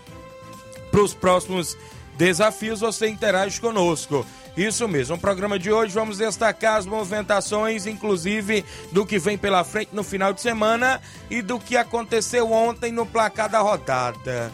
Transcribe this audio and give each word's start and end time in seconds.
para 0.92 1.02
os 1.02 1.14
próximos 1.14 1.78
desafios, 2.18 2.82
você 2.82 3.08
interage 3.08 3.62
conosco. 3.62 4.26
Isso 4.58 4.88
mesmo, 4.88 5.16
no 5.16 5.22
programa 5.22 5.58
de 5.58 5.72
hoje 5.72 5.94
vamos 5.94 6.18
destacar 6.18 6.76
as 6.76 6.86
movimentações, 6.86 7.86
inclusive 7.86 8.66
do 8.92 9.06
que 9.06 9.18
vem 9.18 9.38
pela 9.38 9.64
frente 9.64 9.92
no 9.94 10.04
final 10.04 10.34
de 10.34 10.42
semana 10.42 11.02
e 11.30 11.42
do 11.42 11.60
que 11.60 11.78
aconteceu 11.78 12.52
ontem 12.52 12.92
no 12.92 13.06
placar 13.06 13.48
da 13.48 13.60
rodada. 13.60 14.52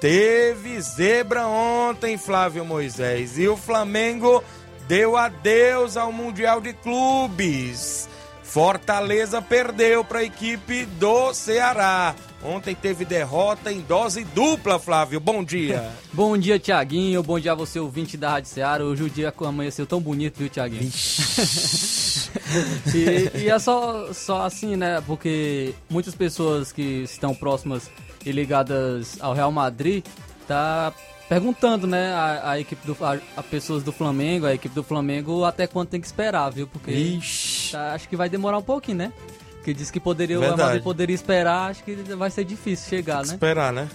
Teve 0.00 0.80
zebra 0.80 1.46
ontem, 1.46 2.18
Flávio 2.18 2.64
Moisés, 2.64 3.38
e 3.38 3.46
o 3.46 3.56
Flamengo 3.56 4.42
deu 4.88 5.16
adeus 5.16 5.96
ao 5.96 6.10
Mundial 6.10 6.60
de 6.60 6.72
Clubes. 6.72 8.08
Fortaleza 8.42 9.40
perdeu 9.40 10.04
para 10.04 10.20
a 10.20 10.24
equipe 10.24 10.86
do 10.86 11.32
Ceará. 11.32 12.14
Ontem 12.46 12.76
teve 12.76 13.04
derrota 13.04 13.72
em 13.72 13.80
dose 13.80 14.22
dupla, 14.22 14.78
Flávio. 14.78 15.18
Bom 15.18 15.42
dia. 15.42 15.90
bom 16.14 16.38
dia, 16.38 16.60
Tiaguinho. 16.60 17.20
Bom 17.20 17.40
dia 17.40 17.50
a 17.50 17.54
você, 17.56 17.80
ouvinte 17.80 18.16
da 18.16 18.30
Rádio 18.30 18.50
Ceará. 18.50 18.84
Hoje 18.84 19.02
o 19.02 19.10
dia 19.10 19.34
amanheceu 19.40 19.84
tão 19.84 20.00
bonito, 20.00 20.38
viu, 20.38 20.48
Tiaguinho? 20.48 20.88
e, 22.94 23.40
e 23.40 23.48
é 23.48 23.58
só, 23.58 24.12
só 24.12 24.42
assim, 24.42 24.76
né? 24.76 25.02
Porque 25.04 25.74
muitas 25.90 26.14
pessoas 26.14 26.70
que 26.70 27.02
estão 27.02 27.34
próximas 27.34 27.90
e 28.24 28.30
ligadas 28.30 29.18
ao 29.20 29.34
Real 29.34 29.50
Madrid 29.50 30.04
tá 30.46 30.94
perguntando, 31.28 31.88
né, 31.88 32.12
a, 32.12 32.52
a 32.52 32.60
equipe 32.60 32.86
do 32.86 32.96
a, 33.04 33.18
a, 33.36 33.42
pessoas 33.42 33.82
do 33.82 33.90
Flamengo, 33.90 34.46
a 34.46 34.54
equipe 34.54 34.72
do 34.72 34.84
Flamengo 34.84 35.44
até 35.44 35.66
quanto 35.66 35.88
tem 35.88 36.00
que 36.00 36.06
esperar, 36.06 36.50
viu? 36.50 36.68
Porque 36.68 37.18
tá, 37.72 37.94
acho 37.94 38.08
que 38.08 38.14
vai 38.14 38.28
demorar 38.28 38.58
um 38.58 38.62
pouquinho, 38.62 38.98
né? 38.98 39.12
Que 39.66 39.74
diz 39.74 39.90
que 39.90 39.98
poderia 39.98 40.38
Verdade. 40.38 40.60
o 40.60 40.64
Madrid 40.64 40.82
poderia 40.84 41.12
esperar, 41.12 41.72
acho 41.72 41.82
que 41.82 41.96
vai 42.16 42.30
ser 42.30 42.44
difícil 42.44 42.88
chegar, 42.88 43.26
né? 43.26 43.34
Esperar, 43.34 43.72
né? 43.72 43.88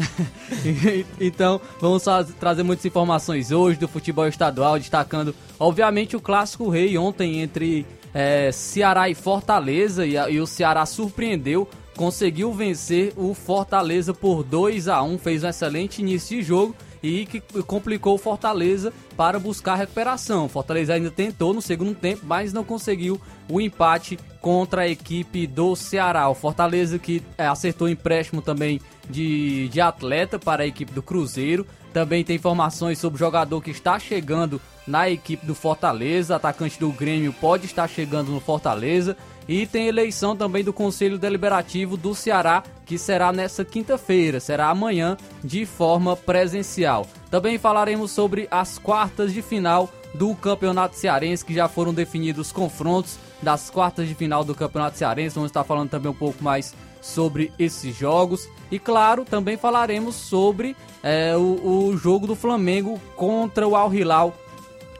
então, 1.17 1.61
vamos 1.79 2.03
trazer 2.37 2.61
muitas 2.61 2.83
informações 2.83 3.53
hoje 3.53 3.79
do 3.79 3.87
futebol 3.87 4.27
estadual, 4.27 4.77
destacando, 4.77 5.33
obviamente, 5.57 6.13
o 6.13 6.19
clássico 6.19 6.67
rei 6.67 6.97
ontem 6.97 7.39
entre 7.39 7.85
é, 8.13 8.51
Ceará 8.51 9.09
e 9.09 9.15
Fortaleza, 9.15 10.05
e, 10.05 10.15
e 10.15 10.41
o 10.41 10.45
Ceará 10.45 10.85
surpreendeu 10.85 11.65
conseguiu 11.95 12.51
vencer 12.51 13.13
o 13.15 13.33
Fortaleza 13.33 14.13
por 14.13 14.43
2 14.43 14.87
a 14.87 15.03
1 15.03 15.17
fez 15.19 15.43
um 15.43 15.47
excelente 15.47 16.01
início 16.01 16.37
de 16.37 16.43
jogo 16.43 16.75
e 17.03 17.25
que 17.25 17.41
complicou 17.63 18.15
o 18.15 18.17
Fortaleza 18.17 18.93
para 19.17 19.39
buscar 19.39 19.75
recuperação. 19.75 20.45
O 20.45 20.49
Fortaleza 20.49 20.93
ainda 20.93 21.09
tentou 21.11 21.53
no 21.53 21.61
segundo 21.61 21.95
tempo, 21.95 22.21
mas 22.25 22.53
não 22.53 22.63
conseguiu 22.63 23.19
o 23.49 23.59
empate 23.59 24.17
contra 24.39 24.83
a 24.83 24.87
equipe 24.87 25.45
do 25.47 25.75
Ceará. 25.75 26.29
O 26.29 26.35
Fortaleza 26.35 26.97
que 26.97 27.21
é, 27.37 27.47
acertou 27.47 27.89
empréstimo 27.89 28.41
também 28.41 28.81
de, 29.09 29.67
de 29.69 29.81
atleta 29.81 30.39
para 30.39 30.63
a 30.63 30.67
equipe 30.67 30.91
do 30.91 31.01
Cruzeiro. 31.01 31.65
Também 31.93 32.23
tem 32.23 32.37
informações 32.37 32.99
sobre 32.99 33.17
o 33.17 33.19
jogador 33.19 33.61
que 33.61 33.71
está 33.71 33.99
chegando 33.99 34.61
na 34.87 35.09
equipe 35.09 35.45
do 35.45 35.53
Fortaleza. 35.53 36.35
Atacante 36.35 36.79
do 36.79 36.91
Grêmio 36.91 37.33
pode 37.33 37.65
estar 37.65 37.87
chegando 37.87 38.31
no 38.31 38.39
Fortaleza. 38.39 39.17
E 39.47 39.65
tem 39.65 39.87
eleição 39.87 40.35
também 40.35 40.63
do 40.63 40.71
Conselho 40.71 41.17
Deliberativo 41.17 41.97
do 41.97 42.13
Ceará, 42.13 42.63
que 42.85 42.97
será 42.97 43.31
nessa 43.31 43.65
quinta-feira, 43.65 44.39
será 44.39 44.69
amanhã 44.69 45.17
de 45.43 45.65
forma 45.65 46.15
presencial. 46.15 47.07
Também 47.29 47.57
falaremos 47.57 48.11
sobre 48.11 48.47
as 48.51 48.77
quartas 48.77 49.33
de 49.33 49.41
final 49.41 49.89
do 50.13 50.35
Campeonato 50.35 50.95
Cearense, 50.95 51.45
que 51.45 51.53
já 51.53 51.67
foram 51.67 51.93
definidos 51.93 52.47
os 52.47 52.53
confrontos 52.53 53.17
das 53.41 53.69
quartas 53.69 54.07
de 54.07 54.15
final 54.15 54.43
do 54.43 54.53
Campeonato 54.53 54.97
Cearense. 54.97 55.35
Vamos 55.35 55.49
estar 55.49 55.63
falando 55.63 55.89
também 55.89 56.11
um 56.11 56.15
pouco 56.15 56.43
mais 56.43 56.73
sobre 57.01 57.51
esses 57.57 57.95
jogos. 57.95 58.47
E 58.69 58.77
claro, 58.77 59.25
também 59.25 59.57
falaremos 59.57 60.15
sobre 60.15 60.75
é, 61.01 61.35
o, 61.35 61.87
o, 61.89 61.97
jogo 61.97 62.27
do 62.27 62.35
Flamengo 62.35 63.01
contra 63.15 63.67
o 63.67 63.75
Al 63.75 63.93
Hilal, 63.93 64.35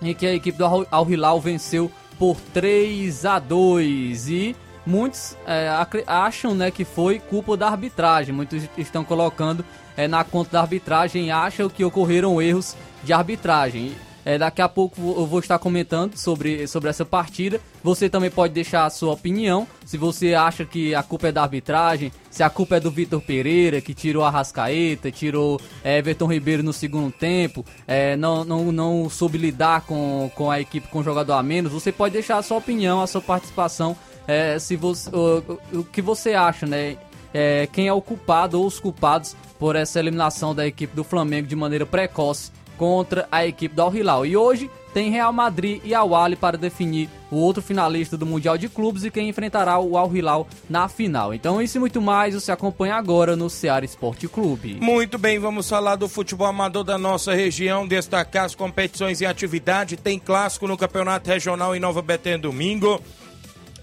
em 0.01 0.15
que 0.15 0.25
a 0.25 0.33
equipe 0.33 0.57
do 0.57 0.65
Al 0.89 1.10
Hilal 1.10 1.39
venceu 1.39 1.92
por 2.21 2.38
3 2.53 3.25
a 3.25 3.39
2 3.39 4.29
e 4.29 4.56
muitos 4.85 5.35
é, 5.44 5.68
acham 6.06 6.53
né, 6.53 6.69
que 6.69 6.85
foi 6.85 7.18
culpa 7.18 7.57
da 7.57 7.68
arbitragem. 7.68 8.31
Muitos 8.31 8.69
estão 8.77 9.03
colocando 9.03 9.65
é, 9.97 10.07
na 10.07 10.23
conta 10.23 10.51
da 10.51 10.62
arbitragem 10.62 11.25
e 11.25 11.31
acham 11.31 11.68
que 11.68 11.83
ocorreram 11.83 12.39
erros 12.39 12.77
de 13.03 13.12
arbitragem. 13.12 13.95
É, 14.25 14.38
daqui 14.38 14.62
a 14.62 14.69
pouco 14.69 15.01
eu 15.01 15.25
vou 15.25 15.39
estar 15.39 15.57
comentando 15.57 16.15
sobre, 16.15 16.68
sobre 16.68 16.89
essa 16.89 17.03
partida. 17.03 17.59
Você 17.83 18.09
também 18.09 18.29
pode 18.29 18.53
deixar 18.53 18.85
a 18.85 18.89
sua 18.89 19.13
opinião. 19.13 19.68
Se 19.85 19.97
você 19.97 20.33
acha 20.33 20.63
que 20.65 20.94
a 20.94 21.01
culpa 21.01 21.29
é 21.29 21.31
da 21.31 21.41
arbitragem, 21.41 22.12
se 22.29 22.44
a 22.44 22.50
culpa 22.50 22.77
é 22.77 22.79
do 22.79 22.91
Vitor 22.91 23.19
Pereira, 23.21 23.81
que 23.81 23.94
tirou 23.94 24.23
a 24.23 24.29
Rascaeta, 24.29 25.12
tirou 25.12 25.59
é, 25.83 25.97
Everton 25.97 26.27
Ribeiro 26.27 26.63
no 26.63 26.71
segundo 26.71 27.12
tempo, 27.12 27.65
é, 27.88 28.15
não, 28.15 28.45
não, 28.45 28.71
não 28.71 29.09
soube 29.09 29.38
lidar 29.38 29.81
com, 29.81 30.31
com 30.35 30.51
a 30.51 30.62
equipe 30.62 30.88
com 30.88 31.03
jogador 31.03 31.33
a 31.33 31.44
menos, 31.44 31.71
você 31.71 31.91
pode 31.91 32.13
deixar 32.13 32.38
a 32.38 32.44
sua 32.44 32.57
opinião, 32.57 33.01
a 33.01 33.07
sua 33.07 33.21
participação. 33.21 33.97
É, 34.27 34.59
se 34.59 34.75
você, 34.75 35.09
o, 35.09 35.79
o 35.79 35.83
que 35.83 36.01
você 36.01 36.33
acha, 36.33 36.65
né? 36.65 36.97
É, 37.33 37.65
quem 37.71 37.88
é 37.88 37.94
o 37.94 38.01
culpado 38.01 38.59
ou 38.59 38.67
os 38.67 38.77
culpados 38.77 39.38
por 39.57 39.77
essa 39.77 40.00
eliminação 40.00 40.53
da 40.53 40.67
equipe 40.67 40.94
do 40.94 41.03
Flamengo 41.03 41.47
de 41.47 41.56
maneira 41.56 41.85
precoce 41.85 42.51
contra 42.81 43.28
a 43.31 43.45
equipe 43.45 43.75
do 43.75 43.81
Al 43.83 43.95
Hilal. 43.95 44.25
E 44.25 44.36
hoje 44.36 44.68
tem 44.92 45.12
Real 45.12 45.31
Madrid 45.31 45.80
e 45.86 45.94
Al 45.94 46.16
Ahly 46.16 46.36
para 46.36 46.57
definir 46.57 47.07
o 47.30 47.36
outro 47.36 47.62
finalista 47.62 48.18
do 48.18 48.25
Mundial 48.25 48.57
de 48.57 48.68
Clubes 48.68 49.04
e 49.04 49.12
quem 49.12 49.30
enfrentará 49.30 49.78
o 49.78 49.95
Al 49.95 50.12
Hilal 50.12 50.48
na 50.68 50.88
final. 50.88 51.31
Então 51.31 51.62
isso 51.62 51.78
e 51.78 51.80
muito 51.80 52.01
mais 52.01 52.33
você 52.33 52.51
acompanha 52.51 52.95
agora 52.95 53.36
no 53.36 53.51
Ceará 53.51 53.86
Esporte 53.86 54.28
Clube. 54.28 54.80
Muito 54.81 55.19
bem, 55.19 55.38
vamos 55.38 55.69
falar 55.69 55.95
do 55.95 56.10
futebol 56.10 56.48
amador 56.48 56.83
da 56.83 56.98
nossa 56.98 57.36
região, 57.36 57.88
destacar 57.88 58.45
as 58.45 58.56
competições 58.56 59.22
em 59.22 59.25
atividade. 59.25 59.95
Tem 59.95 60.18
clássico 60.18 60.68
no 60.68 60.75
Campeonato 60.75 61.30
Regional 61.30 61.75
em 61.75 61.80
Nova 61.80 62.01
Betânia 62.01 62.39
domingo 62.39 63.00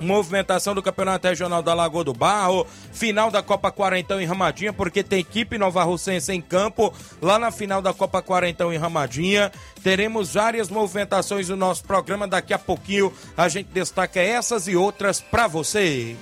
movimentação 0.01 0.75
do 0.75 0.83
Campeonato 0.83 1.27
Regional 1.27 1.63
da 1.63 1.75
Lagoa 1.75 2.05
do 2.05 2.13
Barro, 2.13 2.67
final 2.93 3.31
da 3.31 3.43
Copa 3.43 3.71
Quarentão 3.71 4.21
em 4.21 4.27
Ramadinha, 4.27 4.73
porque 4.73 5.03
tem 5.03 5.21
equipe 5.21 5.59
Nova 5.59 5.83
Russense 5.85 6.33
em 6.33 6.41
campo, 6.41 6.93
lá 7.21 7.39
na 7.39 7.51
final 7.51 7.83
da 7.83 7.93
Copa 7.93 8.23
Quarentão 8.23 8.73
em 8.73 8.77
Ramadinha. 8.77 9.53
Teremos 9.83 10.35
várias 10.35 10.69
movimentações 10.69 11.49
no 11.49 11.57
nosso 11.57 11.85
programa, 11.85 12.27
daqui 12.27 12.53
a 12.53 12.59
pouquinho 12.59 13.13
a 13.37 13.49
gente 13.49 13.69
destaca 13.69 14.21
essas 14.21 14.69
e 14.69 14.77
outras 14.77 15.21
para 15.21 15.47
você. 15.47 16.17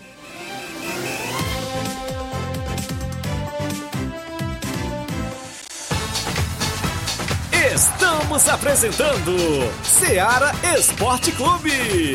Estamos 7.77 8.49
apresentando 8.49 9.37
Seara 9.83 10.51
Esporte 10.79 11.31
Clube. 11.33 12.15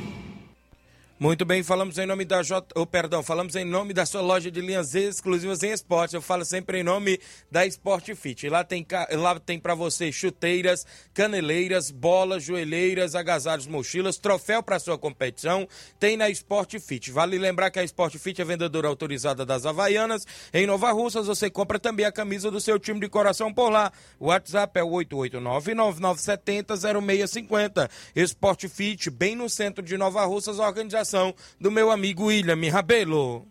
Muito 1.21 1.45
bem, 1.45 1.61
falamos 1.61 1.99
em 1.99 2.07
nome 2.07 2.25
da 2.25 2.41
J, 2.41 2.65
oh, 2.75 2.83
perdão, 2.83 3.21
falamos 3.21 3.55
em 3.55 3.63
nome 3.63 3.93
da 3.93 4.07
sua 4.07 4.21
loja 4.21 4.49
de 4.49 4.59
linhas 4.59 4.95
exclusivas 4.95 5.61
em 5.61 5.69
esporte. 5.69 6.15
Eu 6.15 6.21
falo 6.21 6.43
sempre 6.43 6.79
em 6.79 6.83
nome 6.83 7.19
da 7.51 7.63
Sport 7.67 8.15
Fit. 8.15 8.49
Lá 8.49 8.63
tem 8.63 8.83
lá 9.11 9.39
tem 9.39 9.59
para 9.59 9.75
você 9.75 10.11
chuteiras, 10.11 10.83
caneleiras, 11.13 11.91
bolas, 11.91 12.43
joelheiras, 12.43 13.13
agasalhos, 13.13 13.67
mochilas, 13.67 14.17
troféu 14.17 14.63
para 14.63 14.79
sua 14.79 14.97
competição. 14.97 15.67
Tem 15.99 16.17
na 16.17 16.27
Sport 16.31 16.79
Fit. 16.79 17.11
Vale 17.11 17.37
lembrar 17.37 17.69
que 17.69 17.77
a 17.77 17.83
Sport 17.83 18.17
Fit 18.17 18.41
é 18.41 18.43
vendedora 18.43 18.87
autorizada 18.87 19.45
das 19.45 19.63
Havaianas. 19.63 20.25
Em 20.51 20.65
Nova 20.65 20.91
Russas 20.91 21.27
você 21.27 21.51
compra 21.51 21.77
também 21.77 22.07
a 22.07 22.11
camisa 22.11 22.49
do 22.49 22.59
seu 22.59 22.79
time 22.79 22.99
de 22.99 23.07
coração 23.07 23.53
por 23.53 23.69
lá. 23.69 23.91
O 24.19 24.29
WhatsApp 24.29 24.79
é 24.79 24.83
o 24.83 24.89
889-9970-0650. 24.89 27.87
Sport 28.15 28.67
Fit, 28.69 29.11
bem 29.11 29.35
no 29.35 29.47
centro 29.47 29.85
de 29.85 29.95
Nova 29.99 30.25
Russas, 30.25 30.57
organização 30.57 31.10
do 31.59 31.69
meu 31.69 31.91
amigo 31.91 32.25
William 32.25 32.71
Rabelo. 32.71 33.45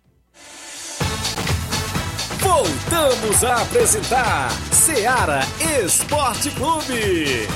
Voltamos 2.40 3.44
a 3.44 3.62
apresentar 3.62 4.50
Seara 4.72 5.40
Esporte 5.84 6.50
Clube. 6.52 7.46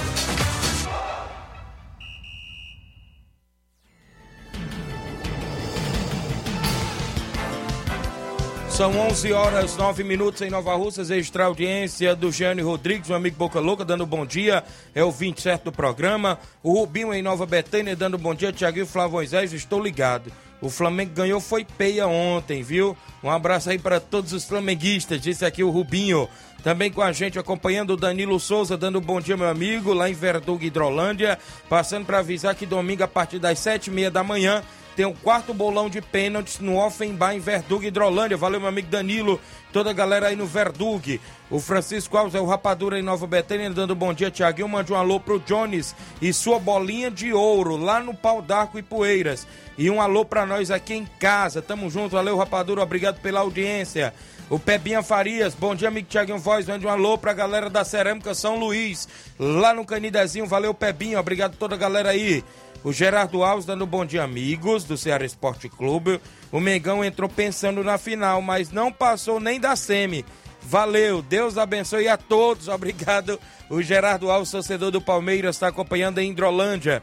São 8.76 8.90
11 8.90 9.32
horas 9.32 9.76
9 9.76 10.02
minutos 10.02 10.42
em 10.42 10.50
Nova 10.50 10.74
Russas, 10.74 11.08
extra 11.08 11.44
audiência 11.44 12.16
do 12.16 12.32
Jânio 12.32 12.66
Rodrigues, 12.66 13.06
meu 13.06 13.16
amigo 13.16 13.36
Boca 13.36 13.60
Louca, 13.60 13.84
dando 13.84 14.04
bom 14.04 14.26
dia, 14.26 14.64
é 14.92 15.04
o 15.04 15.12
27 15.12 15.62
do 15.62 15.70
programa. 15.70 16.40
O 16.60 16.72
Rubinho 16.72 17.14
em 17.14 17.22
Nova 17.22 17.46
Betânia, 17.46 17.94
dando 17.94 18.18
bom 18.18 18.34
dia, 18.34 18.52
Tiaguinho 18.52 18.84
Flávio 18.84 19.22
estou 19.22 19.80
ligado. 19.80 20.32
O 20.60 20.68
Flamengo 20.68 21.12
ganhou 21.14 21.40
foi 21.40 21.64
peia 21.64 22.08
ontem, 22.08 22.64
viu? 22.64 22.96
Um 23.22 23.30
abraço 23.30 23.70
aí 23.70 23.78
para 23.78 24.00
todos 24.00 24.32
os 24.32 24.44
flamenguistas, 24.44 25.20
disse 25.20 25.44
aqui 25.44 25.62
o 25.62 25.70
Rubinho. 25.70 26.28
Também 26.64 26.90
com 26.90 27.02
a 27.02 27.12
gente 27.12 27.38
acompanhando 27.38 27.90
o 27.90 27.96
Danilo 27.96 28.40
Souza, 28.40 28.76
dando 28.76 29.00
bom 29.00 29.20
dia, 29.20 29.36
meu 29.36 29.48
amigo, 29.48 29.92
lá 29.92 30.10
em 30.10 30.14
Verdugo, 30.14 30.64
Hidrolândia. 30.64 31.38
Passando 31.68 32.06
para 32.06 32.18
avisar 32.18 32.56
que 32.56 32.66
domingo, 32.66 33.04
a 33.04 33.08
partir 33.08 33.38
das 33.38 33.60
sete 33.60 33.86
e 33.86 33.90
meia 33.92 34.10
da 34.10 34.24
manhã, 34.24 34.64
tem 34.96 35.04
o 35.04 35.10
um 35.10 35.14
quarto 35.14 35.52
bolão 35.52 35.90
de 35.90 36.00
pênaltis 36.00 36.60
no 36.60 36.76
Offenbar 36.76 37.34
em 37.34 37.40
Verdug, 37.40 37.86
Hidrolândia. 37.86 38.36
Valeu, 38.36 38.60
meu 38.60 38.68
amigo 38.68 38.88
Danilo, 38.88 39.40
toda 39.72 39.90
a 39.90 39.92
galera 39.92 40.28
aí 40.28 40.36
no 40.36 40.46
Verdug. 40.46 41.20
O 41.50 41.58
Francisco 41.58 42.16
Alves 42.16 42.34
é 42.34 42.40
o 42.40 42.46
Rapadura 42.46 42.98
em 42.98 43.02
Nova 43.02 43.26
Betânia, 43.26 43.70
dando 43.70 43.94
bom 43.94 44.14
dia, 44.14 44.30
Tiaguinho. 44.30 44.68
Mande 44.68 44.92
um 44.92 44.96
alô 44.96 45.18
pro 45.18 45.40
Jones 45.40 45.94
e 46.22 46.32
sua 46.32 46.58
bolinha 46.58 47.10
de 47.10 47.32
ouro 47.32 47.76
lá 47.76 48.00
no 48.00 48.14
Pau 48.14 48.40
d'Arco 48.40 48.78
e 48.78 48.82
Poeiras. 48.82 49.46
E 49.76 49.90
um 49.90 50.00
alô 50.00 50.24
pra 50.24 50.46
nós 50.46 50.70
aqui 50.70 50.94
em 50.94 51.06
casa. 51.18 51.60
Tamo 51.60 51.90
junto, 51.90 52.12
valeu, 52.12 52.36
Rapadura, 52.36 52.82
obrigado 52.82 53.20
pela 53.20 53.40
audiência. 53.40 54.14
O 54.48 54.58
Pebinha 54.58 55.02
Farias, 55.02 55.54
bom 55.54 55.74
dia, 55.74 55.88
amigo 55.88 56.06
Tiaguinho 56.06 56.38
Voz. 56.38 56.66
Mande 56.66 56.86
um 56.86 56.90
alô 56.90 57.16
pra 57.16 57.32
galera 57.32 57.68
da 57.68 57.82
Cerâmica 57.82 58.34
São 58.34 58.56
Luís, 58.56 59.08
lá 59.38 59.72
no 59.74 59.84
Canidezinho. 59.84 60.46
Valeu, 60.46 60.72
Pebinha, 60.72 61.18
obrigado 61.18 61.56
toda 61.56 61.74
a 61.74 61.78
galera 61.78 62.10
aí. 62.10 62.44
O 62.84 62.92
Gerardo 62.92 63.42
Alves 63.42 63.64
dando 63.64 63.86
bom 63.86 64.04
dia, 64.04 64.22
amigos 64.22 64.84
do 64.84 64.94
Ceará 64.94 65.24
Esporte 65.24 65.70
Clube. 65.70 66.20
O 66.52 66.60
Mengão 66.60 67.02
entrou 67.02 67.30
pensando 67.30 67.82
na 67.82 67.96
final, 67.96 68.42
mas 68.42 68.70
não 68.70 68.92
passou 68.92 69.40
nem 69.40 69.58
da 69.58 69.74
semi. 69.74 70.22
Valeu, 70.60 71.22
Deus 71.22 71.56
abençoe 71.56 72.08
a 72.08 72.18
todos. 72.18 72.68
Obrigado. 72.68 73.40
O 73.70 73.80
Gerardo 73.80 74.30
Alves, 74.30 74.50
torcedor 74.50 74.90
do 74.90 75.00
Palmeiras, 75.00 75.56
está 75.56 75.68
acompanhando 75.68 76.18
em 76.18 76.30
Hidrolândia. 76.30 77.02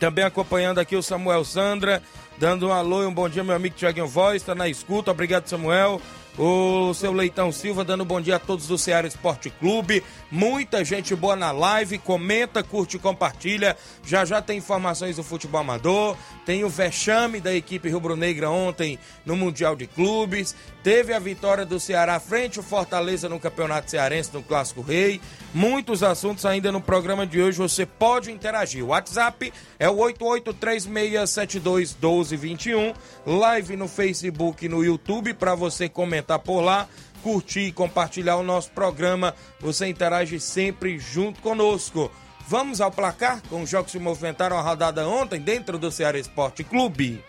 Também 0.00 0.24
acompanhando 0.24 0.80
aqui 0.80 0.96
o 0.96 1.02
Samuel 1.04 1.44
Sandra, 1.44 2.02
dando 2.36 2.66
um 2.66 2.72
alô 2.72 3.04
e 3.04 3.06
um 3.06 3.14
bom 3.14 3.28
dia, 3.28 3.44
meu 3.44 3.54
amigo 3.54 3.76
Tiaguinho 3.76 4.08
Voz, 4.08 4.42
está 4.42 4.56
na 4.56 4.68
escuta. 4.68 5.12
Obrigado, 5.12 5.46
Samuel. 5.46 6.02
O 6.36 6.92
seu 6.94 7.12
Leitão 7.12 7.52
Silva 7.52 7.84
dando 7.84 8.04
bom 8.04 8.20
dia 8.20 8.34
a 8.34 8.40
todos 8.40 8.66
do 8.66 8.76
Ceará 8.76 9.06
Esporte 9.06 9.50
Clube. 9.50 10.02
Muita 10.32 10.84
gente 10.84 11.14
boa 11.14 11.36
na 11.36 11.52
live. 11.52 11.96
Comenta, 11.96 12.60
curte 12.60 12.98
compartilha. 12.98 13.76
Já 14.04 14.24
já 14.24 14.42
tem 14.42 14.58
informações 14.58 15.14
do 15.14 15.22
futebol 15.22 15.60
amador. 15.60 16.16
Tem 16.44 16.64
o 16.64 16.68
vexame 16.68 17.40
da 17.40 17.54
equipe 17.54 17.88
rubro-negra 17.88 18.50
ontem 18.50 18.98
no 19.24 19.36
Mundial 19.36 19.76
de 19.76 19.86
Clubes. 19.86 20.56
Teve 20.82 21.14
a 21.14 21.20
vitória 21.20 21.64
do 21.64 21.78
Ceará 21.78 22.18
frente 22.18 22.58
ao 22.58 22.64
Fortaleza 22.64 23.28
no 23.28 23.38
Campeonato 23.38 23.88
Cearense 23.88 24.34
no 24.34 24.42
Clássico 24.42 24.82
Rei. 24.82 25.20
Muitos 25.54 26.02
assuntos 26.02 26.44
ainda 26.44 26.72
no 26.72 26.80
programa 26.80 27.24
de 27.24 27.40
hoje. 27.40 27.58
Você 27.58 27.86
pode 27.86 28.32
interagir. 28.32 28.84
O 28.84 28.88
WhatsApp 28.88 29.52
é 29.78 29.88
o 29.88 29.94
8836721221. 29.98 32.92
Live 33.24 33.76
no 33.76 33.86
Facebook 33.86 34.66
e 34.66 34.68
no 34.68 34.84
YouTube 34.84 35.32
para 35.32 35.54
você 35.54 35.88
comentar 35.88 36.23
por 36.38 36.60
lá, 36.60 36.88
curtir 37.22 37.66
e 37.66 37.72
compartilhar 37.72 38.36
o 38.36 38.42
nosso 38.42 38.70
programa. 38.70 39.34
Você 39.60 39.86
interage 39.86 40.40
sempre 40.40 40.98
junto 40.98 41.40
conosco. 41.40 42.10
Vamos 42.46 42.80
ao 42.80 42.90
placar 42.90 43.42
com 43.48 43.62
os 43.62 43.70
jogos 43.70 43.86
que 43.86 43.98
se 43.98 44.02
movimentaram 44.02 44.58
a 44.58 44.60
rodada 44.60 45.08
ontem 45.08 45.40
dentro 45.40 45.78
do 45.78 45.90
Ceará 45.90 46.18
Esporte 46.18 46.62
Clube. 46.62 47.24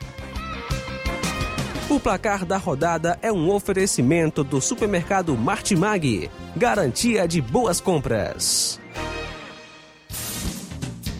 O 1.89 1.99
placar 1.99 2.45
da 2.45 2.57
rodada 2.57 3.17
é 3.21 3.31
um 3.31 3.49
oferecimento 3.49 4.43
do 4.43 4.59
supermercado 4.59 5.37
Martimag. 5.37 6.29
Garantia 6.55 7.27
de 7.27 7.39
boas 7.39 7.79
compras. 7.79 8.79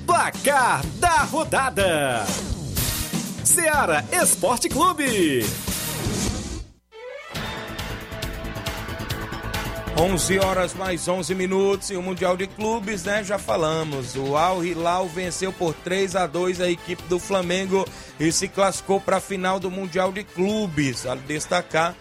Placar 0.06 0.86
da 1.00 1.24
rodada: 1.24 2.26
Ceará 3.44 4.04
Esporte 4.12 4.68
Clube. 4.68 5.46
11 9.98 10.40
horas 10.40 10.74
mais 10.74 11.08
11 11.08 11.34
minutos 11.34 11.90
e 11.90 11.96
o 11.96 12.02
Mundial 12.02 12.36
de 12.36 12.48
Clubes, 12.48 13.06
né? 13.06 13.24
Já 13.24 13.40
falamos. 13.40 14.18
O 14.18 14.36
Al 14.36 14.64
Hilal 14.64 15.08
venceu 15.08 15.54
por 15.54 15.74
3 15.74 16.18
a 16.18 16.28
2 16.28 16.60
a 16.60 16.70
equipe 16.70 17.02
do 17.04 17.18
Flamengo 17.18 17.88
e 18.20 18.30
se 18.30 18.50
classificou 18.50 19.00
para 19.00 19.18
a 19.18 19.22
final 19.22 19.58
do 19.58 19.72
Mundial 19.72 20.12
de 20.12 20.26
Clubes. 20.26 21.04
Vale 21.04 21.22
destacar 21.22 21.96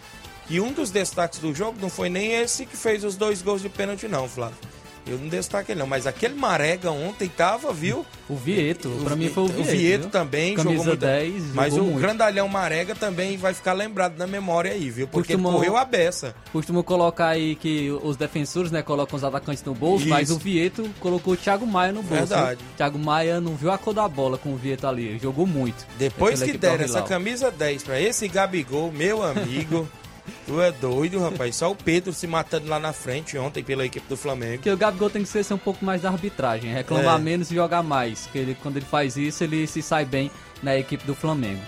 que 0.45 0.59
um 0.59 0.73
dos 0.73 0.91
destaques 0.91 1.39
do 1.39 1.55
jogo 1.55 1.77
não 1.81 1.89
foi 1.89 2.09
nem 2.09 2.33
esse 2.33 2.65
que 2.65 2.75
fez 2.75 3.05
os 3.05 3.15
dois 3.15 3.41
gols 3.41 3.61
de 3.61 3.69
pênalti, 3.69 4.09
não, 4.09 4.27
Flávio. 4.27 4.57
Eu 5.07 5.17
não 5.19 5.27
destaquei 5.27 5.75
não, 5.75 5.85
mas 5.85 6.07
aquele 6.07 6.33
Marega 6.33 6.89
ontem 6.91 7.27
tava, 7.29 7.71
viu? 7.71 8.05
O 8.27 8.35
Vieto, 8.35 8.89
pra 9.03 9.15
mim 9.15 9.29
foi 9.29 9.43
o 9.43 9.47
Vieto. 9.47 9.59
O 9.59 9.63
Vieto 9.63 10.09
também 10.09 10.55
Camisa 10.55 10.71
jogou 10.71 10.85
muito. 10.85 10.99
10, 10.99 11.43
mas 11.53 11.73
o 11.73 11.75
jogou 11.75 11.91
muito. 11.91 12.01
grandalhão 12.01 12.47
Marega 12.47 12.95
também 12.95 13.37
vai 13.37 13.53
ficar 13.53 13.73
lembrado 13.73 14.17
na 14.17 14.25
memória 14.25 14.71
aí, 14.71 14.89
viu? 14.89 15.07
Porque 15.07 15.33
ele 15.33 15.43
correu 15.43 15.77
a 15.77 15.85
beça. 15.85 16.35
Costumo 16.51 16.83
colocar 16.83 17.27
aí 17.27 17.55
que 17.55 17.91
os 18.03 18.17
defensores, 18.17 18.71
né, 18.71 18.81
colocam 18.81 19.15
os 19.15 19.23
atacantes 19.23 19.63
no 19.63 19.75
bolso, 19.75 20.05
Isso. 20.05 20.13
mas 20.13 20.31
o 20.31 20.39
Vieto 20.39 20.89
colocou 20.99 21.33
o 21.33 21.37
Thiago 21.37 21.67
Maia 21.67 21.91
no 21.91 22.01
bolso. 22.01 22.27
Verdade. 22.27 22.59
viu? 22.61 22.75
Thiago 22.77 22.97
Maia 22.97 23.39
não 23.39 23.55
viu 23.55 23.71
a 23.71 23.77
cor 23.77 23.93
da 23.93 24.07
bola 24.07 24.37
com 24.37 24.53
o 24.53 24.57
Vieto 24.57 24.87
ali, 24.87 25.19
jogou 25.19 25.45
muito. 25.45 25.85
Depois 25.99 26.41
que 26.41 26.57
deram 26.57 26.83
essa 26.83 27.03
camisa 27.03 27.51
10 27.51 27.83
pra 27.83 28.01
esse 28.01 28.27
Gabigol, 28.27 28.91
meu 28.91 29.21
amigo, 29.21 29.87
tu 30.45 30.61
é 30.61 30.71
doido, 30.71 31.19
rapaz. 31.19 31.55
Só 31.55 31.71
o 31.71 31.75
Pedro 31.75 32.13
se 32.13 32.27
matando 32.27 32.67
lá 32.67 32.79
na 32.79 32.93
frente 32.93 33.37
ontem 33.37 33.63
pela 33.63 33.85
equipe 33.85 34.07
do 34.07 34.17
Flamengo. 34.17 34.57
Porque 34.57 34.71
o 34.71 34.77
Gabigol 34.77 35.09
tem 35.09 35.21
que 35.21 35.27
esquecer 35.27 35.53
um 35.53 35.57
pouco 35.57 35.83
mais 35.83 36.01
da 36.01 36.09
arbitragem, 36.09 36.71
reclamar 36.73 37.15
É. 37.15 37.21
menos 37.21 37.51
e 37.51 37.55
jogar 37.55 37.83
mais. 37.83 38.21
Porque 38.21 38.37
ele, 38.39 38.57
quando 38.61 38.77
ele 38.77 38.85
faz 38.85 39.17
isso, 39.17 39.43
ele 39.43 39.65
se 39.67 39.81
sai 39.81 40.05
bem 40.05 40.31
na 40.63 40.75
equipe 40.77 41.05
do 41.05 41.15
Flamengo. 41.15 41.61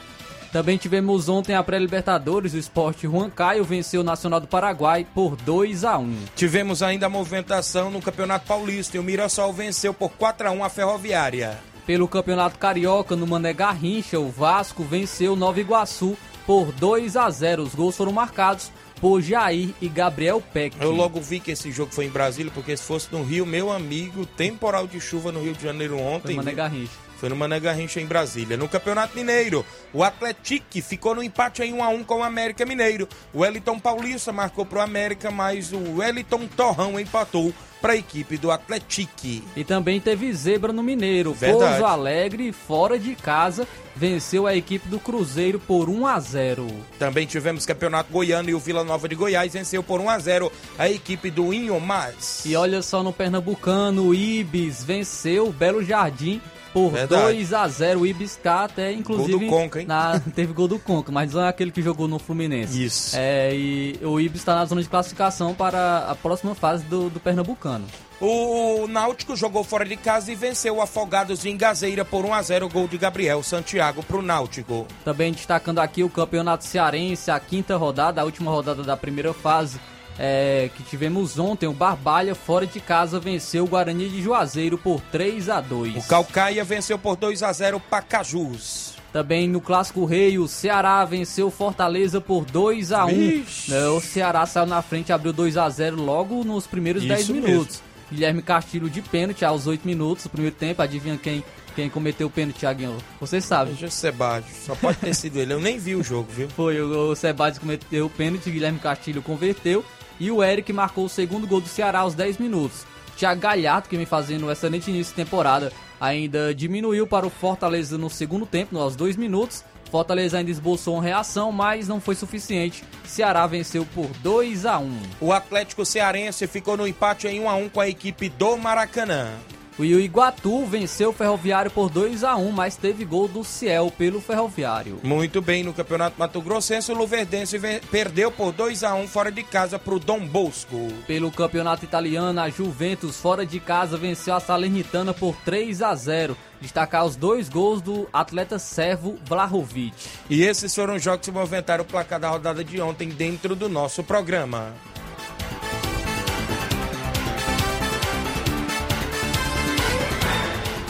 Também 0.52 0.78
tivemos 0.78 1.28
ontem 1.28 1.54
a 1.56 1.62
pré-Libertadores, 1.62 2.54
o 2.54 2.58
esporte 2.58 3.06
Juan 3.06 3.30
Caio 3.30 3.66
venceu 3.66 4.00
o 4.00 4.04
Nacional 4.04 4.40
do 4.40 4.48
Paraguai 4.48 5.06
por 5.14 5.36
2 5.36 5.84
a 5.84 5.98
1 5.98 6.18
Tivemos 6.38 6.82
ainda 6.82 7.06
a 7.06 7.10
movimentação 7.10 7.92
no 7.92 8.02
Campeonato 8.02 8.48
Paulista 8.48 8.96
e 8.96 9.00
o 9.00 9.04
Mirassol 9.04 9.52
venceu 9.52 9.94
por 9.94 10.10
4 10.12 10.48
a 10.48 10.52
1 10.52 10.64
a 10.64 10.70
Ferroviária. 10.70 11.60
Pelo 11.86 12.08
Campeonato 12.08 12.58
Carioca, 12.58 13.16
no 13.16 13.28
Mané 13.28 13.54
Garrincha, 13.54 14.20
o 14.20 14.30
Vasco 14.30 14.84
venceu 14.84 15.34
o 15.34 15.36
Nova 15.36 15.60
Iguaçu 15.60 16.18
por 16.48 16.72
2 16.72 17.18
a 17.18 17.30
0 17.30 17.62
Os 17.62 17.76
gols 17.76 17.96
foram 17.98 18.14
marcados 18.14 18.72
por 19.00 19.22
Jair 19.22 19.70
e 19.80 19.88
Gabriel 19.88 20.42
Peck. 20.42 20.76
Eu 20.82 20.92
logo 20.92 21.22
vi 21.22 21.40
que 21.40 21.52
esse 21.52 21.72
jogo 21.72 21.92
foi 21.92 22.06
em 22.06 22.10
Brasília, 22.10 22.52
porque 22.52 22.76
se 22.76 22.82
fosse 22.82 23.10
no 23.12 23.22
Rio, 23.22 23.46
meu 23.46 23.72
amigo, 23.72 24.26
temporal 24.26 24.88
de 24.88 25.00
chuva 25.00 25.32
no 25.32 25.44
Rio 25.44 25.54
de 25.54 25.62
Janeiro 25.62 25.98
Foi 25.98 26.04
ontem. 26.04 26.30
no 26.32 26.38
Mané? 26.38 26.54
Garrincha. 26.54 27.07
Foi 27.18 27.30
no 27.30 27.36
Mané 27.36 27.60
Garrincha 27.60 28.00
em 28.00 28.06
Brasília. 28.06 28.58
No 28.58 28.70
Campeonato 28.70 29.16
Mineiro, 29.16 29.66
o 29.92 30.04
Atlético 30.04 30.82
ficou 30.82 31.16
no 31.16 31.24
empate 31.24 31.64
em 31.64 31.74
1 31.74 31.84
a 31.84 31.90
1 31.90 32.04
com 32.04 32.20
o 32.20 32.24
América 32.24 32.66
Mineiro. 32.66 33.08
O 33.34 33.40
Wellington 33.40 33.80
Paulista 33.80 34.32
marcou 34.32 34.66
pro 34.66 34.80
América, 34.80 35.32
mas 35.32 35.74
o 35.74 35.98
Wellington 35.98 36.48
Torrão 36.48 37.00
empatou 37.00 37.54
para 37.82 37.94
a 37.94 37.96
equipe 37.96 38.38
do 38.38 38.52
Atlético. 38.52 39.08
E 39.56 39.64
também 39.64 40.00
teve 40.00 40.32
zebra 40.34 40.74
no 40.74 40.84
Mineiro. 40.84 41.34
Verdade. 41.34 41.80
Pouso 41.80 41.86
Alegre, 41.86 42.52
fora 42.52 42.98
de 43.00 43.16
casa, 43.16 43.68
venceu 43.96 44.46
a 44.46 44.56
equipe 44.56 44.88
do 44.88 45.00
Cruzeiro 45.00 45.60
por 45.60 45.90
1 45.90 46.06
a 46.06 46.20
0 46.20 46.68
Também 47.00 47.26
tivemos 47.26 47.66
Campeonato 47.66 48.12
Goiano 48.12 48.50
e 48.50 48.54
o 48.54 48.60
Vila 48.60 48.84
Nova 48.84 49.08
de 49.08 49.16
Goiás 49.16 49.54
venceu 49.54 49.82
por 49.82 50.00
1 50.00 50.10
a 50.10 50.20
0 50.20 50.52
a 50.78 50.90
equipe 50.90 51.32
do 51.32 51.54
Inhomas. 51.54 52.46
E 52.46 52.56
olha 52.56 52.82
só 52.82 53.02
no 53.04 53.14
Pernambucano, 53.14 54.08
o 54.08 54.14
Ibis 54.14 54.84
venceu 54.84 55.48
o 55.48 55.54
Belo 55.54 55.84
Jardim 55.84 56.42
por 56.78 56.92
Verdade. 56.92 57.22
2 57.34 57.54
a 57.54 57.68
0 57.68 58.00
O 58.02 58.06
Ibis 58.06 58.36
tá 58.36 58.64
até, 58.66 58.92
inclusive. 58.92 59.32
Gol 59.32 59.40
do 59.40 59.48
Conca, 59.48 59.80
hein? 59.82 59.88
na- 59.88 60.20
teve 60.36 60.54
gol 60.54 60.68
do 60.68 60.78
Conca, 60.80 61.12
mas 61.12 61.34
não 61.34 61.44
é 61.44 61.50
aquele 61.50 61.72
que 61.72 61.82
jogou 61.82 62.08
no 62.08 62.20
Fluminense. 62.20 62.84
Isso. 62.84 63.16
É, 63.18 63.56
e 63.56 64.00
o 64.04 64.20
Ibis 64.20 64.42
está 64.42 64.56
na 64.56 64.66
zona 64.66 64.82
de 64.82 64.90
classificação 64.90 65.54
para 65.54 66.06
a 66.10 66.16
próxima 66.16 66.54
fase 66.56 66.84
do, 66.86 67.10
do 67.10 67.20
Pernambucano. 67.20 67.86
O 68.20 68.88
Náutico 68.88 69.36
jogou 69.36 69.64
fora 69.64 69.86
de 69.86 69.96
casa 69.96 70.32
e 70.32 70.36
venceu 70.36 70.78
o 70.78 70.82
Afogados 70.82 71.46
em 71.46 71.56
Gazeira 71.56 72.04
por 72.04 72.26
1 72.26 72.34
a 72.34 72.42
0 72.42 72.68
gol 72.70 72.88
de 72.88 72.98
Gabriel 72.98 73.44
Santiago 73.44 74.02
pro 74.02 74.24
Náutico. 74.24 74.88
Também 75.06 75.32
destacando 75.32 75.78
aqui 75.80 76.04
o 76.04 76.10
Campeonato 76.10 76.66
Cearense, 76.66 77.30
a 77.30 77.40
quinta 77.40 77.78
rodada, 77.78 78.20
a 78.20 78.24
última 78.24 78.50
rodada 78.50 78.82
da 78.82 78.98
primeira 78.98 79.34
fase, 79.34 79.80
é, 80.20 80.70
que 80.76 80.84
tivemos 80.84 81.38
ontem. 81.40 81.68
O 81.68 81.74
Barbalha, 81.74 82.34
fora 82.36 82.66
de 82.66 82.80
casa, 82.80 83.20
venceu 83.20 83.64
o 83.66 83.68
Guarani 83.68 84.10
de 84.10 84.22
Juazeiro 84.22 84.78
por 84.78 85.02
3 85.12 85.50
a 85.50 85.62
2 85.62 86.06
O 86.06 86.08
Calcaia 86.08 86.64
venceu 86.64 86.98
por 86.98 87.16
2 87.16 87.44
a 87.44 87.52
0 87.52 87.80
Pacajus. 87.80 88.96
Também 89.14 89.48
no 89.48 89.62
Clássico 89.62 90.06
Rei, 90.06 90.38
o 90.38 90.48
Ceará 90.48 91.04
venceu 91.06 91.48
o 91.48 91.52
Fortaleza 91.52 92.20
por 92.20 92.44
2 92.46 92.92
a 92.92 93.06
1 93.06 93.08
Vixe. 93.08 93.74
É, 93.74 93.88
O 93.88 94.02
Ceará 94.02 94.46
saiu 94.46 94.66
na 94.68 94.82
frente, 94.82 95.12
abriu 95.14 95.32
2 95.34 95.58
a 95.58 95.70
0 95.70 95.96
logo 96.02 96.44
nos 96.44 96.68
primeiros 96.68 97.04
Isso 97.04 97.14
10 97.14 97.30
mesmo. 97.30 97.48
minutos. 97.48 97.82
Guilherme 98.12 98.42
Castilho 98.42 98.90
de 98.90 99.02
pênalti 99.02 99.44
aos 99.44 99.68
8 99.68 99.86
minutos 99.86 100.26
do 100.26 100.30
primeiro 100.30 100.56
tempo. 100.56 100.82
Adivinha 100.82 101.18
quem, 101.18 101.44
quem 101.76 101.90
cometeu 101.90 102.28
o 102.28 102.30
pênalti, 102.30 102.60
Thiaguinho? 102.60 102.98
Você 103.20 103.42
sabe. 103.42 103.72
Veja 103.72 103.90
Sebastião, 103.90 104.56
só 104.66 104.76
pode 104.76 104.98
ter 105.00 105.14
sido 105.14 105.40
ele. 105.40 105.54
Eu 105.54 105.60
nem 105.60 105.78
vi 105.78 105.96
o 105.96 106.04
jogo, 106.04 106.28
viu? 106.32 106.48
Foi 106.56 106.80
o, 106.82 107.12
o 107.12 107.16
Sebades 107.16 107.60
cometeu 107.60 108.06
o 108.06 108.10
pênalti, 108.10 108.50
Guilherme 108.52 108.80
Castilho 108.80 109.22
converteu 109.22 109.84
e 110.20 110.32
o 110.32 110.44
Eric 110.44 110.72
marcou 110.74 111.06
o 111.06 111.10
segundo 111.10 111.48
gol 111.48 111.62
do 111.62 111.68
Ceará 111.68 112.00
aos 112.00 112.16
10 112.16 112.38
minutos. 112.38 112.86
Thiago 113.18 113.42
Galhardo, 113.42 113.90
que 113.90 113.98
vem 113.98 114.06
fazendo 114.06 114.46
um 114.46 114.52
excelente 114.52 114.92
início 114.92 115.16
de 115.16 115.24
temporada, 115.24 115.72
ainda 116.00 116.54
diminuiu 116.54 117.08
para 117.08 117.26
o 117.26 117.30
Fortaleza 117.30 117.98
no 117.98 118.10
segundo 118.10 118.46
tempo, 118.46 118.78
aos 118.78 118.96
2 118.96 119.16
minutos. 119.16 119.64
Fortaleza 119.90 120.38
ainda 120.38 120.52
esboçou 120.52 120.96
uma 120.96 121.04
reação, 121.04 121.52
mas 121.52 121.88
não 121.88 122.00
foi 122.00 122.14
suficiente. 122.14 122.84
Ceará 123.06 123.48
venceu 123.48 123.88
por 123.96 124.08
2 124.22 124.66
a 124.66 124.78
1. 124.78 125.00
O 125.22 125.32
Atlético 125.32 125.86
Cearense 125.86 126.46
ficou 126.46 126.78
no 126.78 126.88
empate 126.88 127.28
em 127.28 127.40
1 127.40 127.50
a 127.50 127.56
1 127.56 127.70
com 127.70 127.82
a 127.82 127.88
equipe 127.88 128.30
do 128.30 128.58
Maracanã. 128.58 129.34
O 129.80 129.84
Iguatu 129.86 130.66
venceu 130.66 131.10
o 131.10 131.14
Ferroviário 131.14 131.70
por 131.70 131.88
2 131.90 132.24
a 132.24 132.36
1, 132.36 132.52
mas 132.52 132.76
teve 132.76 133.06
gol 133.06 133.28
do 133.28 133.44
Ciel 133.44 133.94
pelo 133.96 134.20
Ferroviário. 134.20 135.00
Muito 135.04 135.40
bem, 135.40 135.64
no 135.64 135.72
Campeonato 135.72 136.16
Mato 136.18 136.42
Grossense, 136.42 136.92
o 136.92 136.96
Luverdense 136.96 137.60
ve- 137.60 137.80
perdeu 137.92 138.32
por 138.32 138.52
2 138.52 138.84
a 138.84 138.96
1 138.96 139.08
fora 139.08 139.32
de 139.32 139.44
casa 139.44 139.78
pro 139.78 140.00
Dom 140.00 140.26
Bosco. 140.26 140.88
Pelo 141.06 141.32
campeonato 141.32 141.86
italiano, 141.86 142.40
a 142.42 142.50
Juventus 142.50 143.18
fora 143.18 143.46
de 143.46 143.60
casa 143.60 143.98
venceu 143.98 144.34
a 144.34 144.40
Salernitana 144.40 145.14
por 145.14 145.36
3 145.46 145.84
a 145.84 145.94
0. 145.94 146.36
Destacar 146.60 147.06
os 147.06 147.16
dois 147.16 147.48
gols 147.48 147.80
do 147.80 148.10
atleta 148.12 148.58
servo 148.58 149.16
Vlahovic. 149.26 149.94
E 150.28 150.42
esses 150.42 150.74
foram 150.74 150.96
os 150.96 151.04
jogos 151.04 151.24
que 151.24 151.32
movimentaram 151.32 151.84
o 151.84 151.88
placar 151.88 152.20
da 152.20 152.30
rodada 152.30 152.64
de 152.64 152.82
ontem 152.82 153.10
dentro 153.10 153.56
do 153.56 153.70
nosso 153.70 154.04
programa. 154.04 154.74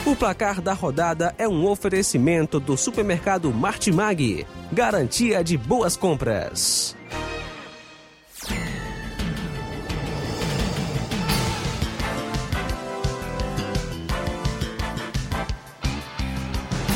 O 0.08 0.16
placar 0.16 0.62
da 0.62 0.72
rodada 0.72 1.34
é 1.36 1.46
um 1.46 1.66
oferecimento 1.66 2.58
do 2.58 2.78
supermercado 2.78 3.52
Martimag. 3.52 4.46
Garantia 4.72 5.44
de 5.44 5.58
boas 5.58 5.98
compras. 5.98 6.96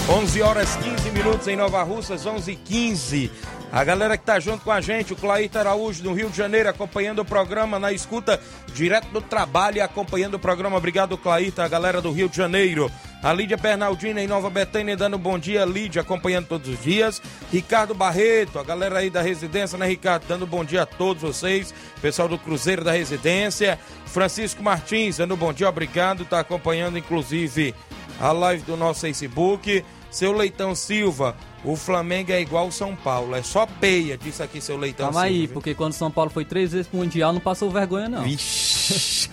Onze 0.09 0.41
horas 0.41 0.75
15 0.77 1.11
minutos 1.11 1.49
em 1.49 1.55
Nova 1.55 1.83
Russas, 1.83 2.25
11 2.25 2.53
e 2.53 2.57
15. 2.57 3.31
A 3.73 3.83
galera 3.85 4.19
que 4.19 4.25
tá 4.25 4.39
junto 4.39 4.63
com 4.63 4.71
a 4.71 4.83
gente, 4.83 5.15
o 5.15 5.17
Claíto 5.17 5.59
Araújo 5.59 6.03
do 6.03 6.13
Rio 6.13 6.29
de 6.29 6.37
Janeiro, 6.37 6.69
acompanhando 6.69 7.21
o 7.21 7.25
programa 7.25 7.79
na 7.79 7.91
escuta, 7.91 8.39
direto 8.75 9.09
do 9.09 9.23
trabalho 9.23 9.79
e 9.79 9.81
acompanhando 9.81 10.35
o 10.35 10.39
programa. 10.39 10.77
Obrigado, 10.77 11.17
Claíta, 11.17 11.65
a 11.65 11.69
galera 11.69 11.99
do 12.03 12.13
Rio 12.13 12.29
de 12.29 12.37
Janeiro. 12.37 12.93
A 13.23 13.33
Lídia 13.33 13.57
Bernardina 13.57 14.21
em 14.21 14.27
Nova 14.27 14.51
Betânia 14.51 14.95
dando 14.95 15.17
bom 15.17 15.39
dia, 15.39 15.65
Lídia, 15.65 16.03
acompanhando 16.03 16.49
todos 16.49 16.69
os 16.69 16.83
dias. 16.83 17.23
Ricardo 17.51 17.95
Barreto, 17.95 18.59
a 18.59 18.63
galera 18.63 18.99
aí 18.99 19.09
da 19.09 19.23
residência, 19.23 19.79
né, 19.79 19.87
Ricardo? 19.87 20.27
Dando 20.29 20.47
bom 20.47 20.63
dia 20.63 20.83
a 20.83 20.87
todos 20.87 21.23
vocês. 21.23 21.73
Pessoal 22.03 22.29
do 22.29 22.37
Cruzeiro 22.37 22.85
da 22.85 22.93
Residência. 22.93 23.81
Francisco 24.05 24.63
Martins, 24.63 25.17
dando 25.17 25.35
bom 25.35 25.51
dia, 25.51 25.71
obrigado. 25.71 26.27
Tá 26.27 26.41
acompanhando, 26.41 26.99
inclusive, 26.99 27.75
a 28.21 28.33
live 28.33 28.65
do 28.65 28.77
nosso 28.77 29.01
Facebook. 29.01 29.83
Seu 30.11 30.33
Leitão 30.33 30.75
Silva, 30.75 31.35
o 31.65 31.77
Flamengo 31.77 32.33
é 32.33 32.41
igual 32.41 32.67
o 32.69 32.73
São 32.73 32.95
Paulo, 32.97 33.35
é 33.37 33.43
só 33.43 33.67
peia, 33.67 34.19
disse 34.19 34.43
aqui 34.43 34.61
seu 34.61 34.77
Leitão 34.77 35.07
Calma 35.07 35.23
aí, 35.23 35.47
viu? 35.47 35.55
porque 35.55 35.75
quando 35.75 35.93
São 35.93 36.11
Paulo 36.11 36.31
foi 36.31 36.45
três 36.45 36.73
vezes 36.73 36.87
pro 36.87 36.99
Mundial, 36.99 37.33
não 37.33 37.41
passou 37.41 37.71
vergonha, 37.71 38.09
não. 38.09 38.23
Vixe. 38.25 39.29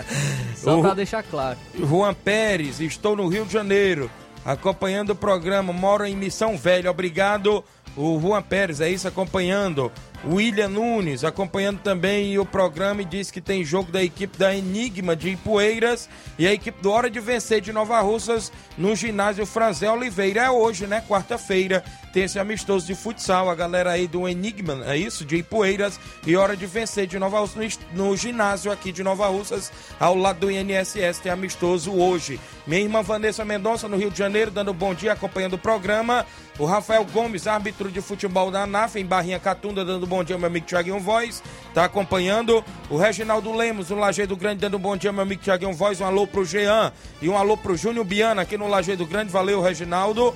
Só 0.56 0.78
o- 0.78 0.82
pra 0.82 0.94
deixar 0.94 1.22
claro. 1.22 1.58
Juan 1.78 2.14
Pérez, 2.14 2.80
estou 2.80 3.14
no 3.16 3.28
Rio 3.28 3.44
de 3.44 3.52
Janeiro, 3.52 4.10
acompanhando 4.44 5.10
o 5.10 5.14
programa, 5.16 5.72
moro 5.72 6.04
em 6.04 6.16
Missão 6.16 6.56
Velha, 6.56 6.90
obrigado. 6.90 7.62
O 7.96 8.18
Juan 8.20 8.42
Pérez, 8.42 8.80
é 8.80 8.90
isso, 8.90 9.06
acompanhando. 9.06 9.92
William 10.26 10.68
Nunes, 10.68 11.22
acompanhando 11.22 11.80
também 11.80 12.38
o 12.38 12.46
programa 12.46 13.02
e 13.02 13.04
diz 13.04 13.30
que 13.30 13.40
tem 13.40 13.64
jogo 13.64 13.92
da 13.92 14.02
equipe 14.02 14.38
da 14.38 14.54
Enigma 14.54 15.14
de 15.14 15.30
Ipueiras 15.30 16.08
e 16.38 16.46
a 16.46 16.52
equipe 16.52 16.80
do 16.80 16.90
Hora 16.90 17.10
de 17.10 17.20
Vencer 17.20 17.60
de 17.60 17.72
Nova 17.72 18.00
Russas 18.00 18.50
no 18.78 18.96
ginásio 18.96 19.44
Franzé 19.44 19.90
Oliveira. 19.90 20.44
É 20.44 20.50
hoje, 20.50 20.86
né? 20.86 21.04
Quarta-feira, 21.06 21.84
tem 22.12 22.24
esse 22.24 22.38
amistoso 22.38 22.86
de 22.86 22.94
futsal. 22.94 23.50
A 23.50 23.54
galera 23.54 23.90
aí 23.90 24.06
do 24.06 24.26
Enigma, 24.26 24.82
é 24.86 24.96
isso? 24.96 25.24
De 25.24 25.36
Ipueiras 25.36 26.00
e 26.26 26.36
Hora 26.36 26.56
de 26.56 26.64
Vencer 26.64 27.06
de 27.06 27.18
Nova 27.18 27.40
Russas 27.40 27.78
no 27.92 28.16
ginásio 28.16 28.72
aqui 28.72 28.92
de 28.92 29.02
Nova 29.02 29.26
Russas, 29.26 29.70
ao 30.00 30.16
lado 30.16 30.40
do 30.40 30.50
INSS, 30.50 31.18
tem 31.22 31.30
amistoso 31.30 31.92
hoje. 31.92 32.40
Minha 32.66 32.80
irmã 32.80 33.02
Vanessa 33.02 33.44
Mendonça, 33.44 33.88
no 33.88 33.96
Rio 33.96 34.10
de 34.10 34.18
Janeiro, 34.18 34.50
dando 34.50 34.72
bom 34.72 34.94
dia, 34.94 35.12
acompanhando 35.12 35.54
o 35.54 35.58
programa. 35.58 36.24
O 36.56 36.66
Rafael 36.66 37.04
Gomes, 37.04 37.48
árbitro 37.48 37.90
de 37.90 38.00
futebol 38.00 38.48
da 38.48 38.62
ANAF, 38.62 38.96
em 38.96 39.04
Barrinha 39.04 39.40
Catunda, 39.40 39.84
dando 39.84 40.06
bom 40.06 40.22
dia, 40.22 40.38
meu 40.38 40.46
amigo 40.46 40.66
Tiaguinho 40.66 41.00
Voz. 41.00 41.42
Tá 41.74 41.84
acompanhando 41.84 42.64
o 42.88 42.96
Reginaldo 42.96 43.52
Lemos, 43.52 43.90
no 43.90 43.96
Lajeado 43.96 44.36
Grande, 44.36 44.60
dando 44.60 44.78
bom 44.78 44.96
dia, 44.96 45.10
meu 45.10 45.22
amigo 45.22 45.42
Tiaguinho 45.42 45.72
Voz. 45.72 46.00
Um 46.00 46.04
alô 46.04 46.28
pro 46.28 46.44
Jean 46.44 46.92
e 47.20 47.28
um 47.28 47.36
alô 47.36 47.56
pro 47.56 47.76
Júnior 47.76 48.04
Biana 48.04 48.42
aqui 48.42 48.56
no 48.56 48.68
Lajeado 48.68 49.04
Grande. 49.04 49.32
Valeu, 49.32 49.60
Reginaldo. 49.60 50.32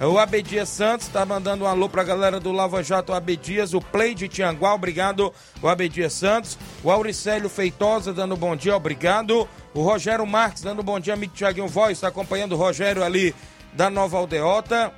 O 0.00 0.16
Abedias 0.16 0.68
Santos 0.68 1.08
tá 1.08 1.26
mandando 1.26 1.64
um 1.64 1.66
alô 1.66 1.88
pra 1.88 2.04
galera 2.04 2.38
do 2.38 2.52
Lava 2.52 2.84
Jato 2.84 3.12
Abedias, 3.12 3.74
o 3.74 3.80
Play 3.80 4.14
de 4.14 4.28
Tianguá, 4.28 4.72
obrigado, 4.72 5.34
o 5.60 5.66
Abedias 5.66 6.12
Santos. 6.12 6.56
O 6.84 6.90
Auricélio 6.92 7.48
Feitosa 7.48 8.12
dando 8.12 8.36
bom 8.36 8.54
dia, 8.54 8.76
obrigado. 8.76 9.48
O 9.74 9.82
Rogério 9.82 10.24
Marques 10.24 10.62
dando 10.62 10.84
bom 10.84 11.00
dia, 11.00 11.14
amigo 11.14 11.34
Tiaguinho 11.34 11.66
Voz, 11.66 11.98
tá 11.98 12.06
acompanhando 12.06 12.52
o 12.52 12.56
Rogério 12.56 13.02
ali 13.02 13.34
da 13.72 13.90
Nova 13.90 14.16
Aldeota. 14.18 14.92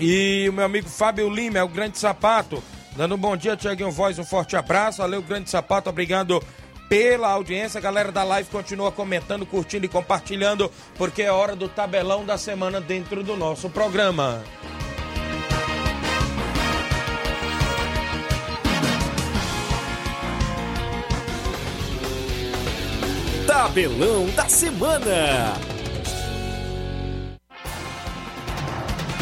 E 0.00 0.48
o 0.48 0.52
meu 0.52 0.64
amigo 0.64 0.88
Fábio 0.88 1.28
Lima, 1.30 1.58
é 1.58 1.62
o 1.62 1.68
Grande 1.68 1.98
Sapato, 1.98 2.62
dando 2.96 3.14
um 3.14 3.18
bom 3.18 3.36
dia, 3.36 3.56
Tiaguinho 3.56 3.90
Voz, 3.90 4.18
um 4.18 4.24
forte 4.24 4.56
abraço. 4.56 4.98
Valeu, 4.98 5.22
Grande 5.22 5.48
Sapato, 5.48 5.88
obrigado 5.88 6.42
pela 6.88 7.28
audiência. 7.28 7.78
A 7.78 7.82
galera 7.82 8.10
da 8.10 8.24
live 8.24 8.48
continua 8.50 8.90
comentando, 8.90 9.46
curtindo 9.46 9.86
e 9.86 9.88
compartilhando, 9.88 10.70
porque 10.96 11.22
é 11.22 11.30
hora 11.30 11.54
do 11.54 11.68
tabelão 11.68 12.24
da 12.24 12.36
semana 12.36 12.80
dentro 12.80 13.22
do 13.22 13.36
nosso 13.36 13.70
programa. 13.70 14.42
Tabelão 23.46 24.26
da 24.34 24.48
semana. 24.48 25.73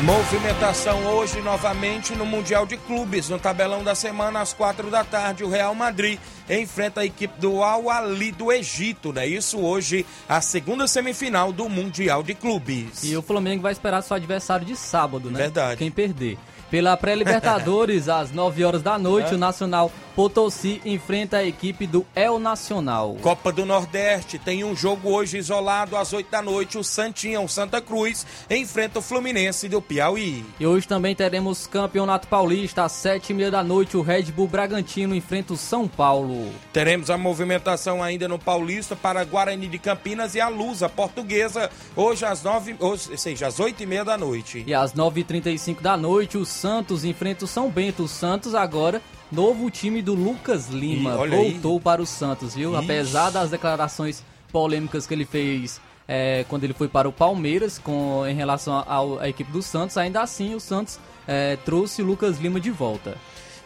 Movimentação 0.03 1.07
hoje 1.07 1.41
novamente 1.43 2.17
no 2.17 2.27
Mundial 2.27 2.67
de 2.67 2.77
Clubes. 2.77 3.29
No 3.29 3.39
tabelão 3.39 3.85
da 3.85 3.95
semana, 3.95 4.41
às 4.41 4.53
quatro 4.53 4.91
da 4.91 5.05
tarde, 5.05 5.45
o 5.45 5.49
Real 5.49 5.77
Madrid 5.77 6.19
enfrenta 6.51 7.03
a 7.03 7.05
equipe 7.05 7.41
do 7.41 7.63
Al 7.63 7.89
Ali 7.89 8.33
do 8.33 8.51
Egito, 8.51 9.13
né? 9.13 9.25
Isso 9.25 9.61
hoje, 9.61 10.05
a 10.29 10.41
segunda 10.41 10.89
semifinal 10.89 11.53
do 11.53 11.69
Mundial 11.69 12.21
de 12.25 12.35
Clubes. 12.35 13.05
E 13.05 13.17
o 13.17 13.23
Flamengo 13.23 13.63
vai 13.63 13.71
esperar 13.71 14.03
seu 14.03 14.17
adversário 14.17 14.67
de 14.67 14.75
sábado, 14.75 15.31
né? 15.31 15.39
Verdade. 15.39 15.77
Quem 15.77 15.91
perder. 15.91 16.37
Pela 16.73 16.97
pré-Libertadores, 16.97 18.09
às 18.09 18.33
9 18.33 18.65
horas 18.65 18.81
da 18.81 18.99
noite, 18.99 19.35
o 19.35 19.39
Nacional 19.39 19.93
Potosí 20.17 20.81
enfrenta 20.85 21.39
a 21.39 21.45
equipe 21.45 21.87
do 21.87 22.05
El 22.15 22.39
Nacional. 22.39 23.17
Copa 23.21 23.51
do 23.51 23.65
Nordeste 23.65 24.39
tem 24.39 24.63
um 24.63 24.77
jogo 24.77 25.11
hoje 25.11 25.39
isolado 25.39 25.97
às 25.97 26.13
8 26.13 26.31
da 26.31 26.43
noite. 26.43 26.77
O 26.77 26.85
Santinha, 26.85 27.41
o 27.41 27.49
Santa 27.49 27.81
Cruz, 27.81 28.27
enfrenta 28.51 28.99
o 28.99 29.03
Fluminense 29.03 29.69
do 29.69 29.81
Piauí. 29.81 30.45
E 30.61 30.67
hoje 30.67 30.87
também 30.87 31.15
teremos 31.15 31.67
Campeonato 31.67 32.29
Paulista, 32.29 32.85
às 32.85 32.93
7h30 32.93 33.51
da 33.51 33.63
noite, 33.63 33.97
o 33.97 34.03
Red 34.03 34.25
Bull 34.25 34.49
Bragantino 34.49 35.15
enfrenta 35.15 35.55
o 35.55 35.57
São 35.57 35.89
Paulo. 35.89 36.51
Teremos 36.73 37.11
a 37.11 37.17
movimentação 37.17 38.03
ainda 38.03 38.29
no 38.29 38.39
Paulista 38.39 38.95
para 38.95 39.25
Guarani 39.25 39.67
de 39.67 39.79
Campinas 39.79 40.35
e 40.35 40.41
a 40.41 40.49
Lusa 40.49 40.89
Portuguesa, 40.89 41.71
hoje 41.97 42.25
às 42.25 42.43
9, 42.43 42.77
hoje, 42.81 43.11
ou 43.11 43.19
seja, 43.19 43.47
às 43.47 43.59
8 43.59 43.83
e 43.83 43.87
meia 43.87 44.05
da 44.05 44.19
noite. 44.19 44.65
E 44.67 44.75
às 44.75 44.93
9h35 44.93 45.81
da 45.81 45.97
noite, 45.97 46.37
o 46.37 46.45
Santos 46.63 47.05
enfrenta 47.05 47.45
o 47.45 47.49
São 47.49 47.69
Bento. 47.69 48.05
O 48.05 48.09
Santos 48.09 48.55
agora, 48.55 49.03
novo 49.33 49.69
time 49.69 50.01
do 50.01 50.15
Lucas 50.15 50.69
Lima, 50.69 51.17
olha 51.17 51.37
aí. 51.37 51.51
voltou 51.51 51.81
para 51.81 52.01
o 52.01 52.07
Santos, 52.07 52.55
viu? 52.55 52.71
Ixi. 52.75 52.85
Apesar 52.85 53.31
das 53.31 53.51
declarações 53.51 54.23
polêmicas 54.53 55.05
que 55.05 55.13
ele 55.13 55.25
fez 55.25 55.81
é, 56.07 56.45
quando 56.49 56.63
ele 56.63 56.73
foi 56.73 56.87
para 56.87 57.09
o 57.09 57.13
Palmeiras 57.13 57.81
com, 57.81 58.25
em 58.29 58.35
relação 58.35 58.85
à 59.19 59.29
equipe 59.29 59.51
do 59.51 59.61
Santos, 59.61 59.97
ainda 59.97 60.23
assim 60.23 60.55
o 60.55 60.61
Santos 60.61 61.01
é, 61.27 61.57
trouxe 61.65 62.01
o 62.01 62.05
Lucas 62.05 62.39
Lima 62.39 62.61
de 62.61 62.71
volta. 62.71 63.17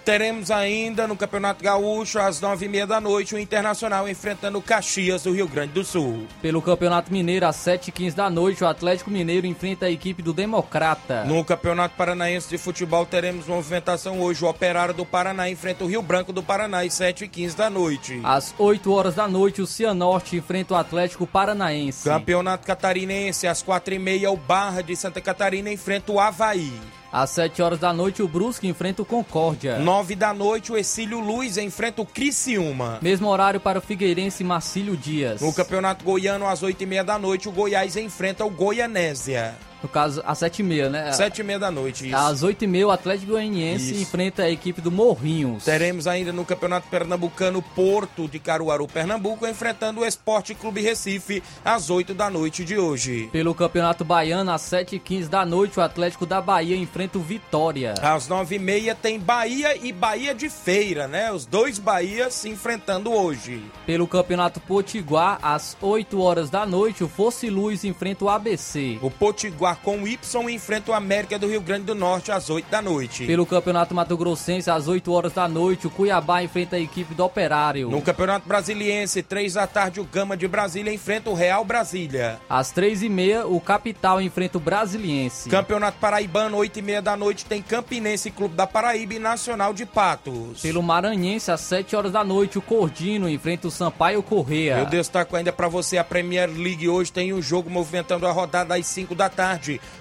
Teremos 0.07 0.53
ainda 0.53 1.09
no 1.09 1.17
Campeonato 1.17 1.65
Gaúcho, 1.65 2.21
às 2.21 2.41
9 2.41 2.65
e 2.65 2.69
meia 2.69 2.87
da 2.87 3.01
noite, 3.01 3.35
o 3.35 3.39
Internacional 3.41 4.09
enfrentando 4.09 4.57
o 4.57 4.63
Caxias 4.63 5.25
do 5.25 5.33
Rio 5.33 5.49
Grande 5.49 5.73
do 5.73 5.85
Sul. 5.85 6.29
Pelo 6.41 6.63
Campeonato 6.63 7.13
Mineiro, 7.13 7.45
às 7.45 7.57
7h15 7.57 8.15
da 8.15 8.31
noite, 8.31 8.63
o 8.63 8.69
Atlético 8.69 9.11
Mineiro 9.11 9.49
enfrenta 9.49 9.87
a 9.87 9.91
equipe 9.91 10.23
do 10.23 10.33
Democrata. 10.33 11.25
No 11.25 11.45
Campeonato 11.45 11.97
Paranaense 11.97 12.49
de 12.49 12.57
Futebol 12.57 13.05
teremos 13.05 13.49
movimentação 13.49 14.21
hoje. 14.21 14.45
O 14.45 14.49
Operário 14.49 14.95
do 14.95 15.05
Paraná 15.05 15.51
enfrenta 15.51 15.83
o 15.83 15.89
Rio 15.89 16.03
Branco 16.03 16.33
do 16.33 16.41
Paraná 16.41 16.85
às 16.85 16.95
7 16.95 17.25
e 17.25 17.29
15 17.29 17.57
da 17.57 17.69
noite. 17.69 18.21
Às 18.23 18.55
8 18.57 18.93
horas 18.93 19.17
da 19.17 19.27
noite, 19.27 19.61
o 19.61 19.67
Cianorte 19.67 20.37
enfrenta 20.37 20.75
o 20.75 20.77
Atlético 20.77 21.27
Paranaense. 21.27 22.05
Campeonato 22.05 22.65
Catarinense, 22.65 23.49
às 23.49 23.61
4 23.61 23.95
e 23.95 23.99
meia, 23.99 24.31
o 24.31 24.37
Barra 24.37 24.83
de 24.83 24.95
Santa 24.95 25.21
Catarina 25.21 25.69
enfrenta 25.69 26.13
o 26.13 26.21
Havaí. 26.21 26.73
Às 27.13 27.31
7 27.31 27.63
horas 27.63 27.79
da 27.79 27.93
noite, 27.93 28.23
o 28.23 28.29
Brusque 28.29 28.69
enfrenta 28.69 29.03
o 29.03 29.05
Concórdia. 29.05 29.79
9 29.79 30.15
da 30.15 30.35
noite, 30.35 30.73
o 30.73 30.77
Exílio 30.77 31.21
Luz 31.21 31.57
enfrenta 31.57 32.03
o 32.03 32.07
Criciúma. 32.07 32.99
Mesmo 33.01 33.29
horário 33.29 33.61
para 33.61 33.79
o 33.79 33.83
Figueirense 33.83 34.43
Marcílio 34.45 34.97
Dias. 34.97 35.41
No 35.41 35.53
Campeonato 35.53 36.05
Goiano, 36.05 36.47
às 36.47 36.63
8 36.63 36.83
e 36.83 36.87
meia 36.87 37.05
da 37.05 37.19
noite, 37.19 37.49
o 37.49 37.53
Goiás 37.53 37.97
enfrenta 37.97 38.45
o 38.45 38.51
Goianésia. 38.51 39.55
No 39.87 39.93
caso, 39.93 40.21
às 40.27 40.41
7h30, 40.41 40.91
né? 40.91 41.13
7 41.13 41.39
e 41.39 41.45
meia 41.45 41.61
da 41.61 41.71
noite, 41.71 42.09
isso. 42.09 42.17
Às 42.17 42.43
8h30, 42.43 42.87
o 42.87 42.91
Atlético 42.91 43.33
Goianiense 43.33 43.93
Isso. 43.93 44.03
enfrenta 44.03 44.43
a 44.43 44.51
equipe 44.51 44.81
do 44.81 44.91
Morrinhos. 44.91 45.63
Teremos 45.63 46.09
ainda 46.09 46.33
no 46.33 46.45
Campeonato 46.45 46.89
Pernambucano 46.89 47.63
Porto 47.63 48.27
de 48.27 48.41
Caruaru, 48.41 48.89
Pernambuco, 48.89 49.47
enfrentando 49.47 50.01
o 50.01 50.05
Esporte 50.05 50.57
Clube 50.57 50.81
Recife 50.81 51.41
às 51.65 51.89
8 51.89 52.15
da 52.15 52.29
noite 52.29 52.65
de 52.65 52.77
hoje. 52.77 53.29
Pelo 53.31 53.55
Campeonato 53.55 54.05
Baiano, 54.05 54.51
às 54.51 54.63
7h15 54.63 55.29
da 55.29 55.47
noite, 55.47 55.79
o 55.79 55.83
Atlético 55.83 56.27
da 56.27 56.41
Bahia 56.41 56.77
enfrenta 56.77 57.17
o 57.19 57.23
Vitória. 57.23 57.95
Às 58.03 58.29
9h30 58.29 58.97
tem 59.01 59.21
Bahia 59.21 59.77
e 59.81 59.93
Bahia 59.93 60.35
de 60.35 60.49
Feira, 60.51 61.07
né? 61.07 61.31
Os 61.31 61.47
dois 61.47 61.79
Bahias 61.79 62.35
se 62.35 62.49
enfrentando 62.49 63.13
hoje. 63.13 63.63
Pelo 63.87 64.09
Campeonato 64.09 64.59
Potiguar, 64.59 65.39
às 65.41 65.77
8 65.81 66.21
horas 66.21 66.51
da 66.51 66.67
noite, 66.67 67.05
o 67.05 67.09
Fosse 67.09 67.49
Luz 67.49 67.85
enfrenta 67.85 68.25
o 68.25 68.29
ABC. 68.29 68.99
O 69.01 69.11
Potiguar 69.13 69.76
com 69.83 70.07
Y 70.07 70.19
enfrenta 70.51 70.91
o 70.91 70.95
América 70.95 71.39
do 71.39 71.47
Rio 71.47 71.61
Grande 71.61 71.85
do 71.85 71.95
Norte 71.95 72.33
às 72.33 72.51
8 72.51 72.71
da 72.71 72.83
noite. 72.83 73.27
Pelo 73.27 73.47
Campeonato 73.47 73.95
Mato 73.95 74.17
Grossense, 74.17 74.71
às 74.71 74.89
8 74.89 75.13
horas 75.13 75.33
da 75.33 75.49
noite, 75.49 75.87
o 75.87 75.91
Cuiabá 75.91 76.43
enfrenta 76.43 76.77
a 76.77 76.81
equipe 76.81 77.15
do 77.15 77.25
Operário. 77.25 77.91
No 77.91 78.03
Campeonato 78.03 78.49
Brasiliense, 78.49 79.23
3 79.23 79.55
da 79.55 79.67
tarde, 79.67 80.01
o 80.01 80.05
Gama 80.05 80.37
de 80.37 80.47
Brasília 80.49 80.93
enfrenta 80.93 81.31
o 81.31 81.35
Real 81.35 81.65
Brasília. 81.65 82.41
Às 82.49 82.73
3h30, 82.73 83.45
o 83.47 83.61
Capital 83.61 84.21
enfrenta 84.21 84.59
o 84.59 84.61
Brasiliense. 84.61 85.49
Campeonato 85.49 85.99
Paraibano, 85.99 86.57
8 86.59 86.79
e 86.79 86.83
meia 86.83 87.03
da 87.03 87.17
noite, 87.17 87.45
tem 87.45 87.63
Campinense 87.63 88.31
Clube 88.31 88.55
da 88.55 88.67
Paraíba 88.67 89.15
e 89.15 89.19
Nacional 89.19 89.73
de 89.73 89.87
Patos. 89.87 90.61
Pelo 90.63 90.83
Maranhense, 90.83 91.51
às 91.51 91.61
7 91.61 91.97
horas 91.97 92.13
da 92.13 92.25
noite, 92.25 92.59
o 92.59 92.63
Cordino 92.63 93.29
enfrenta 93.29 93.69
o 93.69 93.71
Sampaio 93.71 94.23
Correia. 94.23 94.79
Eu 94.79 94.87
destaco 94.87 95.37
ainda 95.37 95.53
para 95.53 95.69
você 95.69 95.99
a 95.99 96.05
Premier 96.05 96.49
League. 96.49 96.89
Hoje 96.89 97.13
tem 97.13 97.33
um 97.33 97.43
jogo 97.43 97.71
movimentando 97.71 98.27
a 98.27 98.33
rodada 98.33 98.75
às 98.75 98.87
5 98.87 99.15
da 99.15 99.29
tarde. 99.29 99.56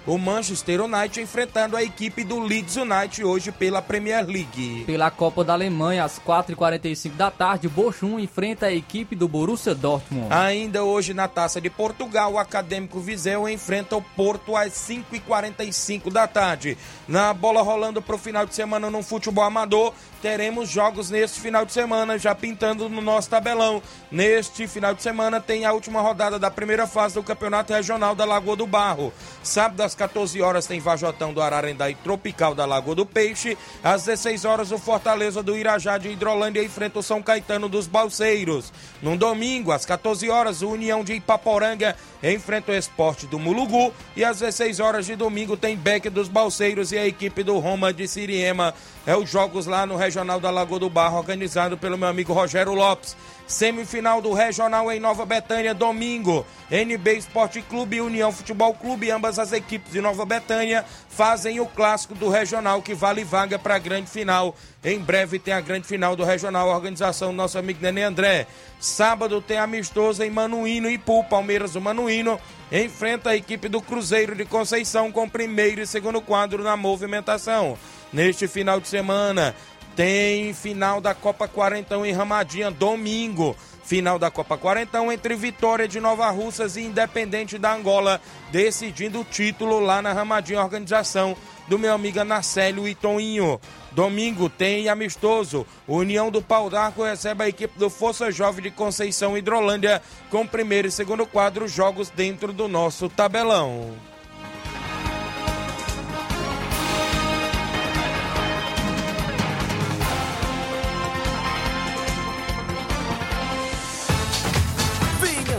O 0.06 0.18
Manchester 0.18 0.80
United 0.82 1.20
enfrentando 1.20 1.76
a 1.76 1.82
equipe 1.82 2.24
do 2.24 2.38
Leeds 2.40 2.76
United 2.76 3.24
hoje 3.24 3.50
pela 3.50 3.82
Premier 3.82 4.24
League. 4.26 4.84
Pela 4.86 5.10
Copa 5.10 5.42
da 5.42 5.52
Alemanha, 5.52 6.04
às 6.04 6.18
4h45 6.18 7.12
da 7.16 7.30
tarde, 7.30 7.66
o 7.66 7.70
Bochum 7.70 8.18
enfrenta 8.18 8.66
a 8.66 8.72
equipe 8.72 9.16
do 9.16 9.28
Borussia 9.28 9.74
Dortmund. 9.74 10.28
Ainda 10.30 10.84
hoje 10.84 11.14
na 11.14 11.28
Taça 11.28 11.60
de 11.60 11.70
Portugal, 11.70 12.34
o 12.34 12.38
Acadêmico 12.38 13.00
Viseu 13.00 13.48
enfrenta 13.48 13.96
o 13.96 14.02
Porto 14.02 14.56
às 14.56 14.72
5h45 14.72 16.12
da 16.12 16.26
tarde. 16.26 16.76
Na 17.08 17.32
bola 17.32 17.62
rolando 17.62 18.02
para 18.02 18.16
o 18.16 18.18
final 18.18 18.46
de 18.46 18.54
semana 18.54 18.90
no 18.90 19.02
futebol 19.02 19.44
amador, 19.44 19.92
teremos 20.22 20.68
jogos 20.68 21.10
neste 21.10 21.40
final 21.40 21.64
de 21.64 21.72
semana, 21.72 22.18
já 22.18 22.34
pintando 22.34 22.88
no 22.88 23.00
nosso 23.00 23.30
tabelão. 23.30 23.82
Neste 24.10 24.66
final 24.66 24.94
de 24.94 25.02
semana 25.02 25.40
tem 25.40 25.64
a 25.64 25.72
última 25.72 26.00
rodada 26.00 26.38
da 26.38 26.50
primeira 26.50 26.86
fase 26.86 27.14
do 27.14 27.22
Campeonato 27.22 27.72
Regional 27.72 28.14
da 28.14 28.24
Lagoa 28.24 28.56
do 28.56 28.66
Barro. 28.66 29.12
Sábado 29.46 29.80
às 29.82 29.94
14 29.94 30.42
horas 30.42 30.66
tem 30.66 30.80
Vajotão 30.80 31.32
do 31.32 31.40
Ararendá 31.40 31.88
e 31.88 31.94
Tropical 31.94 32.52
da 32.52 32.66
Lagoa 32.66 32.96
do 32.96 33.06
Peixe. 33.06 33.56
Às 33.82 34.04
16 34.04 34.44
horas 34.44 34.72
o 34.72 34.78
Fortaleza 34.78 35.42
do 35.42 35.56
Irajá 35.56 35.96
de 35.98 36.08
Hidrolândia 36.08 36.64
enfrenta 36.64 36.98
o 36.98 37.02
São 37.02 37.22
Caetano 37.22 37.68
dos 37.68 37.86
Balseiros. 37.86 38.72
No 39.00 39.16
domingo, 39.16 39.70
às 39.70 39.86
14 39.86 40.28
horas, 40.28 40.62
o 40.62 40.70
União 40.70 41.04
de 41.04 41.14
Ipaporanga 41.14 41.94
enfrenta 42.22 42.72
o 42.72 42.74
Esporte 42.74 43.26
do 43.26 43.38
Mulugu. 43.38 43.92
E 44.16 44.24
às 44.24 44.40
16 44.40 44.80
horas 44.80 45.06
de 45.06 45.14
domingo 45.14 45.56
tem 45.56 45.76
Beck 45.76 46.10
dos 46.10 46.28
Balseiros 46.28 46.90
e 46.90 46.98
a 46.98 47.06
equipe 47.06 47.44
do 47.44 47.58
Roma 47.58 47.92
de 47.92 48.08
Siriema. 48.08 48.74
É 49.06 49.16
os 49.16 49.30
jogos 49.30 49.66
lá 49.66 49.86
no 49.86 49.96
Regional 49.96 50.40
da 50.40 50.50
Lagoa 50.50 50.80
do 50.80 50.90
Barro, 50.90 51.18
organizado 51.18 51.78
pelo 51.78 51.96
meu 51.96 52.08
amigo 52.08 52.32
Rogério 52.32 52.74
Lopes. 52.74 53.16
Semifinal 53.46 54.20
do 54.20 54.32
Regional 54.32 54.90
em 54.90 54.98
Nova 54.98 55.24
Betânia, 55.24 55.72
domingo. 55.72 56.44
NB 56.68 57.16
Esporte 57.16 57.62
Clube 57.62 57.96
e 57.96 58.00
União 58.00 58.32
Futebol 58.32 58.74
Clube, 58.74 59.10
ambas 59.10 59.38
as 59.38 59.52
equipes 59.52 59.92
de 59.92 60.00
Nova 60.00 60.24
Betânia, 60.24 60.84
fazem 61.08 61.60
o 61.60 61.66
clássico 61.66 62.14
do 62.14 62.28
Regional 62.28 62.82
que 62.82 62.92
vale 62.92 63.22
vaga 63.22 63.56
para 63.58 63.76
a 63.76 63.78
grande 63.78 64.10
final. 64.10 64.54
Em 64.84 64.98
breve 64.98 65.38
tem 65.38 65.54
a 65.54 65.60
grande 65.60 65.86
final 65.86 66.16
do 66.16 66.24
Regional, 66.24 66.70
a 66.70 66.74
organização 66.74 67.30
do 67.30 67.36
nosso 67.36 67.56
amigo 67.56 67.78
Nenê 67.80 68.02
André. 68.02 68.48
Sábado 68.80 69.40
tem 69.40 69.58
amistoso 69.58 70.22
em 70.24 70.30
Manuíno 70.30 70.90
e 70.90 70.98
Pu, 70.98 71.22
Palmeiras 71.24 71.72
do 71.72 71.80
Manuíno 71.80 72.40
enfrenta 72.70 73.30
a 73.30 73.36
equipe 73.36 73.68
do 73.68 73.80
Cruzeiro 73.80 74.34
de 74.34 74.44
Conceição 74.44 75.12
com 75.12 75.28
primeiro 75.28 75.80
e 75.80 75.86
segundo 75.86 76.20
quadro 76.20 76.62
na 76.62 76.76
movimentação. 76.76 77.78
Neste 78.12 78.48
final 78.48 78.80
de 78.80 78.88
semana, 78.88 79.54
tem 79.96 80.52
final 80.52 81.00
da 81.00 81.14
Copa 81.14 81.48
41 81.48 82.04
em 82.04 82.12
Ramadinha, 82.12 82.70
domingo. 82.70 83.56
Final 83.82 84.18
da 84.18 84.30
Copa 84.30 84.58
41 84.58 85.10
entre 85.12 85.34
Vitória 85.34 85.88
de 85.88 86.00
Nova 86.00 86.28
Russas 86.28 86.76
e 86.76 86.82
Independente 86.82 87.56
da 87.56 87.72
Angola, 87.72 88.20
decidindo 88.50 89.20
o 89.20 89.24
título 89.24 89.80
lá 89.80 90.02
na 90.02 90.12
Ramadinha, 90.12 90.60
organização 90.60 91.36
do 91.66 91.78
meu 91.78 91.94
amigo 91.94 92.20
Anacélio 92.20 92.86
e 92.86 92.94
Toninho. 92.94 93.58
Domingo 93.92 94.50
tem 94.50 94.88
amistoso. 94.88 95.66
União 95.88 96.30
do 96.30 96.42
Pau 96.42 96.68
d'Arco 96.68 97.02
recebe 97.02 97.44
a 97.44 97.48
equipe 97.48 97.78
do 97.78 97.88
Força 97.88 98.30
Jovem 98.30 98.64
de 98.64 98.70
Conceição 98.70 99.38
Hidrolândia 99.38 100.02
com 100.30 100.46
primeiro 100.46 100.88
e 100.88 100.92
segundo 100.92 101.24
quadro 101.24 101.66
jogos 101.66 102.10
dentro 102.10 102.52
do 102.52 102.68
nosso 102.68 103.08
tabelão. 103.08 103.94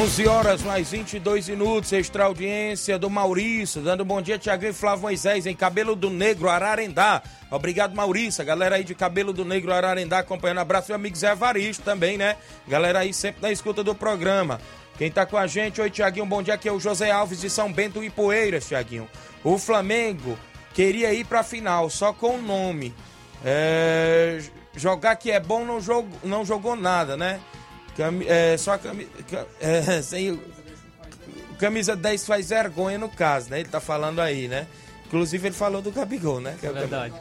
11 0.00 0.28
horas 0.28 0.62
mais 0.62 0.90
22 0.92 1.50
minutos, 1.50 1.92
extra 1.92 2.24
audiência 2.24 2.98
do 2.98 3.10
Maurício, 3.10 3.82
dando 3.82 4.02
bom 4.02 4.22
dia, 4.22 4.38
Tiaguinho 4.38 4.70
e 4.70 4.72
Flávio 4.72 5.02
Moisés, 5.02 5.44
em 5.44 5.54
Cabelo 5.54 5.94
do 5.94 6.08
Negro, 6.08 6.48
Ararendá. 6.48 7.22
Obrigado, 7.50 7.94
Maurício, 7.94 8.40
a 8.40 8.44
galera 8.44 8.76
aí 8.76 8.84
de 8.84 8.94
Cabelo 8.94 9.30
do 9.30 9.44
Negro, 9.44 9.70
Ararendá, 9.74 10.20
acompanhando. 10.20 10.56
Abraço, 10.60 10.88
meu 10.88 10.96
amigo 10.96 11.14
Zé 11.14 11.34
Varisto 11.34 11.82
também, 11.82 12.16
né? 12.16 12.36
Galera 12.66 13.00
aí 13.00 13.12
sempre 13.12 13.42
na 13.42 13.52
escuta 13.52 13.84
do 13.84 13.94
programa. 13.94 14.58
Quem 14.96 15.10
tá 15.10 15.26
com 15.26 15.36
a 15.36 15.46
gente, 15.46 15.82
oi, 15.82 15.90
Tiaguinho, 15.90 16.24
bom 16.24 16.42
dia, 16.42 16.54
aqui 16.54 16.66
é 16.66 16.72
o 16.72 16.80
José 16.80 17.10
Alves 17.10 17.38
de 17.38 17.50
São 17.50 17.70
Bento 17.70 18.02
e 18.02 18.08
Poeiras, 18.08 18.66
Tiaguinho. 18.66 19.06
O 19.44 19.58
Flamengo 19.58 20.38
queria 20.72 21.12
ir 21.12 21.26
pra 21.26 21.42
final, 21.42 21.90
só 21.90 22.10
com 22.10 22.36
o 22.36 22.42
nome. 22.42 22.94
É, 23.44 24.40
jogar 24.74 25.16
que 25.16 25.30
é 25.30 25.38
bom, 25.38 25.62
não, 25.62 25.78
jogo, 25.78 26.08
não 26.24 26.42
jogou 26.42 26.74
nada, 26.74 27.18
né? 27.18 27.38
Cami, 27.96 28.26
é, 28.28 28.56
só 28.56 28.72
a 28.72 28.78
camisa. 28.80 29.10
É, 29.60 30.02
sem, 30.02 30.40
camisa 31.58 31.94
10 31.94 32.26
faz 32.26 32.48
vergonha 32.48 32.98
no 32.98 33.08
caso, 33.08 33.50
né? 33.50 33.60
Ele 33.60 33.68
tá 33.68 33.80
falando 33.80 34.20
aí, 34.20 34.48
né? 34.48 34.66
Inclusive 35.06 35.48
ele 35.48 35.54
falou 35.54 35.82
do 35.82 35.90
Gabigol, 35.90 36.40
né? 36.40 36.56
É 36.62 36.72
verdade. 36.72 37.14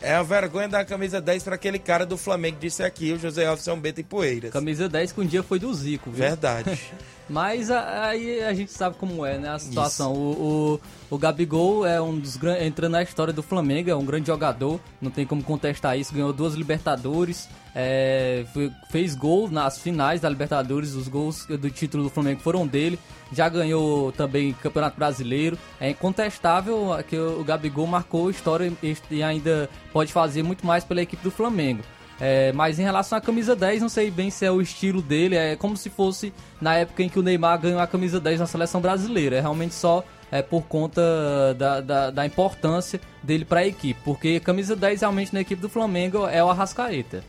É 0.00 0.14
a 0.14 0.22
vergonha 0.22 0.68
da 0.68 0.84
camisa 0.84 1.20
10 1.20 1.42
para 1.42 1.56
aquele 1.56 1.78
cara 1.78 2.06
do 2.06 2.16
Flamengo, 2.16 2.56
disse 2.60 2.82
aqui, 2.82 3.12
o 3.12 3.18
José 3.18 3.46
Alves 3.46 3.64
São 3.64 3.78
Bento 3.78 4.00
e 4.00 4.04
Poeiras. 4.04 4.52
Camisa 4.52 4.88
10 4.88 5.12
que 5.12 5.20
um 5.20 5.26
dia 5.26 5.42
foi 5.42 5.58
do 5.58 5.72
Zico, 5.74 6.10
viu? 6.10 6.20
Verdade. 6.20 6.78
Mas 7.28 7.70
aí 7.70 8.42
a 8.42 8.54
gente 8.54 8.72
sabe 8.72 8.96
como 8.96 9.24
é, 9.24 9.38
né? 9.38 9.50
A 9.50 9.58
situação. 9.58 10.14
O, 10.14 10.80
o, 11.10 11.14
o 11.14 11.18
Gabigol 11.18 11.86
é 11.86 12.00
um 12.00 12.18
dos 12.18 12.36
grandes. 12.36 12.66
entrando 12.66 12.92
na 12.92 13.02
história 13.02 13.32
do 13.32 13.42
Flamengo, 13.42 13.90
é 13.90 13.94
um 13.94 14.04
grande 14.04 14.26
jogador, 14.28 14.80
não 15.00 15.10
tem 15.10 15.26
como 15.26 15.42
contestar 15.42 15.98
isso. 15.98 16.14
Ganhou 16.14 16.32
duas 16.32 16.54
Libertadores, 16.54 17.48
é, 17.74 18.46
fez 18.90 19.14
gol 19.14 19.50
nas 19.50 19.78
finais 19.78 20.22
da 20.22 20.28
Libertadores, 20.28 20.94
os 20.94 21.06
gols 21.06 21.44
do 21.46 21.70
título 21.70 22.04
do 22.04 22.10
Flamengo 22.10 22.40
foram 22.40 22.66
dele. 22.66 22.98
Já 23.30 23.48
ganhou 23.48 24.10
também 24.12 24.54
Campeonato 24.54 24.96
Brasileiro. 24.96 25.58
É 25.78 25.90
incontestável 25.90 26.90
que 27.06 27.18
o 27.18 27.44
Gabigol 27.44 27.86
marcou 27.86 28.30
história 28.30 28.72
e 29.10 29.22
ainda 29.22 29.68
pode 29.92 30.12
fazer 30.12 30.42
muito 30.42 30.66
mais 30.66 30.82
pela 30.82 31.02
equipe 31.02 31.22
do 31.22 31.30
Flamengo. 31.30 31.82
É, 32.20 32.52
mas 32.52 32.78
em 32.78 32.82
relação 32.82 33.16
à 33.16 33.20
camisa 33.20 33.54
10, 33.54 33.82
não 33.82 33.88
sei 33.88 34.10
bem 34.10 34.30
se 34.30 34.44
é 34.44 34.50
o 34.50 34.60
estilo 34.60 35.00
dele. 35.00 35.36
É 35.36 35.56
como 35.56 35.76
se 35.76 35.88
fosse 35.88 36.32
na 36.60 36.74
época 36.74 37.02
em 37.02 37.08
que 37.08 37.18
o 37.18 37.22
Neymar 37.22 37.60
ganhou 37.60 37.80
a 37.80 37.86
camisa 37.86 38.18
10 38.20 38.40
na 38.40 38.46
seleção 38.46 38.80
brasileira. 38.80 39.36
É 39.36 39.40
realmente 39.40 39.74
só 39.74 40.04
é, 40.30 40.42
por 40.42 40.62
conta 40.62 41.02
da, 41.54 41.80
da, 41.80 42.10
da 42.10 42.26
importância 42.26 43.00
dele 43.22 43.44
para 43.44 43.60
a 43.60 43.66
equipe. 43.66 44.00
Porque 44.04 44.38
a 44.40 44.44
camisa 44.44 44.74
10 44.74 45.00
realmente 45.00 45.32
na 45.32 45.40
equipe 45.40 45.60
do 45.62 45.68
Flamengo 45.68 46.26
é 46.26 46.42
o 46.42 46.50
Arrascaeta. 46.50 47.22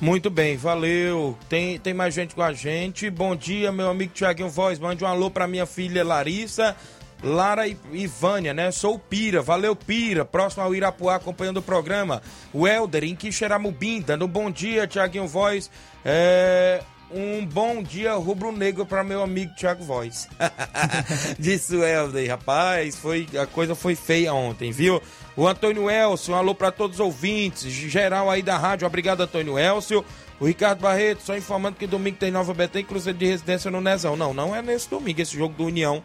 Muito 0.00 0.28
bem, 0.28 0.56
valeu. 0.56 1.38
Tem, 1.48 1.78
tem 1.78 1.94
mais 1.94 2.12
gente 2.12 2.34
com 2.34 2.42
a 2.42 2.52
gente. 2.52 3.08
Bom 3.08 3.34
dia, 3.36 3.70
meu 3.70 3.88
amigo 3.88 4.12
Tiaguinho 4.12 4.50
Voz. 4.50 4.78
Mande 4.78 5.04
um 5.04 5.06
alô 5.06 5.30
pra 5.30 5.46
minha 5.46 5.66
filha 5.66 6.04
Larissa, 6.04 6.76
Lara 7.24 7.66
e, 7.66 7.76
e 7.92 8.06
Vânia, 8.06 8.52
né? 8.52 8.70
Sou 8.70 8.96
o 8.96 8.98
Pira. 8.98 9.40
Valeu, 9.40 9.74
Pira. 9.74 10.24
Próximo 10.24 10.62
ao 10.62 10.74
Irapuá, 10.74 11.16
acompanhando 11.16 11.56
o 11.56 11.62
programa. 11.62 12.22
O 12.52 12.68
Helder, 12.68 13.04
em 13.04 13.16
Quixeramobim, 13.16 14.02
dando 14.02 14.26
um 14.26 14.28
bom 14.28 14.50
dia, 14.50 14.86
Tiaguinho 14.86 15.26
Voz. 15.26 15.70
É, 16.04 16.82
um 17.10 17.46
bom 17.46 17.82
dia 17.82 18.12
rubro-negro 18.14 18.84
para 18.84 19.02
meu 19.02 19.22
amigo 19.22 19.54
Thiago 19.54 19.82
Voz. 19.84 20.28
Disse 21.38 21.74
o 21.76 21.84
Helder, 21.84 22.28
rapaz, 22.28 22.96
foi, 22.96 23.26
a 23.40 23.46
coisa 23.46 23.74
foi 23.74 23.94
feia 23.94 24.34
ontem, 24.34 24.70
viu? 24.70 25.00
O 25.36 25.46
Antônio 25.46 25.88
Elcio, 25.88 26.34
um 26.34 26.36
alô 26.36 26.54
para 26.54 26.70
todos 26.70 26.98
os 26.98 27.00
ouvintes, 27.00 27.72
geral 27.72 28.30
aí 28.30 28.42
da 28.42 28.58
rádio, 28.58 28.86
obrigado 28.86 29.22
Antônio 29.22 29.58
Elcio. 29.58 30.04
O 30.40 30.46
Ricardo 30.46 30.80
Barreto, 30.80 31.22
só 31.22 31.36
informando 31.36 31.76
que 31.76 31.86
domingo 31.86 32.16
tem 32.18 32.30
Nova 32.30 32.52
Betém 32.52 32.82
e 32.82 32.84
Cruzeiro 32.84 33.18
de 33.18 33.24
Residência 33.24 33.70
no 33.70 33.80
Nezão. 33.80 34.16
Não, 34.16 34.34
não 34.34 34.54
é 34.54 34.60
nesse 34.60 34.90
domingo, 34.90 35.20
esse 35.20 35.38
jogo 35.38 35.54
do 35.54 35.64
União 35.64 36.02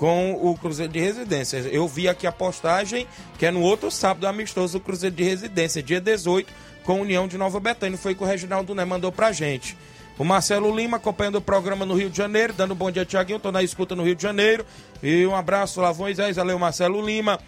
com 0.00 0.32
o 0.32 0.56
Cruzeiro 0.56 0.90
de 0.90 0.98
Residência. 0.98 1.58
Eu 1.58 1.86
vi 1.86 2.08
aqui 2.08 2.26
a 2.26 2.32
postagem, 2.32 3.06
que 3.38 3.44
é 3.44 3.50
no 3.50 3.60
outro 3.60 3.90
sábado 3.90 4.26
amistoso 4.26 4.78
do 4.78 4.82
Cruzeiro 4.82 5.14
de 5.14 5.22
Residência, 5.22 5.82
dia 5.82 6.00
18, 6.00 6.50
com 6.84 7.02
União 7.02 7.28
de 7.28 7.36
Nova 7.36 7.60
Betânia. 7.60 7.98
Foi 7.98 8.14
que 8.14 8.22
o 8.22 8.26
Reginaldo 8.26 8.74
Né 8.74 8.82
mandou 8.82 9.12
pra 9.12 9.30
gente. 9.30 9.76
O 10.18 10.24
Marcelo 10.24 10.74
Lima 10.74 10.96
acompanhando 10.96 11.36
o 11.36 11.40
programa 11.42 11.84
no 11.84 11.92
Rio 11.94 12.08
de 12.08 12.16
Janeiro, 12.16 12.54
dando 12.54 12.72
um 12.72 12.76
bom 12.76 12.90
dia, 12.90 13.04
Tiaguinho. 13.04 13.38
Tô 13.38 13.52
na 13.52 13.62
escuta 13.62 13.94
no 13.94 14.02
Rio 14.02 14.16
de 14.16 14.22
Janeiro. 14.22 14.64
E 15.02 15.26
um 15.26 15.36
abraço, 15.36 15.82
Lavões, 15.82 16.16
valeu, 16.34 16.58
Marcelo 16.58 17.04
Lima. 17.04 17.38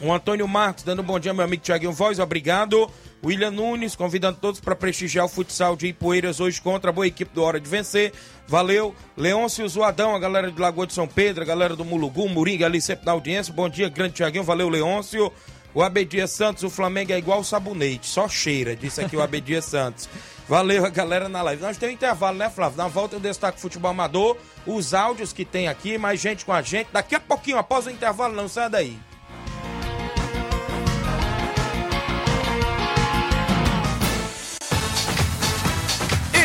O 0.00 0.12
Antônio 0.12 0.46
Marcos 0.46 0.82
dando 0.82 1.02
um 1.02 1.04
bom 1.04 1.18
dia, 1.18 1.32
meu 1.32 1.44
amigo 1.44 1.62
Tiaguinho 1.62 1.92
Voz, 1.92 2.18
obrigado. 2.18 2.90
William 3.24 3.50
Nunes 3.50 3.96
convidando 3.96 4.38
todos 4.38 4.60
para 4.60 4.74
prestigiar 4.74 5.24
o 5.24 5.28
futsal 5.28 5.76
de 5.76 5.86
Ipueiras 5.86 6.40
hoje 6.40 6.60
contra 6.60 6.90
a 6.90 6.92
boa 6.92 7.06
equipe 7.06 7.32
do 7.34 7.42
Hora 7.42 7.58
de 7.58 7.68
Vencer. 7.68 8.12
Valeu. 8.46 8.94
Leôncio 9.16 9.66
Zoadão, 9.66 10.14
a 10.14 10.18
galera 10.18 10.50
de 10.50 10.60
Lagoa 10.60 10.86
de 10.86 10.92
São 10.92 11.06
Pedro, 11.06 11.42
a 11.42 11.46
galera 11.46 11.74
do 11.74 11.84
Mulugu, 11.84 12.28
Moringa 12.28 12.66
ali 12.66 12.80
sempre 12.82 13.06
na 13.06 13.12
audiência. 13.12 13.54
Bom 13.54 13.68
dia, 13.68 13.88
grande 13.88 14.14
Tiaguinho. 14.14 14.44
Valeu, 14.44 14.68
Leôncio. 14.68 15.32
O 15.72 15.82
Abedia 15.82 16.26
Santos, 16.26 16.62
o 16.62 16.70
Flamengo 16.70 17.12
é 17.12 17.18
igual 17.18 17.42
sabonete, 17.42 18.06
só 18.06 18.28
cheira, 18.28 18.76
disse 18.76 19.00
aqui 19.00 19.16
o 19.16 19.22
Abedia 19.22 19.60
Santos. 19.60 20.08
Valeu 20.48 20.86
a 20.86 20.88
galera 20.88 21.28
na 21.28 21.42
live. 21.42 21.62
Nós 21.62 21.76
temos 21.76 21.94
um 21.94 21.96
intervalo, 21.96 22.38
né, 22.38 22.48
Flávio? 22.48 22.78
Na 22.78 22.86
volta 22.86 23.16
eu 23.16 23.20
destaco 23.20 23.58
o 23.58 23.60
futebol 23.60 23.90
amador, 23.90 24.36
os 24.66 24.94
áudios 24.94 25.32
que 25.32 25.44
tem 25.44 25.66
aqui, 25.66 25.98
mais 25.98 26.20
gente 26.20 26.44
com 26.44 26.52
a 26.52 26.62
gente. 26.62 26.90
Daqui 26.92 27.16
a 27.16 27.20
pouquinho, 27.20 27.58
após 27.58 27.86
o 27.86 27.90
intervalo, 27.90 28.36
não 28.36 28.46
sai 28.46 28.70
daí. 28.70 28.96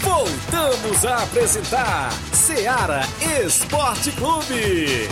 Voltamos 0.00 1.04
a 1.04 1.22
apresentar 1.22 2.10
Seara 2.32 3.02
Esporte 3.44 4.10
Clube. 4.12 5.08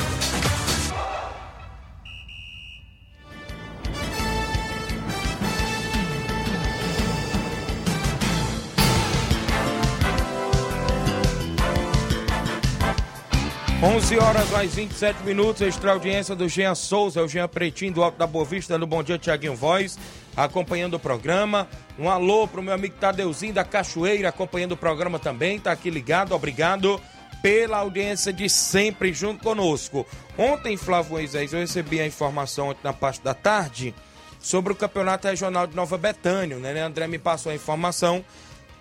11 13.82 14.18
horas 14.18 14.50
mais 14.50 14.74
27 14.74 15.22
minutos, 15.22 15.60
extra 15.60 15.92
audiência 15.92 16.34
do 16.34 16.48
Jean 16.48 16.74
Souza, 16.74 17.22
o 17.22 17.28
Jean 17.28 17.46
Pretinho 17.46 17.92
do 17.92 18.02
Alto 18.02 18.16
da 18.16 18.26
Boa 18.26 18.44
Vista, 18.44 18.72
dando 18.72 18.86
bom 18.86 19.02
dia, 19.02 19.18
Tiaguinho 19.18 19.54
Voz, 19.54 19.98
acompanhando 20.36 20.94
o 20.94 21.00
programa. 21.00 21.68
Um 21.98 22.10
alô 22.10 22.46
pro 22.46 22.62
meu 22.62 22.74
amigo 22.74 22.94
Tadeuzinho 23.00 23.54
da 23.54 23.64
Cachoeira, 23.64 24.28
acompanhando 24.28 24.72
o 24.72 24.76
programa 24.76 25.18
também, 25.18 25.58
tá 25.58 25.72
aqui 25.72 25.90
ligado, 25.90 26.34
obrigado 26.34 27.00
pela 27.42 27.78
audiência 27.78 28.32
de 28.32 28.48
sempre 28.48 29.12
junto 29.12 29.42
conosco. 29.42 30.06
Ontem, 30.36 30.76
Flávio 30.76 31.12
Moisés, 31.12 31.52
eu 31.52 31.60
recebi 31.60 32.00
a 32.00 32.06
informação 32.06 32.74
na 32.82 32.92
parte 32.92 33.22
da 33.22 33.34
tarde 33.34 33.94
sobre 34.40 34.72
o 34.72 34.76
Campeonato 34.76 35.26
Regional 35.28 35.66
de 35.66 35.74
Nova 35.74 35.96
Betânia, 35.96 36.56
né? 36.56 36.80
André 36.80 37.06
me 37.06 37.18
passou 37.18 37.52
a 37.52 37.54
informação 37.54 38.24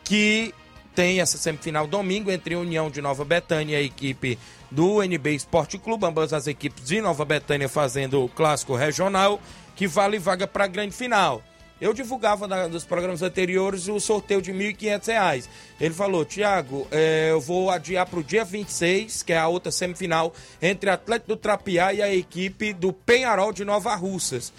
que 0.04 0.54
tem 0.94 1.20
essa 1.20 1.38
semifinal 1.38 1.86
domingo 1.86 2.32
entre 2.32 2.56
União 2.56 2.89
de 2.89 3.02
Nova 3.02 3.26
Betânia 3.26 3.74
e 3.74 3.82
a 3.82 3.86
equipe 3.86 4.39
do 4.72 5.04
NB 5.04 5.36
Esporte 5.36 5.78
Clube, 5.78 6.06
ambas 6.06 6.34
as 6.34 6.48
equipes 6.48 6.86
de 6.86 7.02
Nova 7.02 7.26
Betânia 7.26 7.68
fazendo 7.68 8.24
o 8.24 8.30
clássico 8.30 8.76
regional, 8.76 9.39
que 9.76 9.88
vale 9.88 10.18
vaga 10.18 10.48
para 10.48 10.64
a 10.64 10.68
grande 10.68 10.96
final. 10.96 11.44
Eu 11.80 11.94
divulgava 11.94 12.48
na, 12.48 12.70
nos 12.70 12.86
programas 12.86 13.22
anteriores 13.22 13.90
o 13.90 14.00
sorteio 14.00 14.42
de 14.42 14.52
R$ 14.52 14.74
1.500. 14.74 15.48
Ele 15.80 15.94
falou, 15.94 16.24
Tiago, 16.24 16.88
é, 16.90 17.28
eu 17.32 17.42
vou 17.42 17.70
adiar 17.70 18.06
para 18.06 18.20
o 18.20 18.24
dia 18.24 18.46
26, 18.46 19.24
que 19.24 19.34
é 19.34 19.38
a 19.38 19.48
outra 19.48 19.72
semifinal, 19.72 20.34
entre 20.62 20.90
Atlético 20.90 21.30
do 21.30 21.38
Trapiá 21.38 21.94
e 21.94 22.02
a 22.02 22.16
equipe 22.16 22.72
do 22.72 22.94
Penharol 22.94 23.52
de 23.52 23.66
Nova 23.66 23.94
Russas. 23.94 24.54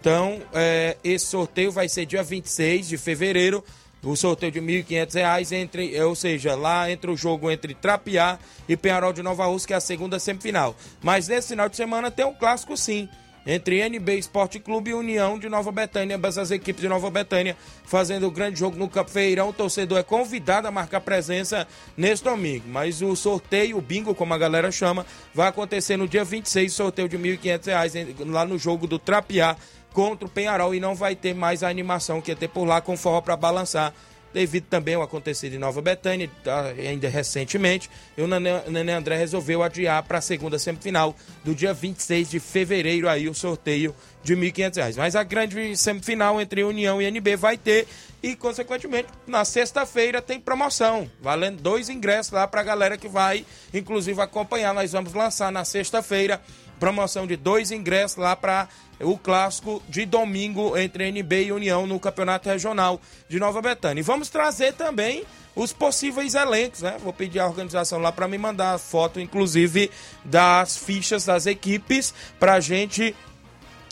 Então, 0.00 0.42
é, 0.52 0.96
esse 1.04 1.26
sorteio 1.26 1.70
vai 1.70 1.88
ser 1.88 2.04
dia 2.04 2.22
26 2.22 2.88
de 2.88 2.98
fevereiro, 2.98 3.64
o 4.02 4.16
sorteio 4.16 4.52
de 4.52 4.60
R$ 4.60 4.82
1.500, 4.82 5.52
entre, 5.52 6.00
ou 6.02 6.14
seja, 6.14 6.56
lá 6.56 6.90
entre 6.90 7.10
o 7.10 7.16
jogo 7.16 7.50
entre 7.50 7.74
Trapiá 7.74 8.38
e 8.68 8.76
Penharol 8.76 9.12
de 9.12 9.22
Nova 9.22 9.46
Rússia, 9.46 9.68
que 9.68 9.74
é 9.74 9.76
a 9.76 9.80
segunda 9.80 10.18
semifinal. 10.18 10.76
Mas 11.00 11.28
nesse 11.28 11.48
final 11.48 11.68
de 11.68 11.76
semana 11.76 12.10
tem 12.10 12.24
um 12.24 12.34
clássico 12.34 12.76
sim, 12.76 13.08
entre 13.46 13.80
NB 13.80 14.18
Esporte 14.18 14.58
Clube 14.58 14.90
e 14.90 14.94
União 14.94 15.38
de 15.38 15.48
Nova 15.48 15.70
Betânia, 15.70 16.16
ambas 16.16 16.36
as 16.36 16.50
equipes 16.50 16.82
de 16.82 16.88
Nova 16.88 17.10
Betânia 17.10 17.56
fazendo 17.84 18.26
o 18.26 18.30
grande 18.30 18.58
jogo 18.58 18.76
no 18.76 18.88
Campo 18.88 19.10
Feirão. 19.10 19.50
O 19.50 19.52
torcedor 19.52 19.98
é 19.98 20.02
convidado 20.02 20.66
a 20.66 20.70
marcar 20.70 21.00
presença 21.00 21.66
nesse 21.96 22.24
domingo, 22.24 22.64
mas 22.68 23.00
o 23.02 23.14
sorteio, 23.14 23.78
o 23.78 23.80
bingo, 23.80 24.14
como 24.14 24.34
a 24.34 24.38
galera 24.38 24.72
chama, 24.72 25.06
vai 25.32 25.48
acontecer 25.48 25.96
no 25.96 26.08
dia 26.08 26.24
26, 26.24 26.72
sorteio 26.72 27.08
de 27.08 27.16
R$ 27.16 27.36
1.500 27.36 28.26
lá 28.26 28.44
no 28.44 28.58
jogo 28.58 28.86
do 28.86 28.98
Trapiá 28.98 29.56
contra 29.92 30.26
o 30.26 30.30
Penharol 30.30 30.74
e 30.74 30.80
não 30.80 30.94
vai 30.94 31.14
ter 31.14 31.34
mais 31.34 31.62
a 31.62 31.68
animação 31.68 32.20
que 32.20 32.30
ia 32.30 32.36
ter 32.36 32.48
por 32.48 32.64
lá 32.64 32.80
com 32.80 32.96
forró 32.96 33.20
para 33.20 33.36
balançar. 33.36 33.94
Devido 34.32 34.64
também 34.64 34.94
ao 34.94 35.02
acontecido 35.02 35.54
em 35.54 35.58
Nova 35.58 35.80
Betânia, 35.80 36.30
tá, 36.44 36.66
ainda 36.66 37.08
recentemente, 37.08 37.88
e 38.16 38.22
o 38.22 38.26
Nenê 38.26 38.92
André 38.92 39.16
resolveu 39.16 39.62
adiar 39.62 40.02
para 40.02 40.18
a 40.18 40.20
segunda 40.20 40.58
semifinal 40.58 41.16
do 41.42 41.54
dia 41.54 41.72
26 41.72 42.30
de 42.30 42.38
fevereiro 42.38 43.08
aí 43.08 43.28
o 43.28 43.34
sorteio 43.34 43.94
de 44.22 44.34
R$ 44.34 44.52
1.500. 44.52 44.96
Mas 44.96 45.16
a 45.16 45.22
grande 45.22 45.76
semifinal 45.76 46.40
entre 46.40 46.64
União 46.64 47.00
e 47.00 47.06
NB 47.06 47.36
vai 47.36 47.56
ter 47.56 47.86
e, 48.22 48.34
consequentemente, 48.34 49.08
na 49.26 49.44
sexta-feira 49.44 50.20
tem 50.20 50.40
promoção, 50.40 51.08
valendo 51.20 51.62
dois 51.62 51.88
ingressos 51.88 52.32
lá 52.32 52.46
para 52.46 52.60
a 52.60 52.64
galera 52.64 52.98
que 52.98 53.08
vai, 53.08 53.46
inclusive, 53.72 54.20
acompanhar. 54.20 54.74
Nós 54.74 54.92
vamos 54.92 55.14
lançar 55.14 55.52
na 55.52 55.64
sexta-feira 55.64 56.40
promoção 56.78 57.26
de 57.26 57.36
dois 57.36 57.70
ingressos 57.70 58.16
lá 58.16 58.36
para 58.36 58.68
o 59.00 59.16
clássico 59.18 59.82
de 59.88 60.06
domingo 60.06 60.76
entre 60.76 61.08
NB 61.10 61.44
e 61.44 61.52
União 61.52 61.86
no 61.86 62.00
Campeonato 62.00 62.48
Regional 62.48 63.00
de 63.28 63.38
Nova 63.38 63.60
Betânia. 63.60 64.00
E 64.00 64.04
vamos 64.04 64.28
trazer 64.28 64.72
também 64.72 65.24
os 65.54 65.72
possíveis 65.72 66.34
elencos, 66.34 66.82
né? 66.82 66.96
Vou 67.02 67.12
pedir 67.12 67.40
a 67.40 67.46
organização 67.46 67.98
lá 67.98 68.12
para 68.12 68.28
me 68.28 68.36
mandar 68.36 68.78
foto, 68.78 69.18
inclusive, 69.18 69.90
das 70.24 70.76
fichas 70.76 71.24
das 71.24 71.46
equipes, 71.46 72.12
para 72.38 72.54
a 72.54 72.60
gente 72.60 73.14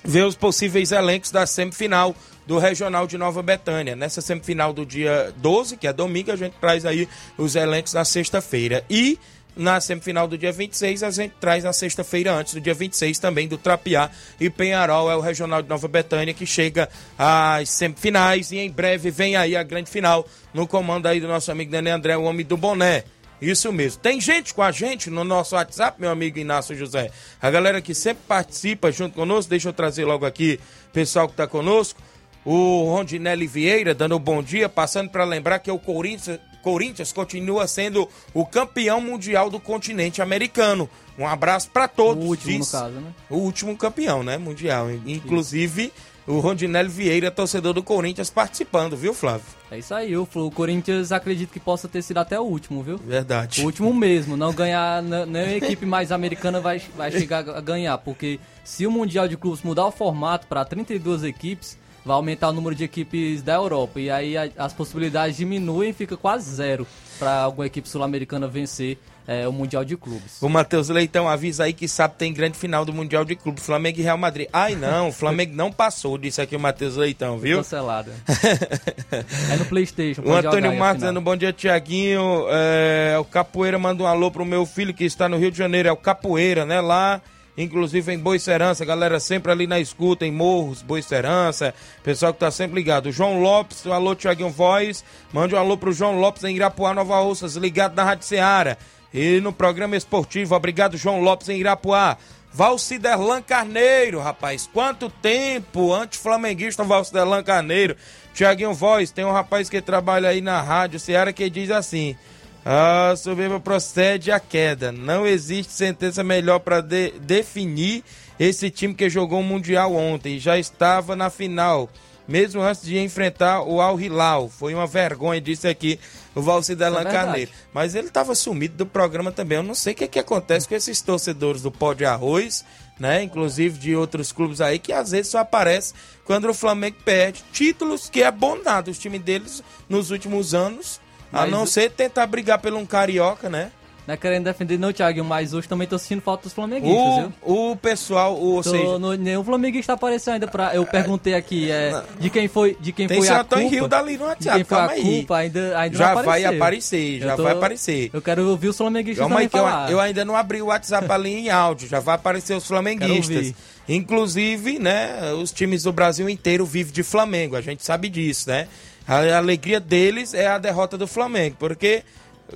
ver 0.05 0.27
os 0.27 0.37
possíveis 0.37 0.93
elencos 0.93 1.31
da 1.31 1.47
semifinal 1.47 2.15
do 2.47 2.59
Regional 2.59 3.07
de 3.07 3.17
Nova 3.17 3.43
Betânia. 3.43 3.97
Nessa 3.97 4.21
semifinal 4.21 4.75
do 4.75 4.85
dia 4.85 5.33
12, 5.39 5.79
que 5.79 5.87
é 5.87 5.93
domingo, 5.93 6.31
a 6.31 6.37
gente 6.37 6.55
traz 6.61 6.85
aí 6.85 7.09
os 7.39 7.57
elencos 7.57 7.95
na 7.95 8.05
sexta-feira. 8.05 8.85
E 8.91 9.19
na 9.57 9.81
semifinal 9.81 10.27
do 10.27 10.37
dia 10.37 10.53
26, 10.53 11.03
a 11.03 11.11
gente 11.11 11.35
traz 11.41 11.65
na 11.65 11.73
sexta-feira 11.73 12.33
antes 12.33 12.55
do 12.55 12.61
dia 12.61 12.75
26 12.75 13.19
também 13.19 13.47
do 13.47 13.57
Trapiá 13.57 14.11
e 14.41 14.51
Penharol 14.51 15.11
é 15.11 15.17
o 15.17 15.21
Regional 15.21 15.63
de 15.63 15.69
Nova 15.69 15.87
Betânia 15.87 16.35
que 16.35 16.47
chega 16.47 16.89
às 17.19 17.71
semifinais 17.71 18.51
e 18.51 18.59
em 18.59 18.71
breve 18.71 19.11
vem 19.11 19.37
aí 19.37 19.57
a 19.57 19.63
grande 19.63 19.91
final 19.91 20.27
no 20.53 20.67
comando 20.67 21.07
aí 21.07 21.21
do 21.21 21.29
nosso 21.29 21.53
amigo 21.53 21.71
Daniel 21.71 21.97
André, 21.97 22.17
o 22.17 22.25
homem 22.25 22.45
do 22.45 22.57
boné. 22.57 23.05
Isso 23.41 23.73
mesmo. 23.73 24.01
Tem 24.01 24.21
gente 24.21 24.55
com 24.55 24.63
a 24.63 24.71
gente 24.71 25.11
no 25.11 25.25
nosso 25.25 25.55
WhatsApp, 25.55 26.01
meu 26.01 26.11
amigo 26.11 26.39
Inácio 26.39 26.75
José. 26.75 27.11
A 27.43 27.51
galera 27.51 27.81
que 27.81 27.95
sempre 27.95 28.23
participa 28.27 28.91
junto 28.91 29.15
conosco, 29.15 29.51
deixa 29.51 29.69
eu 29.69 29.73
trazer 29.73 30.05
logo 30.05 30.25
aqui 30.25 30.59
o 30.89 30.93
pessoal 30.93 31.27
que 31.27 31.35
está 31.35 31.47
conosco. 31.47 32.01
O 32.45 32.85
Rondinelli 32.85 33.47
Vieira 33.47 33.95
dando 33.95 34.17
um 34.17 34.21
bom 34.21 34.43
dia, 34.43 34.69
passando 34.69 35.11
para 35.11 35.25
lembrar 35.25 35.59
que 35.59 35.71
o 35.71 35.79
Corinthians, 35.79 36.39
Corinthians 36.65 37.13
continua 37.13 37.69
sendo 37.69 38.09
o 38.33 38.47
campeão 38.47 38.99
mundial 38.99 39.51
do 39.51 39.61
continente 39.61 40.23
americano. 40.23 40.89
Um 41.19 41.29
abraço 41.29 41.71
para 41.71 41.87
todos. 41.87 42.25
O 42.25 42.29
último, 42.29 42.59
diz, 42.59 42.73
no 42.73 42.79
caso, 42.81 42.95
né? 42.95 43.15
O 43.29 43.37
último 43.37 43.77
campeão, 43.77 44.23
né? 44.23 44.39
Mundial. 44.39 44.91
Inclusive, 44.91 45.93
o 46.27 46.41
Rondinelli 46.41 46.89
Vieira, 46.89 47.31
torcedor 47.31 47.75
do 47.75 47.83
Corinthians, 47.83 48.31
participando, 48.31 48.97
viu, 48.97 49.13
Flávio? 49.13 49.45
É 49.71 49.79
isso 49.79 49.95
aí, 49.95 50.17
o 50.17 50.27
Corinthians 50.55 51.13
acredito 51.13 51.53
que 51.53 51.61
possa 51.61 51.87
ter 51.87 52.01
sido 52.01 52.19
até 52.19 52.41
o 52.41 52.45
último, 52.45 52.83
viu? 52.83 52.97
Verdade. 52.97 53.61
O 53.61 53.67
último 53.67 53.93
mesmo, 53.93 54.37
não 54.37 54.53
ganhar, 54.53 55.03
nem 55.03 55.43
a 55.43 55.57
equipe 55.57 55.85
mais 55.85 56.11
americana 56.11 56.61
vai, 56.61 56.81
vai 56.97 57.13
chegar 57.13 57.49
a 57.51 57.61
ganhar, 57.61 57.99
porque 57.99 58.41
se 58.65 58.87
o 58.87 58.91
Mundial 58.91 59.29
de 59.29 59.37
Clubes 59.37 59.63
mudar 59.63 59.85
o 59.87 59.93
formato 59.93 60.47
para 60.47 60.65
32 60.65 61.25
equipes, 61.25 61.77
vai 62.05 62.15
aumentar 62.17 62.51
o 62.51 62.53
número 62.53 62.75
de 62.75 62.85
equipes 62.85 63.43
da 63.43 63.55
Europa. 63.55 64.01
E 64.01 64.11
aí 64.11 64.37
a, 64.37 64.49
as 64.59 64.73
possibilidades 64.73 65.37
diminuem 65.37 65.91
e 65.91 65.93
fica 65.93 66.17
quase 66.17 66.55
zero 66.55 66.87
para 67.19 67.43
alguma 67.43 67.67
equipe 67.67 67.89
sul-americana 67.89 68.47
vencer 68.47 68.99
é, 69.27 69.49
o 69.49 69.53
Mundial 69.53 69.85
de 69.85 69.97
Clubes. 69.97 70.41
O 70.43 70.49
Matheus 70.49 70.89
Leitão 70.89 71.29
avisa 71.29 71.65
aí 71.65 71.73
que 71.73 71.89
sabe 71.89 72.15
tem 72.17 72.33
grande 72.33 72.59
final 72.59 72.85
do 72.85 72.93
Mundial 72.93 73.25
de 73.25 73.35
Clubes, 73.35 73.65
Flamengo 73.65 73.99
e 73.99 74.03
Real 74.03 74.19
Madrid. 74.19 74.49
Ai 74.53 74.75
não, 74.75 75.09
o 75.09 75.13
Flamengo 75.13 75.55
não 75.55 75.73
passou, 75.73 76.19
disse 76.19 76.41
aqui 76.41 76.55
o 76.55 76.61
Matheus 76.61 76.97
Leitão, 76.97 77.39
viu? 77.39 77.59
Cancelada. 77.59 78.13
é 79.51 79.57
no 79.57 79.65
Playstation. 79.65 80.23
O 80.23 80.35
Antônio 80.35 80.77
Marcos 80.77 81.03
dando 81.03 81.21
bom 81.21 81.37
dia, 81.37 81.53
Tiaguinho. 81.53 82.47
É, 82.51 83.17
o 83.19 83.25
Capoeira 83.25 83.79
manda 83.79 84.03
um 84.03 84.07
alô 84.07 84.31
pro 84.31 84.45
meu 84.45 84.67
filho 84.67 84.93
que 84.93 85.05
está 85.05 85.29
no 85.29 85.39
Rio 85.39 85.51
de 85.51 85.59
Janeiro, 85.59 85.89
é 85.89 85.93
o 85.93 85.97
Capoeira, 85.97 86.67
né? 86.67 86.81
Lá 86.81 87.21
inclusive 87.57 88.13
em 88.13 88.19
Boicerança, 88.19 88.85
galera 88.85 89.21
sempre 89.21 89.53
ali 89.53 89.67
na 89.67 89.79
escuta, 89.79 90.27
em 90.27 90.33
Morros, 90.33 90.83
Boicerança, 90.83 91.75
pessoal 92.03 92.33
que 92.33 92.41
tá 92.41 92.51
sempre 92.51 92.75
ligado. 92.75 93.13
João 93.13 93.41
Lopes, 93.41 93.87
alô 93.87 94.15
Tiaguinho 94.15 94.51
Voz, 94.51 95.05
mande 95.33 95.55
um 95.55 95.59
alô 95.59 95.77
pro 95.77 95.93
João 95.93 96.19
Lopes 96.19 96.45
em 96.45 96.57
Irapuá, 96.57 96.95
Nova 96.95 97.21
Russas, 97.21 97.57
ligado 97.57 97.95
na 97.95 98.05
Rádio 98.05 98.27
Ceará. 98.27 98.77
E 99.13 99.41
no 99.41 99.53
programa 99.53 99.97
esportivo, 99.97 100.55
obrigado 100.55 100.97
João 100.97 101.21
Lopes 101.21 101.49
em 101.49 101.59
Irapuá. 101.59 102.17
Valciderlan 102.53 103.43
Carneiro, 103.43 104.21
rapaz, 104.21 104.69
quanto 104.73 105.11
tempo, 105.11 105.93
anti-flamenguista 105.93 106.85
Valciderlan 106.85 107.43
Carneiro. 107.43 107.97
Tiaguinho 108.33 108.75
Voz, 108.75 109.11
tem 109.11 109.25
um 109.25 109.33
rapaz 109.33 109.69
que 109.69 109.81
trabalha 109.81 110.29
aí 110.29 110.41
na 110.41 110.61
Rádio 110.61 111.01
Ceará 111.01 111.33
que 111.33 111.49
diz 111.49 111.71
assim... 111.71 112.17
A 112.65 113.15
soberba 113.17 113.61
procede 113.61 114.31
a 114.33 114.41
queda. 114.41 114.91
Não 114.91 115.27
existe 115.27 115.73
sentença 115.73 116.25
melhor 116.25 116.61
para 116.61 116.81
de, 116.81 117.11
definir 117.21 118.03
esse 118.41 118.71
time 118.71 118.95
que 118.95 119.11
jogou 119.11 119.41
o 119.41 119.45
Mundial 119.45 119.95
ontem. 119.95 120.39
Já 120.39 120.59
estava 120.59 121.15
na 121.15 121.29
final. 121.29 121.91
mesmo 122.27 122.63
antes 122.63 122.83
de 122.83 122.99
enfrentar 122.99 123.63
o 123.63 123.83
Al 123.83 124.01
Hilal. 124.01 124.49
Foi 124.49 124.73
uma 124.73 124.87
vergonha, 124.87 125.41
disse 125.41 125.69
aqui 125.69 126.01
o 126.35 126.41
Valci 126.41 126.75
Delan 126.75 127.01
Isso 127.01 127.09
é. 127.09 127.13
Carneiro. 127.13 127.51
Mas 127.73 127.95
ele 127.95 128.09
estava 128.09 128.35
sumido 128.35 128.77
do 128.77 128.87
programa 128.87 129.31
também. 129.31 129.57
Eu 129.57 129.63
não 129.63 129.75
sei 129.75 129.93
o 129.93 129.97
que, 129.97 130.09
que 130.09 130.19
acontece 130.19 130.67
com 130.67 130.75
esses 130.75 131.03
torcedores 131.03 131.61
do 131.61 131.71
Pó 131.71 131.93
de 131.93 132.07
Arroz, 132.07 132.65
né? 132.99 133.23
Inclusive 133.23 133.79
de 133.79 133.95
outros 133.95 134.33
clubes 134.33 134.63
aí, 134.63 134.79
que 134.79 134.93
às 134.93 135.11
vezes 135.11 135.31
só 135.33 135.39
aparece 135.39 135.93
quando 136.25 136.49
o 136.49 136.55
Flamengo 136.55 136.97
perde 137.05 137.45
títulos 137.53 138.09
que 138.09 138.23
é 138.23 138.31
bom 138.31 138.57
nada. 138.65 138.91
Os 138.91 138.99
times 138.99 139.21
deles 139.21 139.63
nos 139.87 140.11
últimos 140.11 140.55
anos, 140.55 141.01
a 141.43 141.47
não 141.47 141.63
o- 141.65 141.67
ser 141.67 141.91
tentar 141.91 142.27
brigar 142.27 142.59
pelo 142.59 142.79
um 142.79 142.87
carioca, 142.87 143.49
né? 143.49 143.71
Não 144.07 144.13
é 144.13 144.19
querendo 144.19 144.45
defender 144.45 144.79
não, 144.79 144.93
Thiago, 144.93 145.25
mas 145.25 145.55
hoje 145.55 145.67
também 145.67 145.89
tô 145.89 145.99
sentindo 145.99 146.21
falta 146.21 146.43
dos 146.43 146.53
flamenguistas, 146.53 147.17
viu? 147.17 147.33
O, 147.41 147.71
o 147.71 147.77
pessoal, 147.77 148.37
ou 148.37 148.63
Tô, 148.63 148.71
seja, 148.71 148.99
no, 148.99 149.15
nenhum 149.15 149.43
flamenguista 149.43 149.95
apareceu 149.95 150.35
ainda 150.35 150.47
pra. 150.47 150.75
Eu 150.75 150.85
perguntei 150.85 151.33
aqui 151.33 151.71
é, 151.71 152.03
de 152.21 152.29
quem 152.29 152.47
foi, 152.47 152.77
de 152.79 152.93
quem 152.93 153.07
tem 153.09 153.17
foi 153.17 153.29
a 153.31 153.39
culpa. 153.43 153.57
Rio 153.61 153.89
dali 153.89 154.19
no 154.19 154.27
WhatsApp, 154.27 154.57
quem 154.57 154.65
foi 154.65 154.77
a 154.77 154.81
calma 154.81 154.93
aí. 154.93 155.03
culpa, 155.03 155.37
ainda, 155.39 155.79
ainda 155.79 155.97
Já 155.97 156.07
não 156.09 156.15
vai 156.17 156.23
apareceu. 156.45 156.51
aparecer, 156.57 157.19
já 157.21 157.35
tô- 157.37 157.43
vai 157.45 157.53
aparecer. 157.55 158.11
Eu 158.13 158.21
quero 158.21 158.47
ouvir 158.47 158.69
os 158.69 158.77
flamenguistas 158.77 159.21
Calma 159.27 159.41
aí, 159.41 159.49
que 159.49 159.57
eu, 159.57 159.63
falar. 159.65 159.91
eu 159.91 159.99
ainda 159.99 160.23
não 160.23 160.37
abri 160.37 160.61
o 160.61 160.67
WhatsApp 160.67 161.11
ali 161.11 161.33
em 161.33 161.49
áudio, 161.49 161.89
já 161.89 161.99
vai 161.99 162.17
aparecer 162.17 162.55
os 162.55 162.67
flamenguistas. 162.67 163.55
Inclusive, 163.89 164.79
né, 164.79 165.33
os 165.41 165.51
times 165.51 165.85
do 165.85 165.93
Brasil 165.93 166.29
inteiro 166.29 166.67
vivem 166.67 166.93
de 166.93 167.03
Flamengo, 167.03 167.57
a 167.57 167.63
gente 167.63 167.83
sabe 167.83 168.11
disso, 168.11 168.51
né? 168.51 168.69
A 169.07 169.37
alegria 169.37 169.79
deles 169.81 170.33
é 170.35 170.47
a 170.47 170.59
derrota 170.59 170.97
do 170.97 171.07
Flamengo, 171.07 171.57
porque 171.59 172.03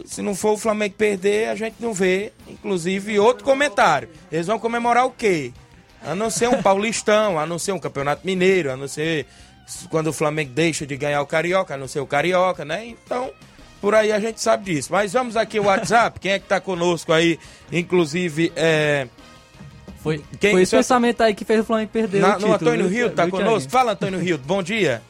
se 0.07 0.23
não 0.23 0.35
for 0.35 0.53
o 0.53 0.57
Flamengo 0.57 0.95
perder, 0.97 1.49
a 1.49 1.55
gente 1.55 1.77
não 1.81 1.93
vê. 1.93 2.33
Inclusive, 2.49 3.19
outro 3.19 3.45
comentário. 3.45 4.09
Eles 4.33 4.47
vão 4.47 4.59
comemorar 4.59 5.05
o 5.07 5.11
quê? 5.11 5.53
A 6.03 6.15
não 6.15 6.31
ser 6.31 6.49
um 6.49 6.61
paulistão, 6.63 7.39
a 7.39 7.45
não 7.47 7.59
ser 7.59 7.73
um 7.73 7.79
campeonato 7.79 8.25
mineiro, 8.25 8.71
a 8.73 8.77
não 8.77 8.89
ser 8.89 9.27
quando 9.91 10.07
o 10.07 10.13
Flamengo 10.13 10.53
deixa 10.55 10.87
de 10.87 10.97
ganhar 10.97 11.21
o 11.21 11.27
Carioca, 11.27 11.75
a 11.75 11.77
não 11.77 11.87
ser 11.89 12.01
o 12.01 12.07
Carioca, 12.07 12.65
né? 12.65 12.87
Então, 12.87 13.31
por 13.83 13.95
aí 13.95 14.11
a 14.11 14.19
gente 14.19 14.41
sabe 14.41 14.73
disso. 14.73 14.89
Mas 14.91 15.13
vamos 15.13 15.37
aqui 15.37 15.61
o 15.61 15.65
WhatsApp, 15.65 16.19
quem 16.19 16.33
é 16.33 16.39
que 16.39 16.47
tá 16.47 16.59
conosco 16.61 17.13
aí? 17.13 17.39
Inclusive, 17.71 18.51
é, 18.57 19.07
Foi, 20.03 20.23
Quem- 20.41 20.53
foi 20.53 20.63
esse 20.63 20.77
pensamento 20.77 21.21
aí 21.23 21.35
que 21.35 21.45
fez 21.45 21.61
o 21.61 21.65
Flamengo 21.65 21.91
perder 21.93 22.21
na- 22.23 22.29
o 22.29 22.33
no 22.33 22.39
título. 22.39 22.55
Antônio 22.55 22.89
viu, 22.89 23.07
Rio, 23.09 23.15
tá 23.17 23.29
conosco? 23.29 23.71
Fala, 23.71 23.93
Antônio 23.93 24.19
Rio, 24.21 24.39
bom 24.39 24.63
dia. 24.63 25.03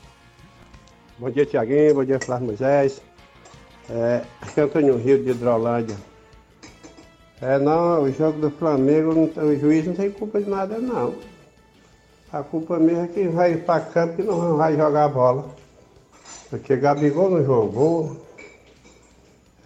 Bom 1.21 1.31
dia, 1.31 1.45
Tiaguinho. 1.45 1.97
Bom 1.97 2.05
dia, 2.05 2.21
Flávio 2.21 2.47
Moisés. 2.47 3.03
É, 3.91 4.23
Antônio 4.57 4.97
Rio 4.97 5.21
de 5.21 5.31
Hidrolândia. 5.31 5.97
É, 7.43 7.59
não, 7.59 8.05
o 8.05 8.13
jogo 8.13 8.39
do 8.39 8.51
Flamengo, 8.53 9.11
o 9.37 9.57
juiz 9.57 9.85
não 9.85 9.95
tem 9.95 10.13
culpa 10.13 10.41
de 10.41 10.49
nada, 10.49 10.79
não. 10.79 11.17
A 12.33 12.41
culpa 12.45 12.79
mesmo 12.79 13.05
é 13.05 13.09
quem 13.09 13.31
vai 13.31 13.57
para 13.57 13.81
campo 13.81 14.21
e 14.21 14.25
não 14.25 14.57
vai 14.57 14.77
jogar 14.77 15.07
a 15.07 15.09
bola. 15.09 15.49
Porque 16.51 16.77
Gabigol 16.77 17.31
não 17.31 17.45
jogou, 17.45 18.17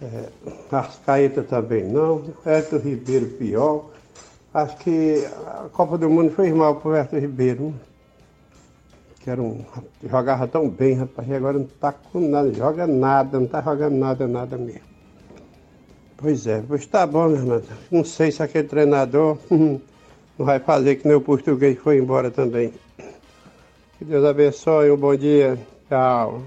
é, 0.01 0.29
Arrascaeta 0.71 1.43
também 1.43 1.85
não, 1.85 2.25
Everton 2.47 2.79
Ribeiro 2.79 3.27
pior. 3.27 3.91
Acho 4.55 4.79
que 4.79 5.27
a 5.47 5.69
Copa 5.71 5.99
do 5.99 6.09
Mundo 6.09 6.35
fez 6.35 6.51
mal 6.55 6.77
pro 6.77 6.97
Everton 6.97 7.19
Ribeiro. 7.19 7.75
Que 9.23 9.31
era 9.31 9.41
um, 9.41 9.65
jogava 10.03 10.49
tão 10.49 10.69
bem, 10.69 10.95
rapaz, 10.95 11.29
e 11.29 11.35
agora 11.35 11.59
não 11.59 11.67
tá 11.67 11.93
com 11.93 12.21
nada, 12.21 12.53
joga 12.53 12.87
nada, 12.87 13.39
não 13.39 13.47
tá 13.47 13.63
jogando 13.63 13.95
nada, 13.95 14.27
nada 14.27 14.59
mesmo. 14.59 14.81
Pois 16.17 16.47
é, 16.47 16.63
pois 16.67 16.87
tá 16.87 17.07
bom, 17.07 17.29
meu 17.29 17.37
irmão. 17.37 17.63
Não 17.91 18.05
sei 18.05 18.31
se 18.31 18.43
aquele 18.43 18.67
treinador 18.67 19.39
não 19.51 19.81
vai 20.39 20.59
fazer 20.59 20.97
que 20.97 21.07
nem 21.07 21.17
o 21.17 21.21
português 21.21 21.79
foi 21.79 21.99
embora 21.99 22.31
também. 22.31 22.73
Que 23.99 24.05
Deus 24.05 24.25
abençoe, 24.25 24.91
um 24.91 24.97
bom 24.97 25.15
dia. 25.15 25.59
Tchau. 25.89 26.43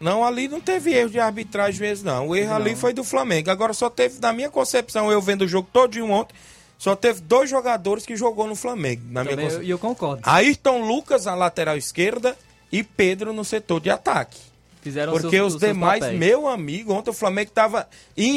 Não, 0.00 0.22
ali 0.22 0.48
não 0.48 0.60
teve 0.60 0.92
erro 0.92 1.08
de 1.08 1.18
arbitragem 1.18 1.80
mesmo, 1.80 2.10
não. 2.10 2.28
O 2.28 2.36
erro 2.36 2.54
ali 2.54 2.76
foi 2.76 2.92
do 2.92 3.02
Flamengo. 3.02 3.50
Agora 3.50 3.72
só 3.72 3.88
teve, 3.88 4.20
na 4.20 4.34
minha 4.34 4.50
concepção, 4.50 5.10
eu 5.10 5.20
vendo 5.20 5.42
o 5.42 5.48
jogo 5.48 5.68
todinho 5.72 6.10
ontem, 6.10 6.34
só 6.78 6.94
teve 6.96 7.20
dois 7.22 7.48
jogadores 7.48 8.04
que 8.04 8.16
jogou 8.16 8.46
no 8.46 8.54
Flamengo, 8.56 9.02
na 9.10 9.22
minha 9.22 9.32
Também 9.32 9.44
eu- 9.46 9.50
concepção. 9.50 9.62
E 9.62 9.70
eu, 9.70 9.78
concordo. 9.78 10.22
Ayrton 10.24 10.86
Lucas 10.86 11.24
na 11.24 11.34
lateral 11.34 11.76
esquerda 11.76 12.36
e 12.70 12.82
Pedro 12.82 13.32
no 13.32 13.44
setor 13.44 13.80
de 13.80 13.90
ataque. 13.90 14.38
Fizeram 14.82 15.14
Porque 15.14 15.30
seus- 15.30 15.54
os 15.54 15.60
demais, 15.60 16.12
meu 16.12 16.46
amigo, 16.46 16.92
ontem 16.92 17.08
o 17.08 17.14
Flamengo 17.14 17.48
estava 17.48 17.88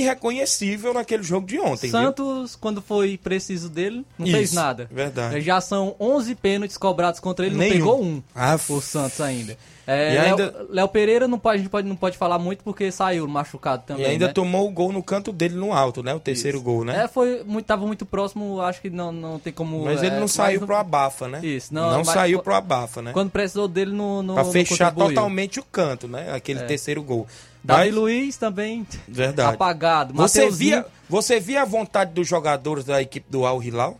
irreconhecível 0.08 0.94
naquele 0.94 1.22
jogo 1.24 1.46
de 1.46 1.60
ontem, 1.60 1.90
viu? 1.90 2.00
Santos, 2.00 2.56
quando 2.56 2.82
foi 2.82 3.18
preciso 3.22 3.68
dele, 3.70 4.06
não 4.18 4.26
fez 4.28 4.46
Isso, 4.50 4.56
nada. 4.56 4.88
verdade. 4.90 5.42
Já 5.42 5.60
são 5.60 5.96
11 6.00 6.34
pênaltis 6.36 6.78
cobrados 6.78 7.20
contra 7.20 7.46
ele, 7.46 7.56
não 7.56 7.60
Nenhum. 7.60 7.74
pegou 7.74 8.02
um. 8.04 8.24
Ah, 8.34 8.58
o 8.70 8.82
Santos 8.82 9.20
ainda. 9.20 9.58
É, 9.90 10.12
E 10.12 10.16
Léo- 10.18 10.26
ainda- 10.26 10.66
Léo 10.70 10.88
Pereira 10.90 11.28
não 11.30 11.40
pode, 11.40 11.56
a 11.56 11.58
gente 11.60 11.70
pode, 11.70 11.88
não 11.88 11.96
pode 11.96 12.18
falar 12.18 12.38
muito 12.38 12.62
porque 12.62 12.92
saiu 12.92 13.26
machucado 13.26 13.84
também. 13.88 14.04
E 14.04 14.06
ainda 14.10 14.28
né? 14.28 14.34
tomou 14.34 14.68
o 14.68 14.70
gol 14.70 14.92
no 14.92 15.02
canto 15.02 15.32
dele 15.32 15.56
no 15.56 15.72
alto, 15.72 16.04
né? 16.04 16.14
O 16.14 16.20
terceiro 16.20 16.62
gol, 16.62 16.84
né? 16.84 17.06
É, 17.06 17.08
foi 17.08 17.42
muito, 17.46 17.66
tava 17.66 17.86
muito 17.88 18.06
próximo, 18.06 18.60
acho 18.60 18.82
que 18.82 18.90
não, 18.90 19.14
não 19.14 19.40
tem 19.40 19.54
como. 19.54 19.86
Mas 19.86 20.04
ele 20.04 20.16
é, 20.18 20.20
não 20.20 20.28
saiu 20.28 20.60
pro 20.66 20.76
abafa, 20.76 21.30
né? 21.30 21.40
Isso, 21.42 21.74
não. 21.74 21.90
não, 21.90 22.04
saiu 22.04 22.40
pro 22.44 22.54
abafa, 22.54 23.02
né? 23.02 23.12
Quando 23.14 23.32
precisou 23.32 23.66
dele 23.68 23.92
no. 23.94 24.22
no 24.22 24.34
Pra 24.34 24.44
fechar 24.44 24.92
contribuiu. 24.92 25.16
totalmente 25.16 25.60
o 25.62 25.64
canto, 25.64 26.06
né? 26.06 26.34
Aquele 26.34 26.60
É. 26.60 26.64
terceiro 26.64 27.02
gol. 27.02 27.26
Davi 27.64 27.86
Mas- 27.86 27.96
Luiz 27.96 28.36
também. 28.38 28.86
Verdade. 29.08 29.56
Apagado. 29.56 30.14
Você 30.14 30.42
Mateuzinho- 30.42 30.70
via, 30.82 30.86
você 31.10 31.40
via 31.40 31.62
a 31.62 31.66
vontade 31.66 32.12
dos 32.14 32.28
jogadores 32.28 32.84
da 32.84 33.02
equipe 33.02 33.26
do 33.30 33.46
Al 33.46 33.64
Hilal? 33.64 33.98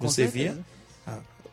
Você 0.00 0.26
via? 0.26 0.56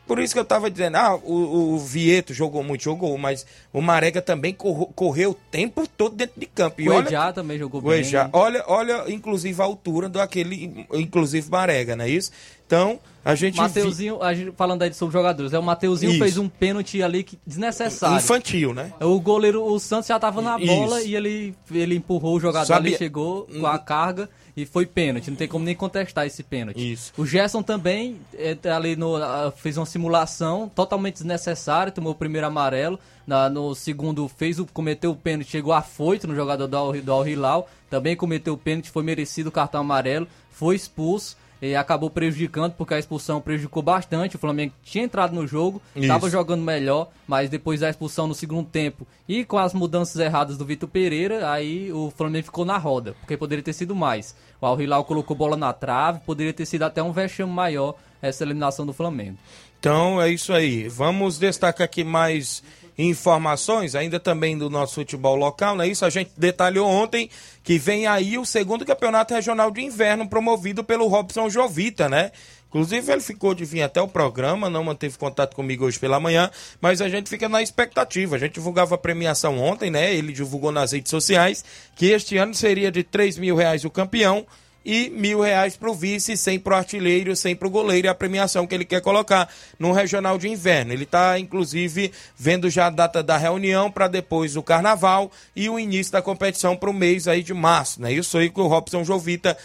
Por 0.06 0.18
isso 0.18 0.34
que 0.34 0.40
eu 0.40 0.44
tava 0.44 0.70
dizendo, 0.70 0.96
ah, 0.96 1.14
o, 1.16 1.74
o 1.74 1.78
Vieto 1.78 2.34
jogou 2.34 2.62
muito, 2.62 2.84
jogou, 2.84 3.16
mas 3.16 3.46
o 3.72 3.80
Marega 3.80 4.20
também 4.20 4.54
correu 4.54 5.30
o 5.30 5.34
tempo 5.34 5.86
todo 5.88 6.14
dentro 6.14 6.38
de 6.38 6.46
campo. 6.46 6.80
E 6.80 6.88
O 6.88 6.92
olha, 6.92 7.08
Ejá 7.08 7.32
também 7.32 7.58
jogou 7.58 7.80
o 7.80 7.84
bem. 7.84 8.00
Ejá, 8.00 8.28
olha, 8.32 8.62
olha, 8.66 9.04
inclusive 9.10 9.60
a 9.60 9.64
altura 9.64 10.08
do 10.08 10.20
aquele, 10.20 10.86
inclusive 10.92 11.50
Marega, 11.50 11.96
não 11.96 12.04
é 12.04 12.10
isso? 12.10 12.30
Então, 12.66 13.00
a 13.24 13.34
gente 13.34 13.54
vi- 13.54 13.60
Mateuzinho, 13.60 14.22
a 14.22 14.34
gente- 14.34 14.52
falando 14.56 14.82
aí 14.82 14.92
sobre 14.92 15.12
jogadores, 15.12 15.52
é 15.52 15.58
o 15.58 15.62
Mateuzinho 15.62 16.10
Isso. 16.12 16.18
fez 16.20 16.36
um 16.38 16.48
pênalti 16.48 17.02
ali 17.02 17.22
que, 17.24 17.38
desnecessário. 17.46 18.16
infantil, 18.18 18.74
né? 18.74 18.92
O 19.00 19.18
goleiro, 19.20 19.64
o 19.64 19.78
Santos 19.78 20.06
já 20.08 20.18
tava 20.18 20.42
na 20.42 20.58
Isso. 20.58 20.66
bola 20.66 21.02
e 21.02 21.14
ele, 21.16 21.54
ele 21.72 21.94
empurrou 21.96 22.36
o 22.36 22.40
jogador 22.40 22.66
Sabia- 22.66 22.90
ali, 22.90 22.98
chegou 22.98 23.46
com 23.46 23.66
a 23.66 23.78
carga 23.78 24.28
e 24.56 24.64
foi 24.66 24.86
pênalti. 24.86 25.30
Não 25.30 25.36
tem 25.36 25.48
como 25.48 25.64
nem 25.64 25.74
contestar 25.74 26.26
esse 26.26 26.42
pênalti. 26.42 26.92
Isso. 26.92 27.12
O 27.16 27.24
Gerson 27.26 27.62
também 27.62 28.16
é, 28.36 28.56
ali 28.70 28.94
no, 28.96 29.14
fez 29.56 29.76
uma 29.76 29.86
simulação 29.86 30.70
totalmente 30.74 31.14
desnecessária, 31.14 31.90
tomou 31.90 32.12
o 32.12 32.14
primeiro 32.14 32.46
amarelo. 32.46 32.98
Na- 33.26 33.48
no 33.48 33.74
segundo 33.74 34.28
fez 34.28 34.58
o, 34.58 34.66
cometeu 34.66 35.10
o 35.12 35.16
pênalti, 35.16 35.50
chegou 35.50 35.72
afoito 35.72 36.26
no 36.28 36.34
jogador 36.34 36.66
do 36.66 36.76
Al, 36.76 36.92
do 36.92 37.12
Al 37.12 37.26
Hilal. 37.26 37.68
Também 37.88 38.14
cometeu 38.14 38.52
o 38.54 38.58
pênalti, 38.58 38.90
foi 38.90 39.02
merecido 39.02 39.48
o 39.48 39.52
cartão 39.52 39.80
amarelo, 39.80 40.26
foi 40.50 40.74
expulso. 40.76 41.36
E 41.66 41.74
acabou 41.74 42.10
prejudicando, 42.10 42.72
porque 42.72 42.92
a 42.92 42.98
expulsão 42.98 43.40
prejudicou 43.40 43.82
bastante. 43.82 44.36
O 44.36 44.38
Flamengo 44.38 44.74
tinha 44.82 45.04
entrado 45.04 45.34
no 45.34 45.46
jogo, 45.46 45.80
estava 45.96 46.28
jogando 46.28 46.62
melhor, 46.62 47.08
mas 47.26 47.48
depois 47.48 47.80
da 47.80 47.88
expulsão 47.88 48.26
no 48.26 48.34
segundo 48.34 48.68
tempo 48.68 49.06
e 49.26 49.44
com 49.44 49.56
as 49.56 49.72
mudanças 49.72 50.20
erradas 50.20 50.58
do 50.58 50.64
Vitor 50.64 50.88
Pereira, 50.88 51.50
aí 51.50 51.90
o 51.90 52.12
Flamengo 52.14 52.44
ficou 52.44 52.64
na 52.64 52.76
roda, 52.76 53.14
porque 53.20 53.36
poderia 53.36 53.64
ter 53.64 53.72
sido 53.72 53.94
mais. 53.94 54.36
O 54.60 54.66
Al 54.66 54.80
Hilal 54.80 55.04
colocou 55.04 55.34
bola 55.34 55.56
na 55.56 55.72
trave, 55.72 56.20
poderia 56.20 56.52
ter 56.52 56.66
sido 56.66 56.82
até 56.82 57.02
um 57.02 57.12
vexame 57.12 57.52
maior 57.52 57.94
essa 58.20 58.44
eliminação 58.44 58.84
do 58.84 58.92
Flamengo. 58.92 59.38
Então 59.78 60.20
é 60.20 60.30
isso 60.30 60.52
aí. 60.52 60.88
Vamos 60.88 61.38
destacar 61.38 61.84
aqui 61.84 62.04
mais 62.04 62.62
informações, 62.96 63.94
ainda 63.94 64.20
também 64.20 64.56
do 64.56 64.70
nosso 64.70 64.94
futebol 64.94 65.34
local, 65.36 65.76
não 65.76 65.84
é 65.84 65.88
isso? 65.88 66.04
A 66.04 66.10
gente 66.10 66.30
detalhou 66.36 66.88
ontem 66.88 67.28
que 67.62 67.78
vem 67.78 68.06
aí 68.06 68.38
o 68.38 68.44
segundo 68.44 68.84
campeonato 68.84 69.34
regional 69.34 69.70
de 69.70 69.82
inverno 69.82 70.28
promovido 70.28 70.84
pelo 70.84 71.06
Robson 71.06 71.48
Jovita, 71.50 72.08
né? 72.08 72.30
Inclusive 72.68 73.12
ele 73.12 73.20
ficou 73.20 73.54
de 73.54 73.64
vir 73.64 73.82
até 73.82 74.02
o 74.02 74.08
programa, 74.08 74.68
não 74.68 74.82
manteve 74.82 75.16
contato 75.16 75.54
comigo 75.54 75.84
hoje 75.84 75.96
pela 75.96 76.18
manhã, 76.18 76.50
mas 76.80 77.00
a 77.00 77.08
gente 77.08 77.30
fica 77.30 77.48
na 77.48 77.62
expectativa. 77.62 78.34
A 78.34 78.38
gente 78.38 78.54
divulgava 78.54 78.96
a 78.96 78.98
premiação 78.98 79.60
ontem, 79.60 79.92
né? 79.92 80.12
Ele 80.12 80.32
divulgou 80.32 80.72
nas 80.72 80.90
redes 80.90 81.08
sociais 81.08 81.64
que 81.94 82.06
este 82.06 82.36
ano 82.36 82.52
seria 82.52 82.90
de 82.90 83.04
3 83.04 83.38
mil 83.38 83.54
reais 83.54 83.84
o 83.84 83.90
campeão 83.90 84.44
e 84.84 85.08
mil 85.08 85.40
reais 85.40 85.76
para 85.76 85.90
o 85.90 85.94
vice, 85.94 86.36
sem 86.36 86.58
para 86.58 86.74
o 86.74 86.76
artilheiro, 86.76 87.34
sem 87.34 87.56
para 87.56 87.66
o 87.66 87.70
goleiro, 87.70 88.06
é 88.06 88.10
a 88.10 88.14
premiação 88.14 88.66
que 88.66 88.74
ele 88.74 88.84
quer 88.84 89.00
colocar 89.00 89.48
no 89.78 89.92
regional 89.92 90.36
de 90.36 90.48
inverno. 90.48 90.92
Ele 90.92 91.04
está, 91.04 91.38
inclusive, 91.38 92.12
vendo 92.36 92.68
já 92.68 92.86
a 92.86 92.90
data 92.90 93.22
da 93.22 93.36
reunião 93.36 93.90
para 93.90 94.08
depois 94.08 94.54
do 94.54 94.62
carnaval 94.62 95.32
e 95.56 95.68
o 95.70 95.78
início 95.78 96.12
da 96.12 96.20
competição 96.20 96.76
para 96.76 96.90
o 96.90 96.94
mês 96.94 97.26
aí 97.26 97.42
de 97.42 97.54
março. 97.54 98.02
Né? 98.02 98.12
Isso 98.12 98.36
aí 98.36 98.50
que 98.50 98.60
o 98.60 98.66
Robson 98.66 99.04
Jovita 99.04 99.56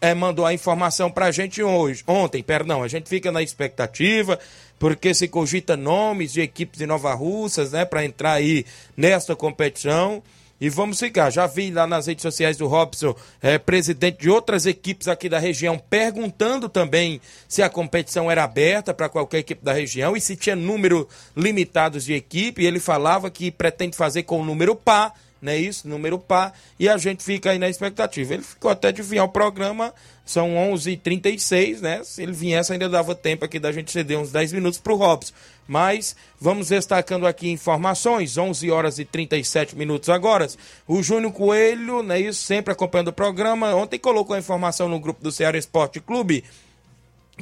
eh, 0.00 0.14
mandou 0.14 0.44
a 0.44 0.52
informação 0.52 1.10
para 1.10 1.26
a 1.26 1.30
gente 1.30 1.62
hoje, 1.62 2.02
ontem, 2.06 2.42
perdão. 2.42 2.82
A 2.82 2.88
gente 2.88 3.08
fica 3.08 3.30
na 3.30 3.42
expectativa, 3.42 4.38
porque 4.78 5.14
se 5.14 5.28
cogita 5.28 5.76
nomes 5.76 6.32
de 6.32 6.40
equipes 6.40 6.78
de 6.78 6.86
Nova 6.86 7.14
Russas, 7.14 7.72
né, 7.72 7.84
para 7.84 8.04
entrar 8.04 8.32
aí 8.32 8.66
nesta 8.96 9.36
competição. 9.36 10.22
E 10.60 10.68
vamos 10.70 10.98
ficar. 10.98 11.30
Já 11.30 11.46
vi 11.46 11.70
lá 11.70 11.86
nas 11.86 12.06
redes 12.06 12.22
sociais 12.22 12.56
do 12.56 12.66
Robson, 12.66 13.14
é, 13.42 13.58
presidente 13.58 14.20
de 14.20 14.30
outras 14.30 14.64
equipes 14.64 15.06
aqui 15.06 15.28
da 15.28 15.38
região, 15.38 15.78
perguntando 15.78 16.68
também 16.68 17.20
se 17.46 17.62
a 17.62 17.68
competição 17.68 18.30
era 18.30 18.44
aberta 18.44 18.94
para 18.94 19.08
qualquer 19.08 19.38
equipe 19.38 19.64
da 19.64 19.72
região 19.72 20.16
e 20.16 20.20
se 20.20 20.34
tinha 20.34 20.56
número 20.56 21.06
limitados 21.36 22.04
de 22.04 22.14
equipe. 22.14 22.62
E 22.62 22.66
ele 22.66 22.80
falava 22.80 23.30
que 23.30 23.50
pretende 23.50 23.96
fazer 23.96 24.22
com 24.22 24.40
o 24.40 24.44
número 24.44 24.74
par, 24.74 25.12
não 25.42 25.52
é 25.52 25.58
isso? 25.58 25.86
Número 25.86 26.18
par. 26.18 26.54
E 26.78 26.88
a 26.88 26.96
gente 26.96 27.22
fica 27.22 27.50
aí 27.50 27.58
na 27.58 27.68
expectativa. 27.68 28.32
Ele 28.32 28.42
ficou 28.42 28.70
até 28.70 28.90
de 28.90 29.02
vir 29.02 29.18
ao 29.18 29.28
programa 29.28 29.92
são 30.26 30.54
11h36, 30.72 31.80
né? 31.80 32.02
Se 32.02 32.20
ele 32.20 32.32
viesse, 32.32 32.72
ainda 32.72 32.88
dava 32.88 33.14
tempo 33.14 33.44
aqui 33.44 33.60
da 33.60 33.70
gente 33.70 33.92
ceder 33.92 34.18
uns 34.18 34.32
10 34.32 34.52
minutos 34.52 34.80
para 34.80 34.92
o 34.92 34.96
Robson. 34.96 35.32
Mas 35.66 36.14
vamos 36.40 36.68
destacando 36.68 37.26
aqui 37.26 37.50
informações, 37.50 38.38
11 38.38 38.70
horas 38.70 38.98
e 38.98 39.04
37 39.04 39.76
minutos 39.76 40.08
agora. 40.08 40.46
O 40.86 41.02
Júnior 41.02 41.32
Coelho, 41.32 42.02
né, 42.02 42.20
isso, 42.20 42.42
sempre 42.42 42.72
acompanhando 42.72 43.08
o 43.08 43.12
programa. 43.12 43.74
Ontem 43.74 43.98
colocou 43.98 44.36
a 44.36 44.38
informação 44.38 44.88
no 44.88 45.00
grupo 45.00 45.22
do 45.22 45.32
Ceará 45.32 45.58
Esporte 45.58 46.00
Clube 46.00 46.44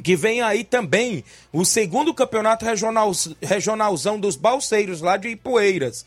que 0.03 0.15
vem 0.15 0.41
aí 0.41 0.63
também 0.63 1.23
o 1.53 1.63
segundo 1.63 2.13
campeonato 2.13 2.65
regional, 2.65 3.11
regionalzão 3.41 4.19
dos 4.19 4.35
balseiros 4.35 5.01
lá 5.01 5.17
de 5.17 5.29
Ipueiras. 5.29 6.05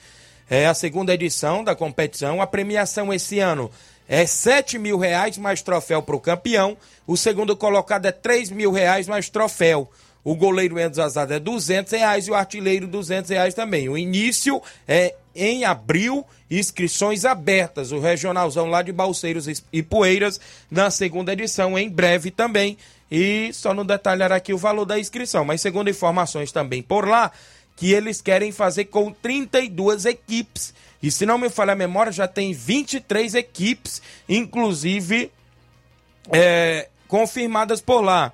É 0.51 0.66
a 0.66 0.75
segunda 0.75 1.12
edição 1.12 1.62
da 1.62 1.75
competição. 1.75 2.41
A 2.41 2.47
premiação 2.47 3.12
esse 3.12 3.39
ano 3.39 3.71
é 4.09 4.25
7 4.25 4.79
mil 4.79 4.99
reais 4.99 5.37
mais 5.37 5.61
troféu 5.61 6.03
para 6.03 6.16
o 6.16 6.21
campeão. 6.21 6.77
O 7.07 7.16
segundo 7.16 7.57
colocado 7.57 8.07
é 8.07 8.12
3 8.12 8.51
mil 8.51 8.73
reais 8.73 9.07
mais 9.07 9.29
troféu. 9.29 9.91
O 10.29 10.37
goleiro 10.37 10.79
Enzo 10.79 11.01
Azada 11.01 11.37
é 11.37 11.39
200 11.39 11.91
reais 11.91 12.26
e 12.26 12.31
o 12.31 12.35
artilheiro 12.35 12.87
200 12.87 13.31
reais 13.31 13.55
também. 13.55 13.89
O 13.89 13.97
início 13.97 14.61
é 14.87 15.14
em 15.35 15.64
abril, 15.64 16.22
inscrições 16.51 17.24
abertas. 17.24 17.93
O 17.93 17.99
regionalzão 17.99 18.66
lá 18.66 18.83
de 18.83 18.93
Balseiros 18.93 19.47
e 19.72 19.83
Poeiras 19.83 20.39
na 20.70 20.91
segunda 20.91 21.33
edição, 21.33 21.79
em 21.79 21.89
breve 21.89 22.31
também. 22.31 22.76
E 23.11 23.51
só 23.55 23.72
não 23.72 23.87
detalhar 23.87 24.31
aqui 24.31 24.53
o 24.53 24.59
valor 24.59 24.85
da 24.85 24.99
inscrição, 24.99 25.47
mas 25.47 25.62
segundo 25.62 25.89
informações 25.89 26.53
também 26.53 26.83
por 26.83 27.09
lá, 27.09 27.33
que 27.74 27.95
eles 27.95 28.20
querem 28.20 28.53
fazer 28.53 28.85
com 28.85 29.11
32 29.11 30.05
equipes. 30.05 30.74
E 31.03 31.11
se 31.11 31.24
não 31.24 31.39
me 31.39 31.49
falha 31.49 31.72
a 31.72 31.74
memória, 31.74 32.12
já 32.12 32.29
tem 32.29 32.53
23 32.53 33.35
equipes, 33.35 34.03
inclusive 34.29 35.33
é, 36.31 36.91
confirmadas 37.09 37.81
por 37.81 38.03
lá. 38.03 38.31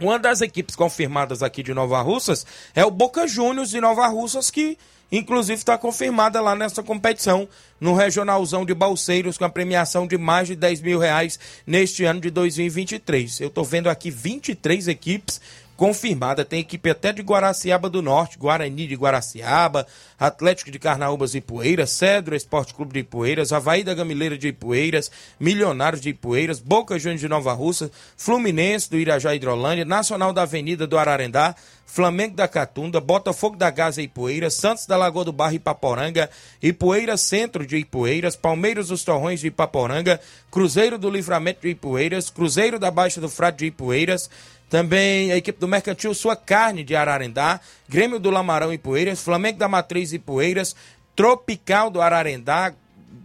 Uma 0.00 0.18
das 0.18 0.40
equipes 0.40 0.74
confirmadas 0.74 1.42
aqui 1.42 1.62
de 1.62 1.74
Nova 1.74 2.00
Russas 2.00 2.46
é 2.74 2.82
o 2.82 2.90
Boca 2.90 3.28
Juniors 3.28 3.68
de 3.68 3.82
Nova 3.82 4.06
Russas, 4.06 4.50
que 4.50 4.78
inclusive 5.12 5.58
está 5.58 5.76
confirmada 5.76 6.40
lá 6.40 6.56
nessa 6.56 6.82
competição, 6.82 7.46
no 7.78 7.94
Regionalzão 7.94 8.64
de 8.64 8.72
Balseiros, 8.72 9.36
com 9.36 9.44
a 9.44 9.50
premiação 9.50 10.06
de 10.06 10.16
mais 10.16 10.48
de 10.48 10.56
10 10.56 10.80
mil 10.80 10.98
reais 10.98 11.38
neste 11.66 12.04
ano 12.04 12.18
de 12.18 12.30
2023. 12.30 13.40
Eu 13.40 13.48
estou 13.48 13.62
vendo 13.62 13.90
aqui 13.90 14.10
23 14.10 14.88
equipes 14.88 15.38
confirmada. 15.80 16.44
Tem 16.44 16.60
equipe 16.60 16.90
até 16.90 17.10
de 17.10 17.22
Guaraciaba 17.22 17.88
do 17.88 18.02
Norte, 18.02 18.36
Guarani 18.36 18.86
de 18.86 18.94
Guaraciaba, 18.94 19.86
Atlético 20.18 20.70
de 20.70 20.78
Carnaúbas 20.78 21.34
e 21.34 21.40
Poeiras, 21.40 21.88
Cedro 21.88 22.36
Esporte 22.36 22.74
Clube 22.74 22.92
de 22.92 22.98
Ipueiras, 22.98 23.50
Havaí 23.50 23.82
da 23.82 23.94
Gamileira 23.94 24.36
de 24.36 24.48
Ipueiras, 24.48 25.10
Milionários 25.40 26.02
de 26.02 26.10
Ipueiras, 26.10 26.60
Boca 26.60 26.98
Juniors 26.98 27.22
de 27.22 27.28
Nova 27.30 27.54
Russa, 27.54 27.90
Fluminense 28.14 28.90
do 28.90 28.98
Irajá 28.98 29.34
Hidrolândia, 29.34 29.86
Nacional 29.86 30.34
da 30.34 30.42
Avenida 30.42 30.86
do 30.86 30.98
Ararendá, 30.98 31.56
Flamengo 31.86 32.36
da 32.36 32.46
Catunda, 32.46 33.00
Botafogo 33.00 33.56
da 33.56 33.70
Gaza 33.70 34.02
e 34.02 34.04
Ipueiras, 34.04 34.54
Santos 34.54 34.84
da 34.86 34.98
Lagoa 34.98 35.24
do 35.24 35.32
Barro 35.32 35.54
e 35.54 35.56
Ipaporanga, 35.56 36.28
Ipueiras 36.62 37.22
Centro 37.22 37.66
de 37.66 37.78
Ipueiras, 37.78 38.36
Palmeiras 38.36 38.88
dos 38.88 39.02
Torrões 39.02 39.40
de 39.40 39.46
Ipaporanga, 39.46 40.20
Cruzeiro 40.50 40.98
do 40.98 41.10
Livramento 41.10 41.62
de 41.62 41.70
Ipueiras, 41.70 42.28
Cruzeiro 42.28 42.78
da 42.78 42.90
Baixa 42.90 43.20
do 43.20 43.30
Frade 43.30 43.58
de 43.58 43.66
Ipueiras, 43.66 44.30
também 44.70 45.32
a 45.32 45.36
equipe 45.36 45.58
do 45.58 45.66
Mercantil 45.68 46.14
Sua 46.14 46.36
Carne 46.36 46.84
de 46.84 46.94
Ararendá, 46.94 47.60
Grêmio 47.88 48.20
do 48.20 48.30
Lamarão 48.30 48.72
e 48.72 48.78
Poeiras, 48.78 49.20
Flamengo 49.20 49.58
da 49.58 49.68
Matriz 49.68 50.12
e 50.12 50.18
Poeiras, 50.18 50.76
Tropical 51.16 51.90
do 51.90 52.00
Ararendá, 52.00 52.72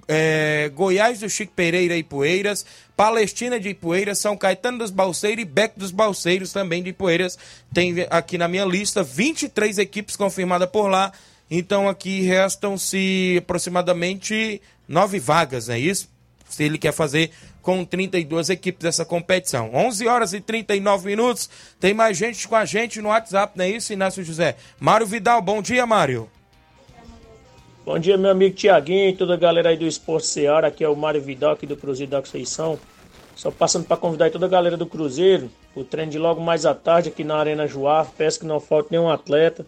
é, 0.08 0.72
Goiás 0.74 1.20
do 1.20 1.30
Chico 1.30 1.54
Pereira 1.56 1.96
e 1.96 2.04
Poeiras, 2.04 2.66
Palestina 2.98 3.60
de 3.60 3.70
Ipueiras, 3.70 4.20
São 4.20 4.36
Caetano 4.36 4.80
dos 4.80 4.89
Balseiros 4.89 5.43
e 5.43 5.46
Beck 5.46 5.78
dos 5.78 5.91
Balseiros 5.91 6.52
também 6.52 6.82
de 6.82 6.89
Ipueiras. 6.89 7.38
Tem 7.74 7.93
aqui 8.10 8.38
na 8.38 8.48
minha 8.48 8.66
lista 8.66 9.04
23 9.04 9.78
equipes 9.78 10.16
confirmadas 10.16 10.70
por 10.70 10.88
lá. 10.88 11.12
Então 11.50 11.88
aqui 11.88 12.22
restam-se 12.22 13.36
aproximadamente 13.38 14.62
nove 14.88 15.20
vagas, 15.20 15.68
não 15.68 15.76
é 15.76 15.80
isso? 15.80 16.10
Se 16.50 16.64
ele 16.64 16.78
quer 16.78 16.91
fazer 16.91 17.32
com 17.66 17.84
32 17.84 18.51
equipes 18.51 18.84
dessa 18.84 19.03
competição. 19.03 19.72
11 19.74 20.07
horas 20.07 20.34
e 20.34 20.39
39 20.39 21.07
minutos. 21.07 21.49
Tem 21.80 21.95
mais 21.95 22.16
gente 22.16 22.47
com 22.47 22.55
a 22.55 22.63
gente 22.63 23.01
no 23.01 23.09
WhatsApp, 23.09 23.57
não 23.57 23.66
é 23.66 23.70
isso, 23.72 23.91
Inácio 23.91 24.24
José? 24.24 24.55
Mário 24.80 25.07
Vidal, 25.07 25.41
bom 25.41 25.63
dia, 25.63 25.84
Mário. 25.84 26.30
Bom 27.84 27.97
dia, 27.97 28.18
meu 28.18 28.30
amigo 28.30 28.55
Tiaguinho 28.55 29.09
e 29.09 29.16
toda 29.16 29.34
a 29.34 29.38
galera 29.38 29.70
aí 29.70 29.78
do 29.78 29.88
Esporte 29.88 30.28
Seara. 30.28 30.68
Aqui 30.68 30.84
é 30.84 30.88
o 30.88 30.95
Mário 30.95 31.20
Vidal, 31.20 31.53
aqui 31.53 31.66
do 31.66 31.76
Cruzeiro 31.76 32.11
da 32.11 32.22
Conceição. 32.22 32.78
Só 33.36 33.49
passando 33.49 33.86
para 33.86 33.97
convidar 33.97 34.30
toda 34.30 34.45
a 34.45 34.49
galera 34.49 34.78
do 34.78 34.86
Cruzeiro, 34.86 35.49
o 35.76 35.84
treino 35.84 36.11
de 36.11 36.20
logo 36.20 36.39
mais 36.39 36.68
à 36.68 36.76
tarde 36.76 37.09
aqui 37.09 37.24
na 37.24 37.36
Arena 37.36 37.66
Joá. 37.66 38.05
Peço 38.16 38.41
que 38.41 38.45
não 38.45 38.59
falte 38.59 38.91
nenhum 38.91 39.09
atleta. 39.09 39.66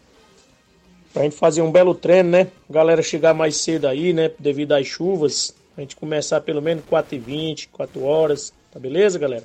Pra 1.11 1.23
gente 1.23 1.35
fazer 1.35 1.63
um 1.63 1.71
belo 1.71 1.95
treino, 1.95 2.29
né? 2.29 2.47
Galera 2.69 3.01
chegar 3.01 3.33
mais 3.33 3.57
cedo 3.57 3.87
aí, 3.87 4.13
né? 4.13 4.29
Devido 4.37 4.73
às 4.73 4.85
chuvas. 4.85 5.51
A 5.77 5.81
gente 5.81 5.95
começar 5.95 6.41
pelo 6.41 6.59
menos 6.59 6.83
4h20, 6.85 7.69
4 7.71 8.03
horas. 8.03 8.51
Tá 8.71 8.79
beleza, 8.79 9.19
galera? 9.19 9.43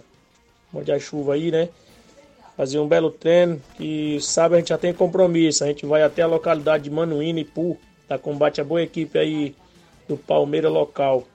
Mande 0.73 0.91
a 0.91 0.99
chuva 0.99 1.35
aí, 1.35 1.51
né? 1.51 1.69
Fazer 2.57 2.79
um 2.79 2.89
belo 2.89 3.11
treino. 3.11 3.61
Que 3.77 4.19
sabe, 4.19 4.55
a 4.55 4.59
gente 4.59 4.71
já 4.71 4.79
tem 4.79 4.95
compromisso. 4.95 5.63
A 5.63 5.67
gente 5.67 5.85
vai 5.85 6.03
até 6.03 6.23
a 6.23 6.27
localidade 6.27 6.85
de 6.85 6.91
Manuína 6.91 7.41
e 7.41 7.45
Pu. 7.45 7.79
Tá 8.09 8.17
combate 8.19 8.63
a 8.63 8.65
boa 8.65 8.83
equipe 8.83 9.19
aí 9.19 9.55
do 10.09 10.17
Palmeiras 10.17 10.73
local. 10.73 11.29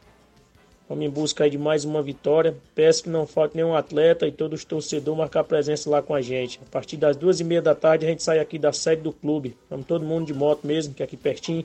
Vamos 0.90 1.06
em 1.06 1.10
busca 1.10 1.44
aí 1.44 1.50
de 1.52 1.60
mais 1.60 1.86
uma 1.86 2.02
vitória. 2.02 2.56
Peço 2.74 3.04
que 3.04 3.10
não 3.10 3.28
falte 3.28 3.56
nenhum 3.56 3.76
atleta 3.76 4.26
e 4.26 4.32
todos 4.32 4.62
os 4.62 4.66
torcedores 4.66 5.20
marcar 5.20 5.44
presença 5.44 5.88
lá 5.92 6.02
com 6.02 6.16
a 6.16 6.22
gente. 6.22 6.60
A 6.66 6.72
partir 6.72 6.98
das 6.98 7.16
duas 7.16 7.40
e 7.40 7.44
meia 7.44 7.62
da 7.62 7.76
tarde 7.76 8.04
a 8.06 8.10
gente 8.10 8.24
sai 8.24 8.40
aqui 8.40 8.58
da 8.58 8.74
sede 8.74 9.04
do 9.04 9.14
clube. 9.14 9.56
Vamos 9.70 9.86
todo 9.86 10.04
mundo 10.04 10.26
de 10.26 10.34
moto 10.34 10.66
mesmo, 10.66 10.96
que 10.96 11.04
é 11.04 11.06
aqui 11.06 11.18
pertinho. 11.18 11.64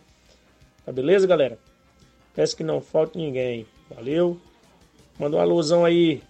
Tá 0.85 0.93
beleza, 0.93 1.27
galera? 1.27 1.57
Peço 2.35 2.57
que 2.57 2.65
não 2.65 2.81
falte 2.81 3.19
ninguém. 3.19 3.67
Valeu. 3.95 4.39
Manda 5.19 5.37
uma 5.37 5.43
alusão 5.43 5.85
aí. 5.85 6.23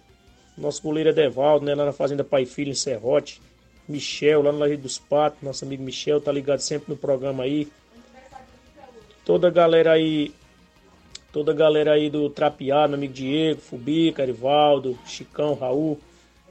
Nosso 0.57 0.83
goleiro 0.83 1.09
Edevaldo, 1.09 1.65
né? 1.65 1.73
Lá 1.73 1.85
na 1.85 1.93
Fazenda 1.93 2.23
Pai 2.23 2.45
Filho, 2.45 2.71
em 2.71 2.75
Serrote. 2.75 3.41
Michel, 3.87 4.41
lá 4.41 4.51
no 4.51 4.59
Laje 4.59 4.77
dos 4.77 4.97
Patos. 4.97 5.41
Nosso 5.41 5.65
amigo 5.65 5.83
Michel, 5.83 6.21
tá 6.21 6.31
ligado 6.31 6.59
sempre 6.59 6.91
no 6.91 6.97
programa 6.97 7.43
aí. 7.43 7.67
Toda 9.25 9.47
a 9.47 9.51
galera 9.51 9.93
aí. 9.93 10.33
Toda 11.31 11.51
a 11.51 11.55
galera 11.55 11.93
aí 11.93 12.09
do 12.09 12.29
Trapear, 12.29 12.87
meu 12.87 12.95
amigo 12.95 13.13
Diego, 13.13 13.59
Fubica, 13.59 14.21
Arivaldo, 14.21 14.99
Chicão, 15.05 15.55
Raul. 15.55 15.99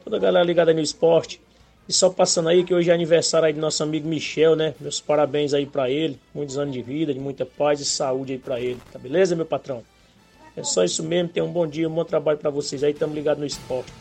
Toda 0.02 0.16
a 0.16 0.20
galera 0.20 0.44
ligada 0.44 0.74
no 0.74 0.80
esporte. 0.80 1.40
E 1.88 1.92
só 1.92 2.08
passando 2.08 2.48
aí 2.48 2.64
que 2.64 2.72
hoje 2.72 2.90
é 2.90 2.94
aniversário 2.94 3.46
aí 3.46 3.52
do 3.52 3.60
nosso 3.60 3.82
amigo 3.82 4.08
Michel, 4.08 4.54
né? 4.54 4.74
Meus 4.80 5.00
parabéns 5.00 5.52
aí 5.52 5.66
para 5.66 5.90
ele. 5.90 6.18
Muitos 6.34 6.56
anos 6.56 6.72
de 6.72 6.80
vida, 6.80 7.12
de 7.12 7.18
muita 7.18 7.44
paz 7.44 7.80
e 7.80 7.84
saúde 7.84 8.32
aí 8.32 8.38
para 8.38 8.60
ele. 8.60 8.80
Tá 8.92 8.98
beleza, 8.98 9.34
meu 9.34 9.44
patrão? 9.44 9.82
É 10.56 10.62
só 10.62 10.84
isso 10.84 11.02
mesmo. 11.02 11.28
Tenha 11.28 11.44
um 11.44 11.52
bom 11.52 11.66
dia, 11.66 11.88
um 11.88 11.94
bom 11.94 12.04
trabalho 12.04 12.38
para 12.38 12.50
vocês 12.50 12.84
aí. 12.84 12.94
Tamo 12.94 13.14
ligado 13.14 13.38
no 13.38 13.46
esporte. 13.46 13.92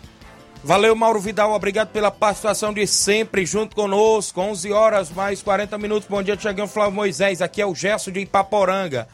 Valeu, 0.63 0.95
Mauro 0.95 1.19
Vidal. 1.19 1.53
Obrigado 1.53 1.89
pela 1.89 2.11
participação 2.11 2.71
de 2.71 2.85
sempre 2.85 3.47
junto 3.47 3.75
conosco. 3.75 4.39
11 4.39 4.71
horas 4.71 5.09
mais 5.09 5.41
40 5.41 5.75
minutos. 5.79 6.07
Bom 6.07 6.21
dia, 6.21 6.37
Tiaguinho 6.37 6.67
Flávio 6.67 6.93
Moisés. 6.93 7.41
Aqui 7.41 7.61
é 7.61 7.65
o 7.65 7.73
Gesso 7.73 8.11
de 8.11 8.19
Ipaporanga. 8.19 9.07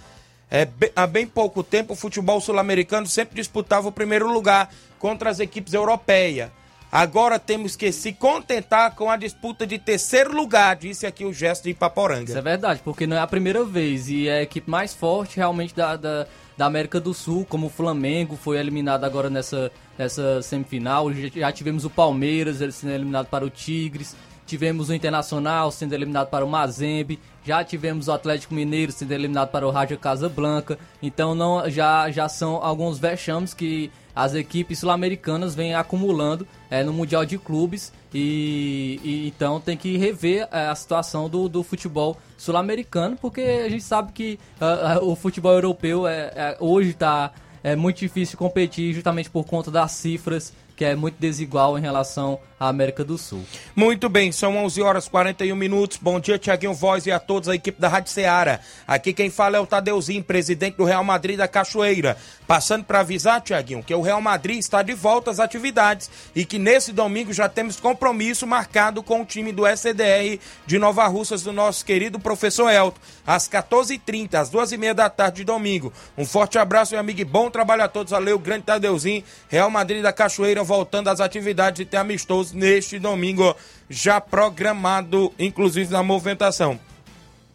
É, 0.52 0.68
há 0.96 1.08
bem 1.08 1.26
pouco 1.26 1.64
tempo, 1.64 1.94
o 1.94 1.96
futebol 1.96 2.40
sul-americano 2.42 3.08
sempre 3.08 3.36
disputava 3.36 3.88
o 3.88 3.92
primeiro 3.92 4.32
lugar 4.32 4.74
contra 5.00 5.30
as 5.30 5.40
equipes 5.40 5.74
europeias. 5.74 6.50
Agora 6.92 7.38
temos 7.38 7.76
que 7.76 7.92
se 7.92 8.14
contentar 8.14 8.96
com 8.96 9.10
a 9.10 9.18
disputa 9.18 9.68
de 9.68 9.78
terceiro 9.78 10.34
lugar, 10.34 10.76
disse 10.76 11.06
aqui 11.06 11.26
o 11.26 11.34
gesto 11.34 11.64
de 11.64 11.72
Ipaporanga. 11.72 12.24
Isso 12.24 12.38
é 12.38 12.42
verdade, 12.42 12.82
porque 12.84 13.06
não 13.06 13.18
é 13.18 13.20
a 13.20 13.28
primeira 13.28 13.64
vez 13.66 14.10
e 14.10 14.30
é 14.30 14.40
a 14.40 14.42
equipe 14.42 14.70
mais 14.70 14.94
forte 14.94 15.36
realmente 15.36 15.76
da, 15.76 15.98
da, 15.98 16.26
da 16.56 16.66
América 16.66 17.00
do 17.00 17.14
Sul, 17.14 17.46
como 17.46 17.68
o 17.68 17.70
Flamengo 17.70 18.38
foi 18.38 18.58
eliminado 18.58 19.04
agora 19.04 19.30
nessa, 19.30 19.70
nessa 19.98 20.42
semifinal. 20.42 21.12
Já 21.14 21.52
tivemos 21.52 21.84
o 21.84 21.90
Palmeiras 21.90 22.62
ele 22.62 22.72
sendo 22.72 22.94
eliminado 22.94 23.28
para 23.28 23.46
o 23.46 23.50
Tigres, 23.50 24.16
tivemos 24.46 24.88
o 24.88 24.94
Internacional 24.94 25.70
sendo 25.72 25.94
eliminado 25.94 26.30
para 26.30 26.46
o 26.46 26.50
Mazembe, 26.50 27.20
já 27.44 27.66
tivemos 27.66 28.08
o 28.08 28.14
Atlético 28.14 28.54
Mineiro 28.54 28.94
sendo 28.94 29.12
eliminado 29.12 29.50
para 29.50 29.68
o 29.68 29.72
Raja 29.72 29.98
Casablanca. 29.98 30.80
Então 31.02 31.36
não, 31.36 31.70
já, 31.70 32.10
já 32.10 32.30
são 32.30 32.64
alguns 32.64 32.98
vexames 32.98 33.54
que 33.54 33.92
as 34.18 34.34
equipes 34.34 34.80
sul-americanas 34.80 35.54
vêm 35.54 35.76
acumulando 35.76 36.48
é, 36.72 36.84
no 36.84 36.92
Mundial 36.92 37.24
de 37.24 37.38
Clubes 37.38 37.94
e, 38.12 39.00
e 39.04 39.28
então 39.28 39.62
tem 39.62 39.78
que 39.78 39.96
rever 39.96 40.48
é, 40.52 40.66
a 40.66 40.74
situação 40.74 41.30
do, 41.30 41.48
do 41.48 41.62
futebol 41.62 42.18
sul-americano, 42.36 43.16
porque 43.16 43.42
a 43.42 43.70
gente 43.70 43.84
sabe 43.84 44.12
que 44.12 44.40
uh, 44.60 45.06
o 45.06 45.16
futebol 45.16 45.54
europeu 45.54 46.08
é, 46.08 46.32
é 46.36 46.58
hoje 46.60 46.90
está 46.90 47.32
é 47.64 47.76
muito 47.76 47.98
difícil 47.98 48.38
competir 48.38 48.94
justamente 48.94 49.30
por 49.30 49.46
conta 49.46 49.70
das 49.70 49.92
cifras 49.92 50.52
que 50.76 50.86
é 50.86 50.96
muito 50.96 51.16
desigual 51.20 51.78
em 51.78 51.82
relação 51.82 52.40
América 52.60 53.04
do 53.04 53.18
Sul. 53.18 53.46
Muito 53.76 54.10
bem, 54.10 54.32
são 54.32 54.58
11 54.58 54.82
horas 54.82 55.08
41 55.08 55.56
minutos. 55.56 55.98
Bom 56.02 56.20
dia, 56.20 56.40
Tiaguinho 56.40 56.74
Voz 56.74 57.06
e 57.06 57.12
a 57.12 57.20
todos 57.20 57.48
a 57.48 57.56
equipe 57.56 57.80
da 57.80 57.88
Rádio 57.88 58.12
Ceará. 58.12 58.60
Aqui 58.88 59.14
quem 59.14 59.30
fala 59.30 59.58
é 59.58 59.60
o 59.60 59.68
Tadeuzinho, 59.68 60.24
presidente 60.24 60.78
do 60.78 60.84
Real 60.84 61.04
Madrid 61.04 61.38
da 61.38 61.48
Cachoeira. 61.48 62.18
Passando 62.48 62.86
para 62.86 63.02
avisar, 63.02 63.42
Tiaguinho, 63.42 63.84
que 63.84 63.94
o 63.94 64.02
Real 64.02 64.22
Madrid 64.22 64.58
está 64.58 64.82
de 64.82 64.94
volta 64.94 65.30
às 65.30 65.40
atividades 65.40 66.10
e 66.34 66.46
que 66.46 66.58
nesse 66.58 66.92
domingo 66.92 67.34
já 67.34 67.48
temos 67.48 67.80
compromisso 67.80 68.48
marcado 68.48 69.04
com 69.04 69.22
o 69.22 69.26
time 69.26 69.52
do 69.52 69.68
SDR 69.68 70.40
de 70.66 70.80
Nova 70.80 71.06
Russas 71.08 71.44
do 71.44 71.52
nosso 71.52 71.86
querido 71.86 72.20
professor 72.20 72.72
Elton, 72.72 73.00
às 73.26 73.48
14h30, 73.50 74.34
às 74.36 74.50
2h30 74.50 74.94
da 74.94 75.10
tarde 75.10 75.38
de 75.38 75.44
domingo. 75.44 75.92
Um 76.18 76.26
forte 76.26 76.58
abraço, 76.58 76.94
meu 76.94 77.02
amigo, 77.02 77.20
e 77.20 77.26
bom 77.26 77.50
trabalho 77.50 77.84
a 77.84 77.88
todos. 77.88 78.12
Valeu, 78.12 78.40
grande 78.40 78.64
Tadeuzinho, 78.64 79.24
Real 79.50 79.70
Madrid 79.70 80.02
da 80.02 80.14
Cachoeira 80.14 80.64
voltando 80.64 81.10
às 81.10 81.20
atividades 81.20 81.80
de 81.80 81.86
ter 81.86 81.98
amistoso 81.98 82.47
neste 82.52 83.00
domingo, 83.00 83.56
já 83.90 84.20
programado, 84.20 85.34
inclusive 85.38 85.92
na 85.92 86.04
movimentação. 86.04 86.80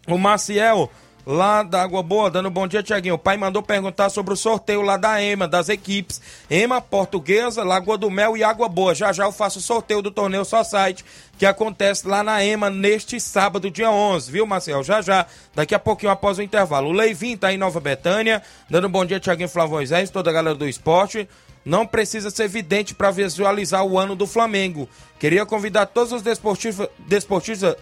O 0.07 0.19
Maciel, 0.19 0.91
lá 1.27 1.63
da 1.63 1.83
Água 1.83 2.03
Boa, 2.03 2.31
dando 2.31 2.51
bom 2.51 2.67
dia, 2.67 2.83
Tiaguinho. 2.83 3.15
O 3.15 3.19
pai 3.19 3.37
mandou 3.37 3.63
perguntar 3.63 4.11
sobre 4.11 4.35
o 4.35 4.37
sorteio 4.37 4.83
lá 4.83 4.97
da 4.97 5.23
EMA, 5.23 5.47
das 5.47 5.69
equipes. 5.69 6.21
EMA, 6.51 6.81
Portuguesa, 6.81 7.63
Lagoa 7.63 7.97
do 7.97 8.11
Mel 8.11 8.37
e 8.37 8.43
Água 8.43 8.69
Boa. 8.69 8.95
Já 8.95 9.13
já 9.13 9.25
eu 9.25 9.33
faço 9.33 9.59
o 9.59 9.63
sorteio 9.63 10.03
do 10.03 10.11
torneio 10.11 10.45
Só 10.45 10.65
Site, 10.65 11.05
que 11.39 11.47
acontece 11.47 12.07
lá 12.07 12.23
na 12.23 12.45
EMA 12.45 12.71
neste 12.71 13.21
sábado, 13.21 13.71
dia 13.71 13.91
11, 13.91 14.31
viu, 14.31 14.47
Marcel? 14.47 14.83
Já 14.83 15.01
já, 15.01 15.27
daqui 15.55 15.75
a 15.75 15.79
pouquinho 15.79 16.13
após 16.13 16.39
o 16.39 16.43
intervalo. 16.43 16.89
O 16.89 16.93
Leivin 16.93 17.37
tá 17.37 17.53
em 17.53 17.59
Nova 17.59 17.81
Betânia, 17.81 18.43
dando 18.69 18.89
bom 18.89 19.05
dia, 19.05 19.21
Tiaguinho 19.21 19.49
Flávio 19.49 19.75
Moisés, 19.75 20.11
toda 20.11 20.31
a 20.31 20.33
galera 20.33 20.57
do 20.57 20.69
esporte. 20.69 21.29
Não 21.65 21.87
precisa 21.87 22.31
ser 22.31 22.45
evidente 22.45 22.95
para 22.95 23.11
visualizar 23.11 23.85
o 23.85 23.99
ano 23.99 24.17
do 24.17 24.27
Flamengo. 24.27 24.89
Queria 25.19 25.47
convidar 25.47 25.87
todos 25.87 26.13
os 26.13 26.23
desportistas, 26.23 26.89
desportistas 27.07 27.77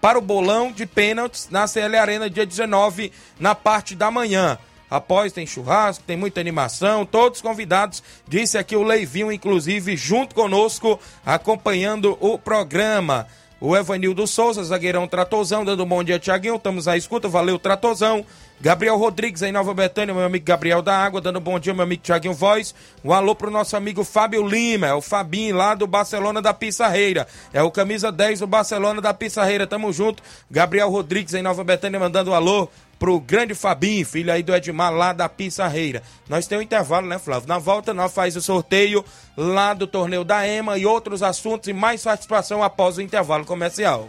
para 0.00 0.18
o 0.18 0.22
bolão 0.22 0.72
de 0.72 0.86
pênaltis 0.86 1.48
na 1.50 1.66
CL 1.66 1.96
Arena, 1.96 2.30
dia 2.30 2.46
19, 2.46 3.12
na 3.38 3.54
parte 3.54 3.94
da 3.94 4.10
manhã. 4.10 4.58
Após 4.88 5.32
tem 5.32 5.46
churrasco, 5.46 6.04
tem 6.06 6.16
muita 6.16 6.40
animação, 6.40 7.04
todos 7.04 7.40
convidados, 7.40 8.02
disse 8.28 8.56
aqui 8.56 8.76
o 8.76 8.84
Leivinho, 8.84 9.32
inclusive, 9.32 9.96
junto 9.96 10.34
conosco, 10.34 10.98
acompanhando 11.24 12.16
o 12.20 12.38
programa. 12.38 13.26
O 13.60 13.74
Evanildo 13.74 14.26
Souza, 14.26 14.62
zagueirão 14.62 15.08
Tratozão, 15.08 15.64
dando 15.64 15.82
um 15.82 15.88
bom 15.88 16.04
dia, 16.04 16.18
Tiaguinho. 16.18 16.56
Estamos 16.56 16.86
à 16.86 16.96
escuta, 16.96 17.26
valeu, 17.26 17.58
Tratozão. 17.58 18.24
Gabriel 18.58 18.96
Rodrigues 18.96 19.42
em 19.42 19.52
Nova 19.52 19.74
Betânia, 19.74 20.14
meu 20.14 20.24
amigo 20.24 20.44
Gabriel 20.44 20.80
da 20.80 20.96
Água, 20.96 21.20
dando 21.20 21.38
um 21.38 21.42
bom 21.42 21.58
dia, 21.58 21.74
meu 21.74 21.82
amigo 21.82 22.02
Tiaguinho 22.02 22.32
Voz. 22.32 22.74
Um 23.04 23.12
alô 23.12 23.34
pro 23.34 23.50
nosso 23.50 23.76
amigo 23.76 24.02
Fábio 24.02 24.46
Lima, 24.46 24.86
é 24.86 24.94
o 24.94 25.02
Fabinho 25.02 25.54
lá 25.54 25.74
do 25.74 25.86
Barcelona 25.86 26.40
da 26.40 26.54
Pissarreira. 26.54 27.26
É 27.52 27.62
o 27.62 27.70
camisa 27.70 28.10
10 28.10 28.40
do 28.40 28.46
Barcelona 28.46 29.00
da 29.02 29.12
Pissarreira, 29.12 29.66
tamo 29.66 29.92
junto. 29.92 30.22
Gabriel 30.50 30.90
Rodrigues 30.90 31.34
em 31.34 31.42
Nova 31.42 31.62
Betânia 31.62 32.00
mandando 32.00 32.30
um 32.30 32.34
alô 32.34 32.68
pro 32.98 33.20
grande 33.20 33.54
Fabinho, 33.54 34.06
filho 34.06 34.32
aí 34.32 34.42
do 34.42 34.54
Edmar 34.54 34.90
lá 34.90 35.12
da 35.12 35.28
Pissarreira. 35.28 36.02
Nós 36.26 36.46
temos 36.46 36.62
um 36.62 36.64
intervalo, 36.64 37.06
né, 37.06 37.18
Flávio? 37.18 37.46
Na 37.46 37.58
volta 37.58 37.92
nós 37.92 38.12
faz 38.12 38.36
o 38.36 38.40
sorteio 38.40 39.04
lá 39.36 39.74
do 39.74 39.86
torneio 39.86 40.24
da 40.24 40.48
EMA 40.48 40.78
e 40.78 40.86
outros 40.86 41.22
assuntos 41.22 41.68
e 41.68 41.74
mais 41.74 42.00
satisfação 42.00 42.62
após 42.62 42.96
o 42.96 43.02
intervalo 43.02 43.44
comercial. 43.44 44.08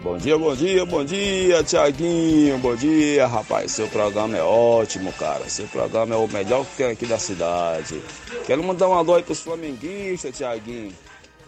Bom 0.00 0.16
dia, 0.16 0.38
bom 0.38 0.54
dia, 0.54 0.86
bom 0.86 1.04
dia, 1.04 1.64
Tiaguinho. 1.64 2.56
Bom 2.58 2.76
dia, 2.76 3.26
rapaz. 3.26 3.72
Seu 3.72 3.88
programa 3.88 4.36
é 4.38 4.42
ótimo, 4.42 5.12
cara. 5.12 5.48
Seu 5.48 5.66
programa 5.66 6.14
é 6.14 6.18
o 6.18 6.28
melhor 6.28 6.64
que 6.64 6.76
tem 6.76 6.86
aqui 6.86 7.04
da 7.04 7.18
cidade. 7.18 8.00
Quero 8.46 8.62
mandar 8.62 8.86
uma 8.86 8.98
alô 8.98 9.16
aí 9.16 9.24
pros 9.24 9.40
flamenguistas, 9.40 10.36
Tiaguinho. 10.36 10.94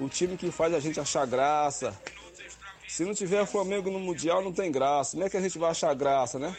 O 0.01 0.09
time 0.09 0.37
que 0.37 0.51
faz 0.51 0.75
a 0.75 0.81
gente 0.81 0.99
achar 0.99 1.27
graça. 1.29 1.97
Se 2.89 3.05
não 3.05 3.15
tiver 3.15 3.47
Flamengo 3.47 3.89
no 3.89 4.01
Mundial, 4.01 4.43
não 4.43 4.53
tem 4.53 4.73
graça. 4.73 5.13
Como 5.13 5.25
é 5.25 5.31
que 5.31 5.37
a 5.37 5.41
gente 5.41 5.57
vai 5.57 5.71
achar 5.71 5.95
graça, 5.95 6.37
né? 6.37 6.55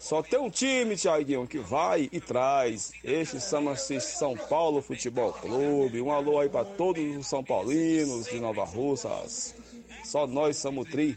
Só 0.00 0.22
tem 0.22 0.40
um 0.40 0.50
time, 0.50 0.96
Tiaguinho, 0.96 1.46
que 1.46 1.58
vai 1.58 2.08
e 2.10 2.20
traz. 2.20 2.90
Este 3.04 3.40
chama-se 3.40 4.00
São 4.00 4.36
Paulo 4.36 4.82
Futebol 4.82 5.32
Clube. 5.32 6.02
Um 6.02 6.10
alô 6.10 6.40
aí 6.40 6.48
para 6.48 6.64
todos 6.64 7.16
os 7.16 7.28
São 7.28 7.44
Paulinos 7.44 8.26
de 8.26 8.40
Nova 8.40 8.64
Russas. 8.64 9.54
Só 10.04 10.26
nós 10.26 10.56
somos 10.56 10.88
tri, 10.88 11.16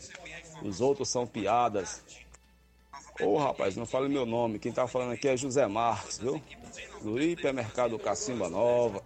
os 0.61 0.81
outros 0.81 1.09
são 1.09 1.25
piadas. 1.25 2.01
Ô 3.21 3.38
rapaz, 3.38 3.75
não 3.75 3.86
fale 3.86 4.09
meu 4.09 4.25
nome. 4.25 4.59
Quem 4.59 4.71
tá 4.71 4.88
falando 4.88 5.13
aqui 5.13 5.27
é 5.27 5.38
José 5.38 5.65
Marques, 5.67 6.17
viu? 6.17 6.41
Do 7.01 7.21
Hipermercado 7.21 7.97
Cacimba 7.97 8.49
Nova. 8.49 9.01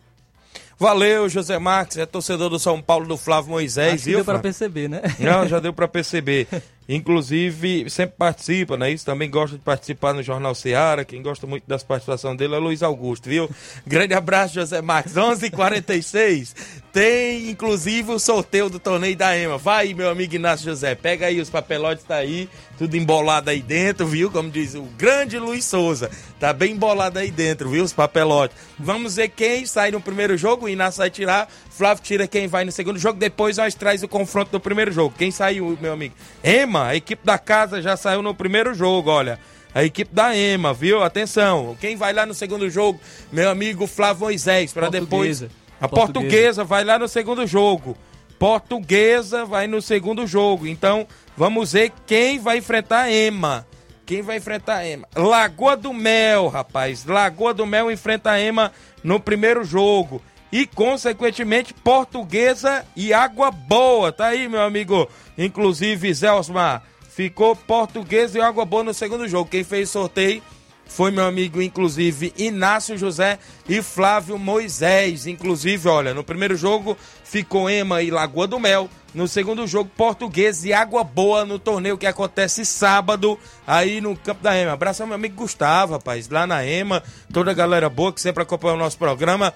Valeu, 0.80 1.28
José 1.28 1.60
Marques, 1.60 1.98
é 1.98 2.06
torcedor 2.06 2.50
do 2.50 2.58
São 2.58 2.82
Paulo 2.82 3.06
do 3.06 3.18
Flávio 3.18 3.52
Moisés, 3.52 3.96
Acho 3.96 4.04
que 4.06 4.12
deu 4.12 4.24
Flávio? 4.24 4.42
perceber, 4.42 4.88
né? 4.88 5.02
Não, 5.20 5.46
já 5.46 5.60
deu 5.60 5.74
pra 5.74 5.88
perceber. 5.90 6.48
Inclusive, 6.88 7.88
sempre 7.90 8.16
participa, 8.18 8.76
né? 8.76 8.90
Isso 8.90 9.06
também 9.06 9.30
gosta 9.30 9.58
de 9.58 9.64
participar 9.64 10.14
no 10.14 10.24
Jornal 10.24 10.56
Seara. 10.56 11.06
Quem 11.06 11.22
gosta 11.22 11.46
muito 11.46 11.64
das 11.68 11.84
participações 11.84 12.36
dele 12.38 12.56
é 12.56 12.58
Luiz 12.58 12.82
Augusto, 12.82 13.30
viu? 13.30 13.48
Grande 13.86 14.14
abraço, 14.16 14.56
José 14.56 14.82
Marques. 14.82 15.14
11:46 15.16 16.56
Tem, 16.92 17.50
inclusive, 17.52 18.12
o 18.12 18.18
sorteio 18.18 18.70
do 18.70 18.80
torneio 18.80 19.16
da 19.16 19.38
EMA. 19.38 19.58
Vai, 19.58 19.94
meu 19.94 20.10
amigo 20.10 20.34
Inácio 20.34 20.66
José, 20.66 20.96
pega 20.96 21.28
aí 21.28 21.40
os 21.40 21.50
papelotes, 21.50 22.04
tá 22.04 22.16
aí, 22.16 22.50
tudo 22.80 22.96
embolado 22.96 23.50
aí 23.50 23.62
dentro, 23.62 24.08
viu? 24.08 24.32
Como 24.32 24.50
diz 24.50 24.74
o 24.74 24.84
grande 24.98 25.38
Luiz 25.38 25.66
Souza. 25.66 26.10
Tá 26.40 26.54
bem 26.54 26.72
embolado 26.72 27.20
aí 27.20 27.30
dentro, 27.30 27.70
viu? 27.70 27.84
Os 27.84 27.92
papelotes. 27.92 28.56
Vamos 28.80 29.18
ver 29.18 29.28
quem 29.28 29.66
sai 29.66 29.92
no 29.92 30.00
primeiro 30.00 30.38
jogo. 30.38 30.66
O 30.66 30.70
Inácio 30.70 31.00
vai 31.00 31.10
tirar, 31.10 31.50
Flávio 31.70 32.02
tira 32.02 32.26
quem 32.26 32.48
vai 32.48 32.64
no 32.64 32.72
segundo 32.72 32.98
jogo. 32.98 33.20
Depois 33.20 33.58
nós 33.58 33.76
traz 33.76 34.02
o 34.02 34.08
confronto 34.08 34.52
do 34.52 34.62
primeiro 34.62 34.94
jogo. 34.94 35.14
Quem 35.18 35.30
saiu, 35.30 35.78
meu 35.82 35.92
amigo? 35.92 36.16
EMA, 36.42 36.88
a 36.88 36.96
equipe 36.96 37.26
da 37.26 37.38
casa 37.38 37.82
já 37.82 37.98
saiu 37.98 38.22
no 38.22 38.34
primeiro 38.34 38.74
jogo, 38.74 39.10
olha. 39.10 39.38
A 39.76 39.84
equipe 39.84 40.16
da 40.16 40.34
EMA, 40.34 40.74
viu? 40.74 41.04
Atenção. 41.04 41.76
Quem 41.82 41.98
vai 41.98 42.14
lá 42.14 42.26
no 42.26 42.34
segundo 42.34 42.70
jogo? 42.70 42.98
Meu 43.30 43.50
amigo 43.50 43.88
Flávio 43.88 44.22
Moisés, 44.22 44.72
para 44.72 44.90
depois. 44.90 45.40
Portuguesa. 45.40 45.50
A 45.82 45.88
portuguesa 45.90 46.64
vai 46.64 46.86
lá 46.86 46.98
no 46.98 47.10
segundo 47.10 47.46
jogo. 47.46 47.98
Portuguesa 48.40 49.44
vai 49.44 49.68
no 49.68 49.82
segundo 49.82 50.26
jogo. 50.26 50.66
Então, 50.66 51.06
vamos 51.40 51.72
ver 51.72 51.94
quem 52.06 52.38
vai 52.38 52.58
enfrentar 52.58 53.04
a 53.04 53.12
Ema. 53.12 53.66
Quem 54.06 54.22
vai 54.22 54.36
enfrentar 54.36 54.76
a 54.76 54.86
Ema? 54.86 55.08
Lagoa 55.16 55.78
do 55.78 55.94
Mel, 55.94 56.50
rapaz. 56.50 57.06
Lagoa 57.06 57.54
do 57.54 57.66
Mel 57.66 57.90
enfrenta 57.90 58.32
a 58.32 58.40
Ema 58.42 58.74
no 59.02 59.22
primeiro 59.22 59.64
jogo. 59.64 60.22
E, 60.52 60.68
consequentemente, 60.68 61.74
Portuguesa 61.74 62.86
e 62.94 63.14
Água 63.14 63.52
Boa. 63.52 64.12
Tá 64.12 64.28
aí, 64.28 64.50
meu 64.50 64.62
amigo. 64.62 65.08
Inclusive, 65.38 66.14
Zé 66.14 66.30
Osmar. 66.30 66.84
Ficou 67.10 67.56
Portuguesa 67.56 68.38
e 68.38 68.42
Água 68.42 68.66
Boa 68.66 68.84
no 68.84 68.94
segundo 68.94 69.26
jogo. 69.26 69.50
Quem 69.50 69.64
fez 69.64 69.90
sorteio 69.90 70.44
foi 70.90 71.12
meu 71.12 71.26
amigo, 71.26 71.62
inclusive, 71.62 72.34
Inácio 72.36 72.98
José 72.98 73.38
e 73.70 73.82
Flávio 73.82 74.38
Moisés. 74.38 75.28
Inclusive, 75.28 75.88
olha, 75.88 76.14
no 76.14 76.24
primeiro 76.24 76.58
jogo 76.58 76.98
ficou 77.24 77.70
Ema 77.70 78.02
e 78.02 78.10
Lagoa 78.10 78.48
do 78.48 78.60
Mel. 78.60 78.90
No 79.14 79.28
segundo 79.28 79.66
jogo, 79.66 79.90
Português 79.96 80.66
e 80.66 80.74
Água 80.74 81.04
Boa 81.04 81.46
no 81.46 81.58
torneio 81.58 81.98
que 81.98 82.08
acontece 82.08 82.66
sábado 82.66 83.40
aí 83.66 84.02
no 84.02 84.16
Campo 84.18 84.44
da 84.44 84.58
Ema. 84.58 84.74
Abraço 84.74 85.04
ao 85.04 85.08
meu 85.08 85.16
amigo 85.16 85.36
Gustavo, 85.36 85.94
rapaz, 85.94 86.28
lá 86.28 86.46
na 86.46 86.66
Ema. 86.66 87.02
Toda 87.32 87.52
a 87.52 87.54
galera 87.54 87.88
boa 87.88 88.12
que 88.12 88.20
sempre 88.20 88.44
acompanha 88.44 88.74
o 88.74 88.80
nosso 88.80 88.98
programa. 88.98 89.54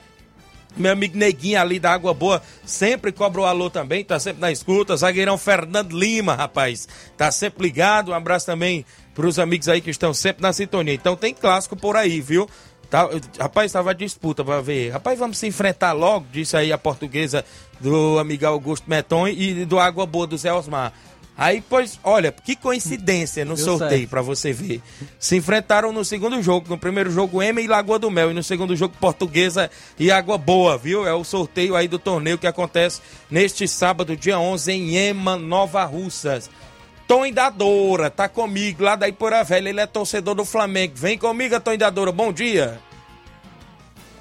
Meu 0.75 0.91
amigo 0.91 1.17
Neguinho 1.17 1.61
ali 1.61 1.79
da 1.79 1.93
Água 1.93 2.15
Boa 2.15 2.41
sempre 2.65 3.11
cobra 3.11 3.41
o 3.41 3.45
alô 3.45 3.69
também, 3.69 4.03
tá 4.03 4.19
sempre 4.19 4.41
na 4.41 4.51
escuta. 4.51 4.95
Zagueirão 4.95 5.37
Fernando 5.37 5.97
Lima, 5.97 6.33
rapaz, 6.35 6.87
tá 7.15 7.31
sempre 7.31 7.63
ligado. 7.63 8.11
Um 8.11 8.15
abraço 8.15 8.47
também 8.47 8.83
pros 9.13 9.39
amigos 9.39 9.67
aí 9.67 9.81
que 9.81 9.89
estão 9.89 10.13
sempre 10.13 10.41
na 10.41 10.53
sintonia. 10.53 10.93
Então 10.93 11.15
tem 11.15 11.33
clássico 11.33 11.75
por 11.75 11.95
aí, 11.95 12.21
viu? 12.21 12.49
Tá, 12.89 13.09
rapaz, 13.39 13.71
tava 13.71 13.93
disputa 13.95 14.43
pra 14.43 14.61
ver. 14.61 14.91
Rapaz, 14.91 15.17
vamos 15.17 15.37
se 15.37 15.47
enfrentar 15.47 15.93
logo, 15.93 16.27
disse 16.31 16.55
aí 16.55 16.71
a 16.71 16.77
portuguesa 16.77 17.43
do 17.79 18.19
amigo 18.19 18.45
Augusto 18.45 18.87
Meton 18.87 19.27
e 19.27 19.65
do 19.65 19.79
Água 19.79 20.05
Boa 20.05 20.27
do 20.27 20.37
Zé 20.37 20.53
Osmar. 20.53 20.93
Aí, 21.35 21.63
pois, 21.67 21.99
olha, 22.03 22.31
que 22.31 22.55
coincidência 22.55 23.43
no 23.43 23.55
Deu 23.55 23.65
sorteio 23.65 24.07
pra 24.07 24.21
você 24.21 24.53
ver. 24.53 24.79
Se 25.17 25.35
enfrentaram 25.35 25.91
no 25.91 26.05
segundo 26.05 26.39
jogo. 26.43 26.69
No 26.69 26.77
primeiro 26.77 27.09
jogo, 27.09 27.41
Ema 27.41 27.59
e 27.59 27.67
Lagoa 27.67 27.97
do 27.97 28.11
Mel. 28.11 28.29
E 28.29 28.33
no 28.35 28.43
segundo 28.43 28.75
jogo, 28.75 28.93
Portuguesa 28.99 29.71
e 29.97 30.11
Água 30.11 30.37
Boa, 30.37 30.77
viu? 30.77 31.07
É 31.07 31.13
o 31.13 31.23
sorteio 31.23 31.75
aí 31.75 31.87
do 31.87 31.97
torneio 31.97 32.37
que 32.37 32.45
acontece 32.45 33.01
neste 33.31 33.67
sábado, 33.67 34.15
dia 34.15 34.37
11, 34.37 34.71
em 34.71 34.95
Ema, 34.95 35.35
Nova 35.35 35.83
Russas. 35.85 36.51
Tom 37.07 37.25
Indadora 37.25 38.09
tá 38.09 38.29
comigo 38.29 38.83
lá 38.83 38.95
da 38.95 39.07
Ipura 39.07 39.43
Velha. 39.43 39.69
Ele 39.69 39.81
é 39.81 39.85
torcedor 39.87 40.35
do 40.35 40.45
Flamengo. 40.45 40.93
Vem 40.95 41.17
comigo, 41.17 41.59
Tom 41.59 41.73
Indadora. 41.73 42.11
Bom 42.11 42.31
dia. 42.31 42.79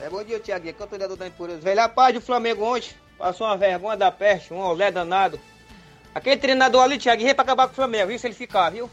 É, 0.00 0.10
bom 0.10 0.22
dia, 0.24 0.40
Tiaguinho. 0.40 0.74
Canto 0.74 0.98
da 0.98 1.06
da 1.06 1.26
Impureza. 1.26 1.60
Velho, 1.60 1.80
rapaz 1.80 2.14
do 2.14 2.20
Flamengo 2.20 2.64
ontem 2.64 2.90
passou 3.16 3.46
uma 3.46 3.56
vergonha 3.56 3.96
da 3.96 4.10
peste, 4.10 4.52
um 4.52 4.58
olé 4.58 4.90
danado. 4.90 5.38
Aquele 6.12 6.36
treinador 6.36 6.82
ali, 6.82 6.98
Tiaguinho, 6.98 7.26
veio 7.26 7.36
pra 7.36 7.44
acabar 7.44 7.66
com 7.66 7.72
o 7.72 7.76
Flamengo, 7.76 8.08
viu? 8.08 8.18
Se 8.18 8.26
ele 8.26 8.34
ficar, 8.34 8.70
viu? 8.70 8.90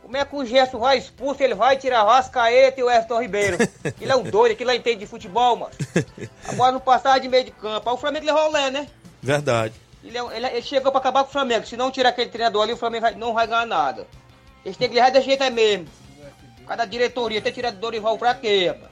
Como 0.00 0.16
é 0.16 0.24
que 0.24 0.34
o 0.34 0.44
Gerson 0.44 0.78
vai 0.78 0.98
expulso, 0.98 1.42
ele 1.42 1.54
vai 1.54 1.76
tirar 1.76 2.04
Rascaeta 2.04 2.80
e 2.80 2.82
o 2.82 2.90
Everton 2.90 3.20
Ribeiro. 3.20 3.58
Ele 4.00 4.10
é 4.10 4.16
um 4.16 4.24
doido, 4.24 4.52
aquilo 4.52 4.68
lá 4.68 4.74
entende 4.74 5.00
de 5.00 5.06
futebol, 5.06 5.54
mano. 5.54 5.72
Agora 6.48 6.72
não 6.72 6.80
passava 6.80 7.20
de 7.20 7.28
meio 7.28 7.44
de 7.44 7.52
campo. 7.52 7.88
Aí 7.88 7.94
o 7.94 7.98
Flamengo 7.98 8.26
levou 8.26 8.42
o 8.42 8.48
olé, 8.48 8.72
né? 8.72 8.88
Verdade. 9.22 9.74
Ele, 10.02 10.16
é 10.18 10.36
ele- 10.36 10.46
ele 10.46 10.62
chegou 10.62 10.90
pra 10.90 11.00
acabar 11.00 11.22
com 11.24 11.28
o 11.28 11.32
Flamengo. 11.32 11.66
Se 11.66 11.76
não 11.76 11.90
tirar 11.90 12.08
aquele 12.10 12.30
treinador 12.30 12.62
ali, 12.62 12.72
o 12.72 12.76
Flamengo 12.76 13.02
vai- 13.02 13.14
não 13.14 13.34
vai 13.34 13.46
ganhar 13.46 13.66
nada. 13.66 14.06
Eles 14.64 14.76
têm 14.76 14.88
que 14.88 14.94
levar 14.94 15.10
desse 15.10 15.26
jeito 15.26 15.42
aí 15.42 15.50
mesmo. 15.50 15.86
Cada 16.66 16.84
diretoria 16.84 17.40
tem 17.42 17.52
tirado 17.52 17.78
Dorival 17.78 18.16
pra 18.16 18.34
quê, 18.34 18.68
rapaz? 18.68 18.90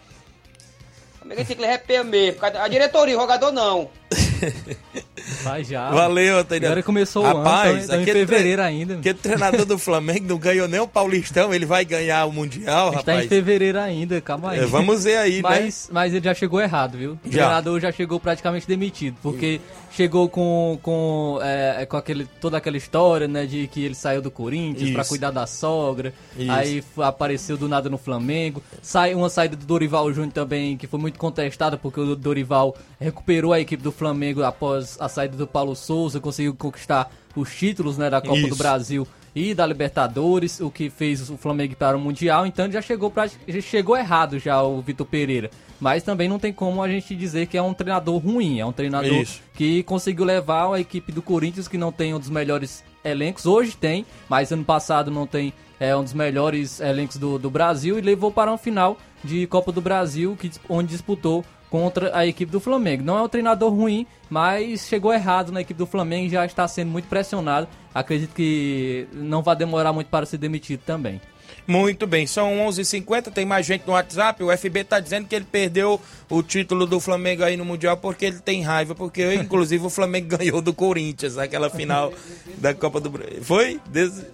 O 1.14 1.18
Flamengo 1.18 1.44
tem 1.44 1.56
que 1.56 1.62
pé 1.78 2.02
mesmo. 2.02 2.40
A 2.44 2.68
diretoria, 2.68 3.16
o 3.16 3.20
jogador 3.20 3.52
não. 3.52 3.90
Vai 5.42 5.64
já. 5.64 5.90
Valeu, 5.90 6.38
Antônio. 6.38 6.66
Agora 6.66 6.82
começou 6.82 7.22
o 7.22 7.26
ano, 7.26 7.38
Rapaz, 7.38 7.86
tamo 7.86 8.02
em 8.02 8.04
fevereiro 8.04 8.62
ainda. 8.62 8.94
Aquele 8.94 9.18
treinador 9.18 9.64
do 9.64 9.78
Flamengo 9.78 10.26
não 10.28 10.38
ganhou 10.38 10.68
nem 10.68 10.80
o 10.80 10.88
Paulistão, 10.88 11.52
ele 11.52 11.66
vai 11.66 11.84
ganhar 11.84 12.24
o 12.26 12.32
Mundial, 12.32 12.90
rapaz. 12.90 13.24
em 13.24 13.28
fevereiro 13.28 13.78
ainda, 13.78 14.20
calma 14.20 14.52
aí. 14.52 14.60
É, 14.60 14.66
vamos 14.66 15.04
ver 15.04 15.16
aí, 15.18 15.36
né? 15.36 15.42
mas, 15.42 15.88
Mas 15.92 16.14
ele 16.14 16.24
já 16.24 16.34
chegou 16.34 16.60
errado, 16.60 16.98
viu? 16.98 17.12
O 17.24 17.30
Já. 17.30 17.44
treinador 17.44 17.80
já 17.80 17.92
chegou 17.92 18.18
praticamente 18.20 18.66
demitido, 18.66 19.16
porque 19.22 19.60
chegou 19.90 20.28
com, 20.28 20.78
com, 20.82 21.38
é, 21.42 21.86
com 21.86 21.96
aquele, 21.96 22.26
toda 22.40 22.56
aquela 22.56 22.76
história, 22.76 23.26
né, 23.26 23.46
de 23.46 23.66
que 23.68 23.84
ele 23.84 23.94
saiu 23.94 24.20
do 24.22 24.30
Corinthians 24.30 24.90
pra 24.90 25.02
Isso. 25.02 25.10
cuidar 25.10 25.30
da 25.30 25.46
sogra, 25.46 26.12
Isso. 26.36 26.50
aí 26.52 26.84
apareceu 26.98 27.56
do 27.56 27.68
nada 27.68 27.88
no 27.88 27.98
Flamengo, 27.98 28.62
sai 28.82 29.14
uma 29.14 29.28
saída 29.30 29.56
do 29.56 29.66
Dorival 29.66 30.12
Júnior 30.12 30.32
também, 30.32 30.76
que 30.76 30.86
foi 30.86 31.00
muito 31.00 31.18
contestada, 31.18 31.76
porque 31.76 32.00
o 32.00 32.14
Dorival 32.14 32.76
recuperou 33.00 33.52
a 33.52 33.60
equipe 33.60 33.82
do 33.82 33.90
Flamengo 33.92 34.42
após 34.42 34.96
a 35.00 35.08
saída 35.18 35.36
do 35.36 35.46
Paulo 35.48 35.74
Souza, 35.74 36.20
conseguiu 36.20 36.54
conquistar 36.54 37.10
os 37.34 37.52
títulos, 37.54 37.98
né, 37.98 38.08
da 38.08 38.20
Copa 38.20 38.40
do 38.40 38.48
Isso. 38.48 38.56
Brasil 38.56 39.06
e 39.34 39.52
da 39.52 39.66
Libertadores, 39.66 40.60
o 40.60 40.70
que 40.70 40.88
fez 40.88 41.28
o 41.28 41.36
Flamengo 41.36 41.74
para 41.74 41.96
o 41.96 42.00
Mundial, 42.00 42.46
então 42.46 42.70
já 42.70 42.80
chegou 42.80 43.10
pra, 43.10 43.26
já 43.26 43.60
chegou 43.60 43.96
errado 43.96 44.38
já 44.38 44.62
o 44.62 44.80
Vitor 44.80 45.06
Pereira. 45.06 45.50
Mas 45.80 46.02
também 46.02 46.28
não 46.28 46.38
tem 46.38 46.52
como 46.52 46.82
a 46.82 46.88
gente 46.88 47.14
dizer 47.14 47.46
que 47.46 47.56
é 47.56 47.62
um 47.62 47.74
treinador 47.74 48.18
ruim, 48.18 48.58
é 48.60 48.66
um 48.66 48.72
treinador 48.72 49.12
Isso. 49.12 49.40
que 49.54 49.82
conseguiu 49.82 50.24
levar 50.24 50.72
a 50.72 50.80
equipe 50.80 51.12
do 51.12 51.22
Corinthians, 51.22 51.68
que 51.68 51.78
não 51.78 51.92
tem 51.92 52.14
um 52.14 52.18
dos 52.18 52.30
melhores 52.30 52.84
elencos, 53.04 53.46
hoje 53.46 53.76
tem, 53.76 54.06
mas 54.28 54.52
ano 54.52 54.64
passado 54.64 55.10
não 55.10 55.26
tem 55.26 55.52
é, 55.80 55.96
um 55.96 56.02
dos 56.02 56.14
melhores 56.14 56.80
elencos 56.80 57.16
do, 57.16 57.38
do 57.38 57.50
Brasil, 57.50 57.98
e 57.98 58.02
levou 58.02 58.30
para 58.30 58.50
uma 58.50 58.58
final 58.58 58.98
de 59.22 59.46
Copa 59.48 59.72
do 59.72 59.80
Brasil, 59.80 60.36
que, 60.38 60.50
onde 60.68 60.90
disputou 60.90 61.44
contra 61.70 62.16
a 62.16 62.26
equipe 62.26 62.50
do 62.50 62.60
Flamengo. 62.60 63.02
Não 63.02 63.18
é 63.18 63.22
um 63.22 63.28
treinador 63.28 63.72
ruim, 63.72 64.06
mas 64.28 64.86
chegou 64.86 65.12
errado 65.12 65.52
na 65.52 65.60
equipe 65.60 65.78
do 65.78 65.86
Flamengo 65.86 66.26
e 66.26 66.30
já 66.30 66.44
está 66.44 66.66
sendo 66.66 66.90
muito 66.90 67.08
pressionado. 67.08 67.68
Acredito 67.94 68.34
que 68.34 69.06
não 69.12 69.42
vai 69.42 69.56
demorar 69.56 69.92
muito 69.92 70.08
para 70.08 70.26
ser 70.26 70.38
demitido 70.38 70.80
também. 70.84 71.20
Muito 71.66 72.06
bem, 72.06 72.26
são 72.26 72.60
11 72.60 72.80
h 72.80 72.88
50 72.88 73.30
tem 73.30 73.44
mais 73.44 73.66
gente 73.66 73.86
no 73.86 73.92
WhatsApp. 73.92 74.42
O 74.42 74.56
FB 74.56 74.84
tá 74.84 75.00
dizendo 75.00 75.28
que 75.28 75.34
ele 75.34 75.44
perdeu 75.44 76.00
o 76.30 76.42
título 76.42 76.86
do 76.86 76.98
Flamengo 76.98 77.44
aí 77.44 77.58
no 77.58 77.64
Mundial 77.64 77.94
porque 77.98 78.24
ele 78.24 78.38
tem 78.38 78.62
raiva, 78.62 78.94
porque 78.94 79.34
inclusive 79.36 79.84
o 79.84 79.90
Flamengo 79.90 80.38
ganhou 80.38 80.62
do 80.62 80.72
Corinthians, 80.72 81.36
aquela 81.36 81.68
final 81.68 82.10
da 82.56 82.72
Copa 82.72 82.98
do 83.00 83.10
Brasil. 83.10 83.44
Foi? 83.44 83.78
Desde, 83.90 84.24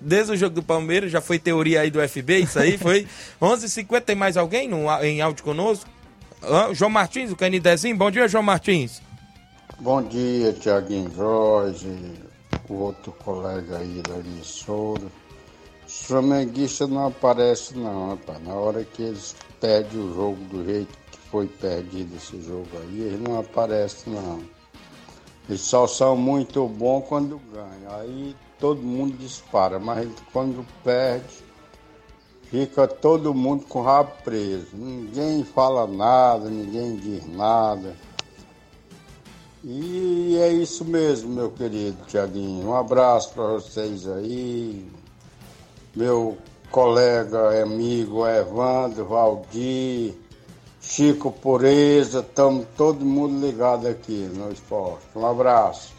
desde 0.00 0.32
o 0.32 0.36
jogo 0.36 0.54
do 0.54 0.62
Palmeiras, 0.62 1.10
já 1.10 1.20
foi 1.20 1.38
teoria 1.38 1.80
aí 1.80 1.90
do 1.90 2.06
FB, 2.06 2.38
isso 2.40 2.58
aí 2.58 2.76
foi. 2.78 3.06
11 3.40 3.64
h 3.64 3.68
50 3.68 4.06
tem 4.06 4.16
mais 4.16 4.36
alguém 4.36 4.68
no, 4.68 4.88
em 5.02 5.20
áudio 5.20 5.44
conosco? 5.44 5.88
Ah, 6.42 6.70
João 6.72 6.90
Martins, 6.90 7.32
o 7.32 7.36
Canidezinho. 7.36 7.96
Bom 7.96 8.10
dia, 8.10 8.28
João 8.28 8.42
Martins. 8.42 9.02
Bom 9.80 10.02
dia, 10.02 10.52
Tiaguinho 10.52 11.10
Jorge, 11.14 11.88
o 12.68 12.74
outro 12.74 13.12
colega 13.12 13.78
aí 13.78 14.02
da 14.02 14.16
emissora. 14.18 15.04
Os 15.86 16.02
flamenguistas 16.02 16.88
não 16.88 17.06
aparecem 17.06 17.78
não, 17.78 18.10
rapaz. 18.10 18.42
Na 18.44 18.54
hora 18.54 18.84
que 18.84 19.02
eles 19.02 19.34
perdem 19.60 20.00
o 20.00 20.14
jogo 20.14 20.44
do 20.44 20.64
jeito 20.64 20.92
que 21.10 21.18
foi 21.30 21.46
perdido 21.46 22.16
esse 22.16 22.40
jogo 22.42 22.68
aí, 22.82 23.00
eles 23.02 23.20
não 23.20 23.40
aparecem 23.40 24.12
não. 24.12 24.42
Eles 25.48 25.62
só 25.62 25.86
são 25.86 26.16
muito 26.16 26.66
bons 26.68 27.04
quando 27.08 27.40
ganham. 27.52 28.00
Aí 28.00 28.36
todo 28.58 28.82
mundo 28.82 29.16
dispara, 29.16 29.78
mas 29.78 30.08
quando 30.32 30.66
perde, 30.82 31.44
fica 32.44 32.86
todo 32.86 33.34
mundo 33.34 33.64
com 33.66 33.80
o 33.80 33.82
rabo 33.82 34.12
preso. 34.24 34.68
Ninguém 34.74 35.44
fala 35.44 35.86
nada, 35.86 36.48
ninguém 36.48 36.96
diz 36.96 37.26
nada. 37.26 37.96
E 39.64 40.38
é 40.40 40.52
isso 40.52 40.84
mesmo, 40.84 41.30
meu 41.30 41.50
querido 41.50 42.04
Tiaguinho. 42.06 42.68
Um 42.68 42.74
abraço 42.74 43.32
para 43.32 43.44
vocês 43.44 44.06
aí. 44.06 44.88
meu 45.94 46.38
colega, 46.70 47.62
amigo 47.62 48.26
Evandro, 48.26 49.06
Valdir, 49.06 50.14
Chico 50.80 51.32
Pureza, 51.32 52.20
estamos 52.20 52.66
todo 52.76 53.04
mundo 53.04 53.44
ligado 53.44 53.88
aqui 53.88 54.30
no 54.34 54.52
esporte. 54.52 55.06
Um 55.16 55.26
abraço. 55.26 55.97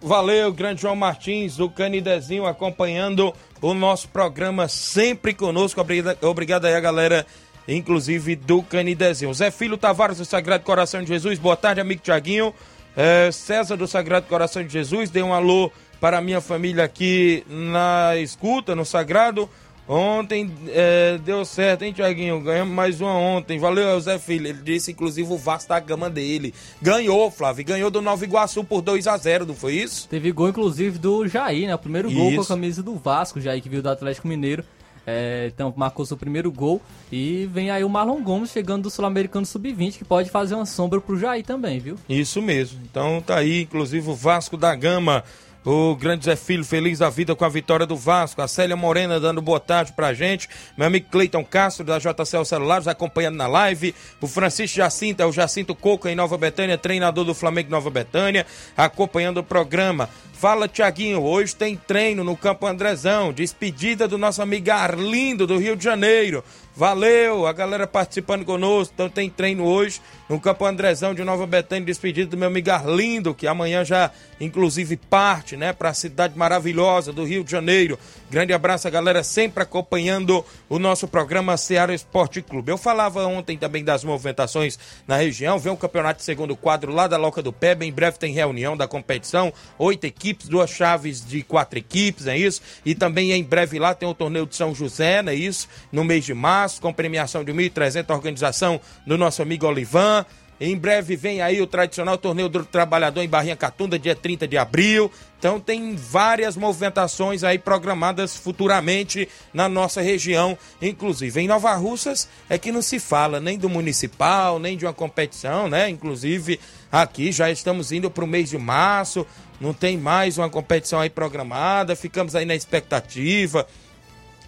Valeu, 0.00 0.52
grande 0.52 0.82
João 0.82 0.94
Martins, 0.94 1.56
do 1.56 1.70
Canidezinho, 1.70 2.46
acompanhando 2.46 3.32
o 3.62 3.72
nosso 3.72 4.08
programa 4.08 4.68
sempre 4.68 5.32
conosco. 5.32 5.80
Obrigado, 6.22 6.66
aí 6.66 6.74
a 6.74 6.80
galera, 6.80 7.26
inclusive 7.66 8.36
do 8.36 8.62
Canidezinho. 8.62 9.32
Zé 9.32 9.50
Filho 9.50 9.78
Tavares, 9.78 10.18
do 10.18 10.24
Sagrado 10.24 10.64
Coração 10.64 11.02
de 11.02 11.08
Jesus, 11.08 11.38
boa 11.38 11.56
tarde, 11.56 11.80
amigo 11.80 12.02
Tiaguinho. 12.02 12.54
É, 12.94 13.30
César, 13.32 13.76
do 13.76 13.86
Sagrado 13.86 14.26
Coração 14.26 14.62
de 14.62 14.72
Jesus, 14.72 15.10
dê 15.10 15.22
um 15.22 15.32
alô 15.32 15.72
para 16.00 16.18
a 16.18 16.20
minha 16.20 16.40
família 16.40 16.84
aqui 16.84 17.42
na 17.48 18.16
escuta, 18.16 18.74
no 18.74 18.84
Sagrado. 18.84 19.48
Ontem 19.88 20.50
é, 20.68 21.16
deu 21.24 21.44
certo, 21.44 21.82
hein, 21.82 21.92
Tiaguinho? 21.92 22.40
Ganhamos 22.40 22.74
mais 22.74 23.00
uma 23.00 23.12
ontem. 23.14 23.58
Valeu, 23.58 24.00
Zé 24.00 24.18
Filho. 24.18 24.48
Ele 24.48 24.60
disse, 24.62 24.90
inclusive, 24.90 25.32
o 25.32 25.38
Vasco 25.38 25.68
da 25.68 25.78
gama 25.78 26.10
dele. 26.10 26.52
Ganhou, 26.82 27.30
Flávio. 27.30 27.64
Ganhou 27.64 27.90
do 27.90 28.02
Nova 28.02 28.24
Iguaçu 28.24 28.64
por 28.64 28.82
2 28.82 29.06
a 29.06 29.16
0 29.16 29.46
não 29.46 29.54
foi 29.54 29.74
isso? 29.74 30.08
Teve 30.08 30.32
gol, 30.32 30.48
inclusive, 30.48 30.98
do 30.98 31.28
Jair, 31.28 31.68
né? 31.68 31.74
O 31.74 31.78
primeiro 31.78 32.10
gol 32.10 32.32
com 32.32 32.38
a 32.38 32.40
Isso. 32.40 32.48
camisa 32.48 32.82
do 32.82 32.96
Vasco, 32.96 33.40
Jair, 33.40 33.62
que 33.62 33.68
viu 33.68 33.80
do 33.80 33.88
Atlético 33.88 34.26
Mineiro. 34.26 34.64
É, 35.06 35.48
então, 35.54 35.72
marcou 35.76 36.04
seu 36.04 36.16
primeiro 36.16 36.50
gol. 36.50 36.82
E 37.12 37.48
vem 37.52 37.70
aí 37.70 37.84
o 37.84 37.88
Marlon 37.88 38.20
Gomes 38.20 38.50
chegando 38.50 38.82
do 38.84 38.90
Sul-Americano 38.90 39.46
Sub-20, 39.46 39.98
que 39.98 40.04
pode 40.04 40.30
fazer 40.30 40.56
uma 40.56 40.66
sombra 40.66 41.00
pro 41.00 41.16
Jair 41.16 41.44
também, 41.44 41.78
viu? 41.78 41.96
Isso 42.08 42.42
mesmo. 42.42 42.80
Então 42.90 43.22
tá 43.24 43.36
aí, 43.36 43.62
inclusive, 43.62 44.10
o 44.10 44.14
Vasco 44.14 44.56
da 44.56 44.74
Gama. 44.74 45.22
O 45.68 45.96
grande 45.96 46.26
Zé 46.26 46.36
Filho, 46.36 46.64
feliz 46.64 47.00
da 47.00 47.10
vida 47.10 47.34
com 47.34 47.44
a 47.44 47.48
vitória 47.48 47.84
do 47.84 47.96
Vasco. 47.96 48.40
A 48.40 48.46
Célia 48.46 48.76
Morena 48.76 49.18
dando 49.18 49.42
boa 49.42 49.58
tarde 49.58 49.92
pra 49.94 50.14
gente. 50.14 50.48
Meu 50.76 50.86
amigo 50.86 51.08
Cleiton 51.10 51.44
Castro, 51.44 51.84
da 51.84 51.98
JCL 51.98 52.44
Celulares, 52.44 52.86
acompanhando 52.86 53.34
na 53.34 53.48
live. 53.48 53.92
O 54.20 54.28
Francisco 54.28 54.76
Jacinto, 54.76 55.24
é 55.24 55.26
o 55.26 55.32
Jacinto 55.32 55.74
Coco 55.74 56.06
em 56.06 56.14
Nova 56.14 56.38
Betânia, 56.38 56.78
treinador 56.78 57.24
do 57.24 57.34
Flamengo 57.34 57.68
Nova 57.68 57.90
Betânia, 57.90 58.46
acompanhando 58.76 59.38
o 59.38 59.42
programa. 59.42 60.08
Fala, 60.32 60.68
Tiaguinho, 60.68 61.20
hoje 61.20 61.56
tem 61.56 61.76
treino 61.76 62.22
no 62.22 62.36
Campo 62.36 62.64
Andrezão. 62.64 63.32
Despedida 63.32 64.06
do 64.06 64.16
nosso 64.16 64.40
amigo 64.40 64.70
Arlindo, 64.70 65.48
do 65.48 65.58
Rio 65.58 65.74
de 65.74 65.82
Janeiro. 65.82 66.44
Valeu, 66.76 67.44
a 67.44 67.52
galera 67.52 67.88
participando 67.88 68.44
conosco. 68.44 68.92
Então 68.94 69.08
tem 69.08 69.28
treino 69.28 69.64
hoje 69.64 70.00
no 70.28 70.40
Campo 70.40 70.64
Andrezão 70.64 71.14
de 71.14 71.22
Nova 71.22 71.46
Betânia, 71.46 71.86
despedido 71.86 72.30
do 72.30 72.36
meu 72.36 72.48
amigo 72.48 72.70
Arlindo, 72.70 73.34
que 73.34 73.46
amanhã 73.46 73.84
já, 73.84 74.10
inclusive, 74.40 74.96
parte, 74.96 75.56
né, 75.56 75.72
para 75.72 75.90
a 75.90 75.94
cidade 75.94 76.36
maravilhosa 76.36 77.12
do 77.12 77.24
Rio 77.24 77.44
de 77.44 77.50
Janeiro. 77.50 77.98
Grande 78.28 78.52
abraço, 78.52 78.90
galera, 78.90 79.22
sempre 79.22 79.62
acompanhando 79.62 80.44
o 80.68 80.78
nosso 80.78 81.06
programa 81.06 81.56
Ceará 81.56 81.94
Esporte 81.94 82.42
Clube. 82.42 82.72
Eu 82.72 82.78
falava 82.78 83.24
ontem 83.26 83.56
também 83.56 83.84
das 83.84 84.02
movimentações 84.02 84.78
na 85.06 85.16
região. 85.16 85.58
Vem 85.58 85.72
o 85.72 85.76
campeonato 85.76 86.18
de 86.18 86.24
segundo 86.24 86.56
quadro 86.56 86.92
lá 86.92 87.06
da 87.06 87.16
Loca 87.16 87.40
do 87.40 87.52
Peba. 87.52 87.84
Em 87.84 87.92
breve 87.92 88.18
tem 88.18 88.32
reunião 88.32 88.76
da 88.76 88.88
competição. 88.88 89.52
Oito 89.78 90.04
equipes, 90.04 90.48
duas 90.48 90.70
chaves 90.70 91.24
de 91.24 91.42
quatro 91.42 91.78
equipes, 91.78 92.26
é 92.26 92.36
isso? 92.36 92.60
E 92.84 92.94
também 92.94 93.32
em 93.32 93.44
breve 93.44 93.78
lá 93.78 93.94
tem 93.94 94.08
o 94.08 94.14
torneio 94.14 94.46
de 94.46 94.56
São 94.56 94.74
José, 94.74 95.22
não 95.22 95.32
é 95.32 95.34
isso? 95.34 95.68
No 95.92 96.04
mês 96.04 96.24
de 96.24 96.34
março, 96.34 96.80
com 96.80 96.92
premiação 96.92 97.44
de 97.44 97.52
1.300, 97.52 98.12
organização 98.12 98.80
do 99.06 99.16
nosso 99.16 99.40
amigo 99.40 99.66
Olivan. 99.66 100.15
Em 100.58 100.76
breve 100.76 101.16
vem 101.16 101.42
aí 101.42 101.60
o 101.60 101.66
tradicional 101.66 102.16
torneio 102.16 102.48
do 102.48 102.64
trabalhador 102.64 103.20
em 103.22 103.28
Barrinha 103.28 103.56
Catunda, 103.56 103.98
dia 103.98 104.14
30 104.14 104.48
de 104.48 104.56
abril. 104.56 105.10
Então 105.38 105.60
tem 105.60 105.94
várias 105.94 106.56
movimentações 106.56 107.44
aí 107.44 107.58
programadas 107.58 108.36
futuramente 108.36 109.28
na 109.52 109.68
nossa 109.68 110.00
região, 110.00 110.56
inclusive 110.80 111.40
em 111.40 111.46
Nova 111.46 111.74
Russas 111.74 112.26
é 112.48 112.56
que 112.56 112.72
não 112.72 112.80
se 112.80 112.98
fala 112.98 113.38
nem 113.38 113.58
do 113.58 113.68
municipal, 113.68 114.58
nem 114.58 114.78
de 114.78 114.86
uma 114.86 114.94
competição, 114.94 115.68
né? 115.68 115.90
Inclusive 115.90 116.58
aqui 116.90 117.30
já 117.32 117.50
estamos 117.50 117.92
indo 117.92 118.10
para 118.10 118.24
o 118.24 118.26
mês 118.26 118.48
de 118.48 118.56
março, 118.56 119.26
não 119.60 119.74
tem 119.74 119.98
mais 119.98 120.38
uma 120.38 120.48
competição 120.48 121.00
aí 121.00 121.10
programada, 121.10 121.94
ficamos 121.94 122.34
aí 122.34 122.46
na 122.46 122.54
expectativa 122.54 123.66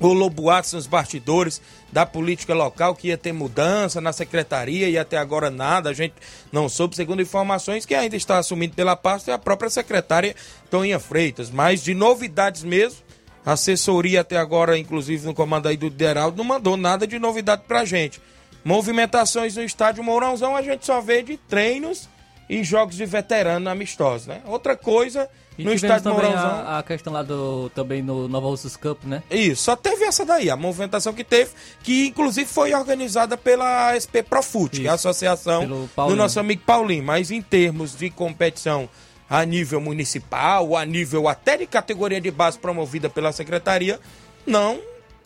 o 0.00 0.12
Loboatos 0.12 0.72
nos 0.72 0.86
bastidores 0.86 1.60
da 1.92 2.06
política 2.06 2.54
local 2.54 2.94
que 2.94 3.08
ia 3.08 3.18
ter 3.18 3.32
mudança 3.32 4.00
na 4.00 4.12
secretaria 4.12 4.88
e 4.88 4.98
até 4.98 5.16
agora 5.16 5.50
nada, 5.50 5.90
a 5.90 5.92
gente 5.92 6.14
não 6.52 6.68
soube, 6.68 6.94
segundo 6.94 7.22
informações 7.22 7.84
que 7.84 7.94
ainda 7.94 8.16
está 8.16 8.38
assumindo 8.38 8.74
pela 8.74 8.94
pasta 8.96 9.30
é 9.30 9.34
a 9.34 9.38
própria 9.38 9.70
secretária 9.70 10.36
Toninha 10.70 10.98
Freitas, 10.98 11.50
mas 11.50 11.82
de 11.82 11.94
novidades 11.94 12.62
mesmo, 12.62 13.00
a 13.44 13.52
assessoria 13.52 14.20
até 14.20 14.36
agora, 14.36 14.78
inclusive 14.78 15.26
no 15.26 15.34
comando 15.34 15.68
aí 15.68 15.76
do 15.76 15.88
Deraldo, 15.88 16.36
não 16.36 16.44
mandou 16.44 16.76
nada 16.76 17.06
de 17.06 17.18
novidade 17.18 17.62
pra 17.66 17.84
gente. 17.84 18.20
Movimentações 18.64 19.56
no 19.56 19.62
estádio 19.62 20.04
Mourãozão 20.04 20.54
a 20.54 20.62
gente 20.62 20.84
só 20.84 21.00
vê 21.00 21.22
de 21.22 21.36
treinos 21.36 22.08
e 22.48 22.62
jogos 22.62 22.96
de 22.96 23.06
veterano 23.06 23.70
amistosos, 23.70 24.26
né? 24.26 24.42
Outra 24.44 24.76
coisa 24.76 25.28
E 25.58 25.64
no 25.64 25.72
estádio 25.72 26.04
também 26.04 26.30
Mourãozão... 26.30 26.50
a, 26.50 26.78
a 26.78 26.82
questão 26.84 27.12
lá 27.12 27.22
do 27.22 27.68
também 27.70 28.00
no 28.00 28.28
Nova 28.28 28.46
Russas 28.46 28.76
Cup, 28.76 29.02
né? 29.04 29.24
Isso, 29.28 29.64
só 29.64 29.74
teve 29.74 30.04
essa 30.04 30.24
daí, 30.24 30.48
a 30.48 30.56
movimentação 30.56 31.12
que 31.12 31.24
teve, 31.24 31.50
que 31.82 32.06
inclusive 32.06 32.48
foi 32.48 32.72
organizada 32.72 33.36
pela 33.36 33.92
SP 33.98 34.22
Profut, 34.22 34.80
que 34.80 34.86
é 34.86 34.90
a 34.90 34.94
associação 34.94 35.88
do 35.96 36.14
nosso 36.14 36.38
amigo 36.38 36.62
Paulinho. 36.64 37.02
Mas 37.02 37.32
em 37.32 37.42
termos 37.42 37.96
de 37.96 38.08
competição 38.08 38.88
a 39.28 39.44
nível 39.44 39.80
municipal, 39.80 40.76
a 40.76 40.84
nível 40.86 41.28
até 41.28 41.56
de 41.56 41.66
categoria 41.66 42.20
de 42.20 42.30
base 42.30 42.58
promovida 42.58 43.10
pela 43.10 43.32
secretaria, 43.32 43.98
não 44.46 44.80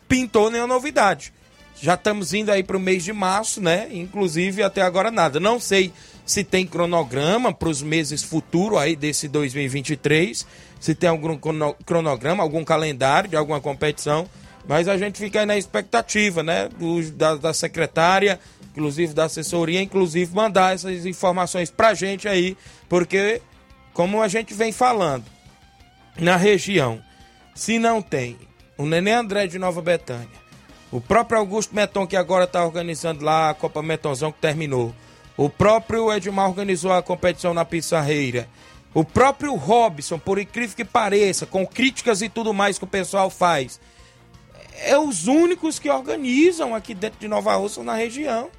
pintou 0.07 0.49
nenhuma 0.49 0.73
novidade. 0.73 1.31
Já 1.81 1.93
estamos 1.93 2.33
indo 2.33 2.51
aí 2.51 2.63
para 2.63 2.77
o 2.77 2.79
mês 2.79 3.03
de 3.03 3.13
março, 3.13 3.61
né? 3.61 3.87
Inclusive 3.91 4.63
até 4.63 4.81
agora 4.81 5.11
nada. 5.11 5.39
Não 5.39 5.59
sei 5.59 5.93
se 6.25 6.43
tem 6.43 6.65
cronograma 6.65 7.53
para 7.53 7.69
os 7.69 7.81
meses 7.81 8.23
futuros 8.23 8.79
aí 8.79 8.95
desse 8.95 9.27
2023, 9.27 10.45
se 10.79 10.95
tem 10.95 11.09
algum 11.09 11.37
crono- 11.37 11.75
cronograma, 11.85 12.43
algum 12.43 12.63
calendário 12.63 13.29
de 13.29 13.35
alguma 13.35 13.59
competição, 13.59 14.27
mas 14.67 14.87
a 14.87 14.97
gente 14.97 15.17
fica 15.19 15.41
aí 15.41 15.45
na 15.45 15.57
expectativa, 15.57 16.41
né? 16.43 16.69
do- 16.79 17.11
da, 17.11 17.35
da 17.35 17.53
secretária, 17.53 18.39
inclusive 18.71 19.13
da 19.13 19.25
assessoria, 19.25 19.81
inclusive 19.81 20.33
mandar 20.33 20.73
essas 20.73 21.05
informações 21.05 21.69
pra 21.69 21.93
gente 21.93 22.27
aí, 22.27 22.57
porque 22.87 23.41
como 23.93 24.21
a 24.21 24.27
gente 24.27 24.53
vem 24.53 24.71
falando, 24.71 25.25
na 26.17 26.35
região, 26.37 27.01
se 27.53 27.77
não 27.77 28.01
tem 28.01 28.37
o 28.77 28.85
Nenê 28.85 29.11
André 29.11 29.45
de 29.47 29.59
Nova 29.59 29.81
Betânia, 29.81 30.27
o 30.91 31.01
próprio 31.01 31.39
Augusto 31.39 31.75
Meton, 31.75 32.05
que 32.07 32.15
agora 32.15 32.45
está 32.45 32.63
organizando 32.63 33.23
lá 33.25 33.49
a 33.49 33.53
Copa 33.53 33.81
Metonzão, 33.81 34.31
que 34.31 34.39
terminou. 34.39 34.93
O 35.35 35.49
próprio 35.49 36.11
Edmar 36.13 36.47
organizou 36.49 36.91
a 36.91 37.01
competição 37.01 37.53
na 37.53 37.65
Pissarreira. 37.65 38.47
O 38.93 39.03
próprio 39.03 39.55
Robson, 39.55 40.19
por 40.19 40.37
incrível 40.37 40.75
que 40.75 40.85
pareça, 40.85 41.45
com 41.45 41.65
críticas 41.65 42.21
e 42.21 42.29
tudo 42.29 42.53
mais 42.53 42.77
que 42.77 42.83
o 42.83 42.87
pessoal 42.87 43.29
faz, 43.29 43.79
é 44.83 44.97
os 44.97 45.25
únicos 45.27 45.79
que 45.79 45.89
organizam 45.89 46.75
aqui 46.75 46.93
dentro 46.93 47.19
de 47.19 47.27
Nova 47.27 47.55
Rússia 47.55 47.81
na 47.83 47.95
região. 47.95 48.49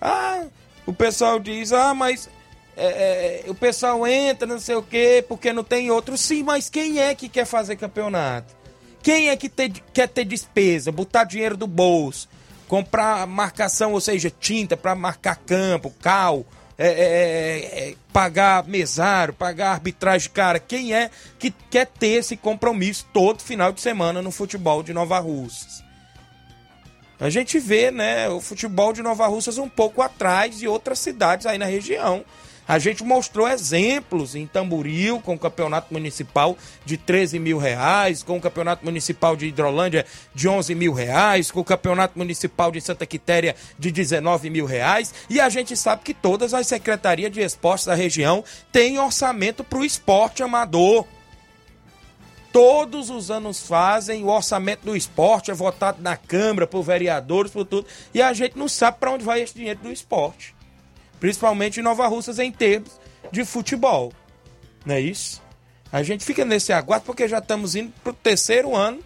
Ah, 0.00 0.44
o 0.86 0.92
pessoal 0.92 1.40
diz, 1.40 1.72
ah, 1.72 1.92
mas 1.94 2.28
é, 2.76 3.42
é, 3.46 3.50
o 3.50 3.54
pessoal 3.54 4.06
entra, 4.06 4.46
não 4.46 4.60
sei 4.60 4.76
o 4.76 4.82
quê, 4.82 5.24
porque 5.28 5.52
não 5.52 5.64
tem 5.64 5.90
outro. 5.90 6.16
Sim, 6.16 6.44
mas 6.44 6.68
quem 6.70 7.00
é 7.00 7.14
que 7.14 7.28
quer 7.28 7.44
fazer 7.44 7.74
campeonato? 7.76 8.54
Quem 9.02 9.28
é 9.28 9.36
que 9.36 9.48
te- 9.48 9.82
quer 9.92 10.08
ter 10.08 10.24
despesa, 10.24 10.92
botar 10.92 11.24
dinheiro 11.24 11.56
do 11.56 11.66
bolso, 11.66 12.28
comprar 12.72 13.26
marcação, 13.26 13.92
ou 13.92 14.00
seja, 14.00 14.30
tinta 14.30 14.78
para 14.78 14.94
marcar 14.94 15.36
campo, 15.36 15.92
cal, 16.00 16.42
é, 16.78 16.86
é, 16.86 16.90
é, 16.90 17.90
é, 17.90 17.94
pagar 18.10 18.66
mesário, 18.66 19.34
pagar 19.34 19.72
arbitragem, 19.72 20.30
cara? 20.30 20.58
Quem 20.58 20.94
é 20.94 21.10
que 21.38 21.50
quer 21.50 21.86
ter 21.86 22.20
esse 22.20 22.34
compromisso 22.34 23.06
todo 23.12 23.42
final 23.42 23.72
de 23.72 23.82
semana 23.82 24.22
no 24.22 24.30
futebol 24.30 24.82
de 24.82 24.94
Nova 24.94 25.18
Russas? 25.18 25.84
A 27.20 27.28
gente 27.28 27.58
vê, 27.58 27.90
né, 27.90 28.26
o 28.30 28.40
futebol 28.40 28.94
de 28.94 29.02
Nova 29.02 29.26
Russas 29.26 29.58
um 29.58 29.68
pouco 29.68 30.00
atrás 30.00 30.58
de 30.58 30.66
outras 30.66 30.98
cidades 30.98 31.44
aí 31.44 31.58
na 31.58 31.66
região. 31.66 32.24
A 32.66 32.78
gente 32.78 33.02
mostrou 33.02 33.48
exemplos 33.48 34.36
em 34.36 34.46
Tamboril, 34.46 35.20
com 35.20 35.34
o 35.34 35.38
campeonato 35.38 35.92
municipal 35.92 36.56
de 36.84 36.96
13 36.96 37.40
mil 37.40 37.58
reais, 37.58 38.22
com 38.22 38.36
o 38.36 38.40
campeonato 38.40 38.84
municipal 38.84 39.34
de 39.34 39.46
Hidrolândia 39.46 40.06
de 40.32 40.48
11 40.48 40.74
mil 40.74 40.92
reais, 40.92 41.50
com 41.50 41.60
o 41.60 41.64
campeonato 41.64 42.16
municipal 42.16 42.70
de 42.70 42.80
Santa 42.80 43.04
Quitéria 43.04 43.56
de 43.76 43.90
19 43.90 44.48
mil 44.48 44.64
reais. 44.64 45.12
E 45.28 45.40
a 45.40 45.48
gente 45.48 45.76
sabe 45.76 46.02
que 46.04 46.14
todas 46.14 46.54
as 46.54 46.68
secretarias 46.68 47.32
de 47.32 47.40
esportes 47.40 47.86
da 47.86 47.94
região 47.94 48.44
têm 48.70 48.98
orçamento 48.98 49.64
para 49.64 49.80
o 49.80 49.84
esporte 49.84 50.42
amador. 50.42 51.04
Todos 52.52 53.10
os 53.10 53.30
anos 53.30 53.66
fazem, 53.66 54.22
o 54.22 54.28
orçamento 54.28 54.84
do 54.84 54.94
esporte 54.94 55.50
é 55.50 55.54
votado 55.54 56.00
na 56.00 56.16
Câmara, 56.16 56.66
por 56.66 56.82
vereadores, 56.82 57.50
por 57.50 57.64
tudo, 57.64 57.86
e 58.12 58.20
a 58.20 58.32
gente 58.34 58.58
não 58.58 58.68
sabe 58.68 58.98
para 58.98 59.10
onde 59.10 59.24
vai 59.24 59.40
esse 59.40 59.54
dinheiro 59.54 59.80
do 59.80 59.90
esporte. 59.90 60.54
Principalmente 61.22 61.78
em 61.78 61.84
Nova 61.84 62.08
Russas 62.08 62.40
em 62.40 62.50
termos 62.50 62.90
de 63.30 63.44
futebol. 63.44 64.12
Não 64.84 64.96
é 64.96 65.00
isso? 65.00 65.40
A 65.92 66.02
gente 66.02 66.24
fica 66.24 66.44
nesse 66.44 66.72
aguardo 66.72 67.06
porque 67.06 67.28
já 67.28 67.38
estamos 67.38 67.76
indo 67.76 67.92
para 68.02 68.10
o 68.10 68.12
terceiro 68.12 68.74
ano 68.74 68.98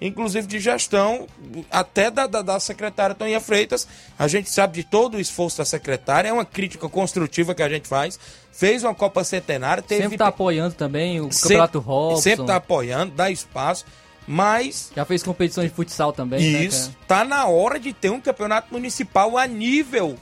inclusive 0.00 0.46
de 0.46 0.60
gestão, 0.60 1.26
até 1.70 2.10
da, 2.10 2.26
da, 2.26 2.42
da 2.42 2.60
secretária 2.60 3.14
Toninha 3.14 3.40
Freitas. 3.40 3.88
A 4.18 4.28
gente 4.28 4.50
sabe 4.50 4.74
de 4.74 4.84
todo 4.84 5.16
o 5.16 5.20
esforço 5.20 5.58
da 5.58 5.64
secretária, 5.64 6.28
é 6.28 6.32
uma 6.32 6.44
crítica 6.44 6.88
construtiva 6.88 7.54
que 7.54 7.62
a 7.62 7.68
gente 7.68 7.88
faz. 7.88 8.20
Fez 8.52 8.84
uma 8.84 8.94
Copa 8.94 9.24
Centenária, 9.24 9.82
teve. 9.82 10.02
Sempre 10.02 10.18
tá 10.18 10.28
apoiando 10.28 10.74
também 10.74 11.20
o 11.20 11.28
Campeonato 11.28 11.78
Robson. 11.80 12.22
Sempre 12.22 12.46
tá 12.46 12.56
apoiando, 12.56 13.14
dá 13.14 13.30
espaço. 13.30 13.84
Mas. 14.28 14.92
Já 14.94 15.04
fez 15.04 15.22
competições 15.22 15.70
de 15.70 15.74
futsal 15.74 16.12
também, 16.12 16.64
Isso. 16.64 16.90
né? 16.90 16.96
Tá 17.08 17.24
na 17.24 17.46
hora 17.46 17.80
de 17.80 17.92
ter 17.92 18.10
um 18.10 18.20
campeonato 18.20 18.72
municipal 18.72 19.38
a 19.38 19.46
nível, 19.46 20.16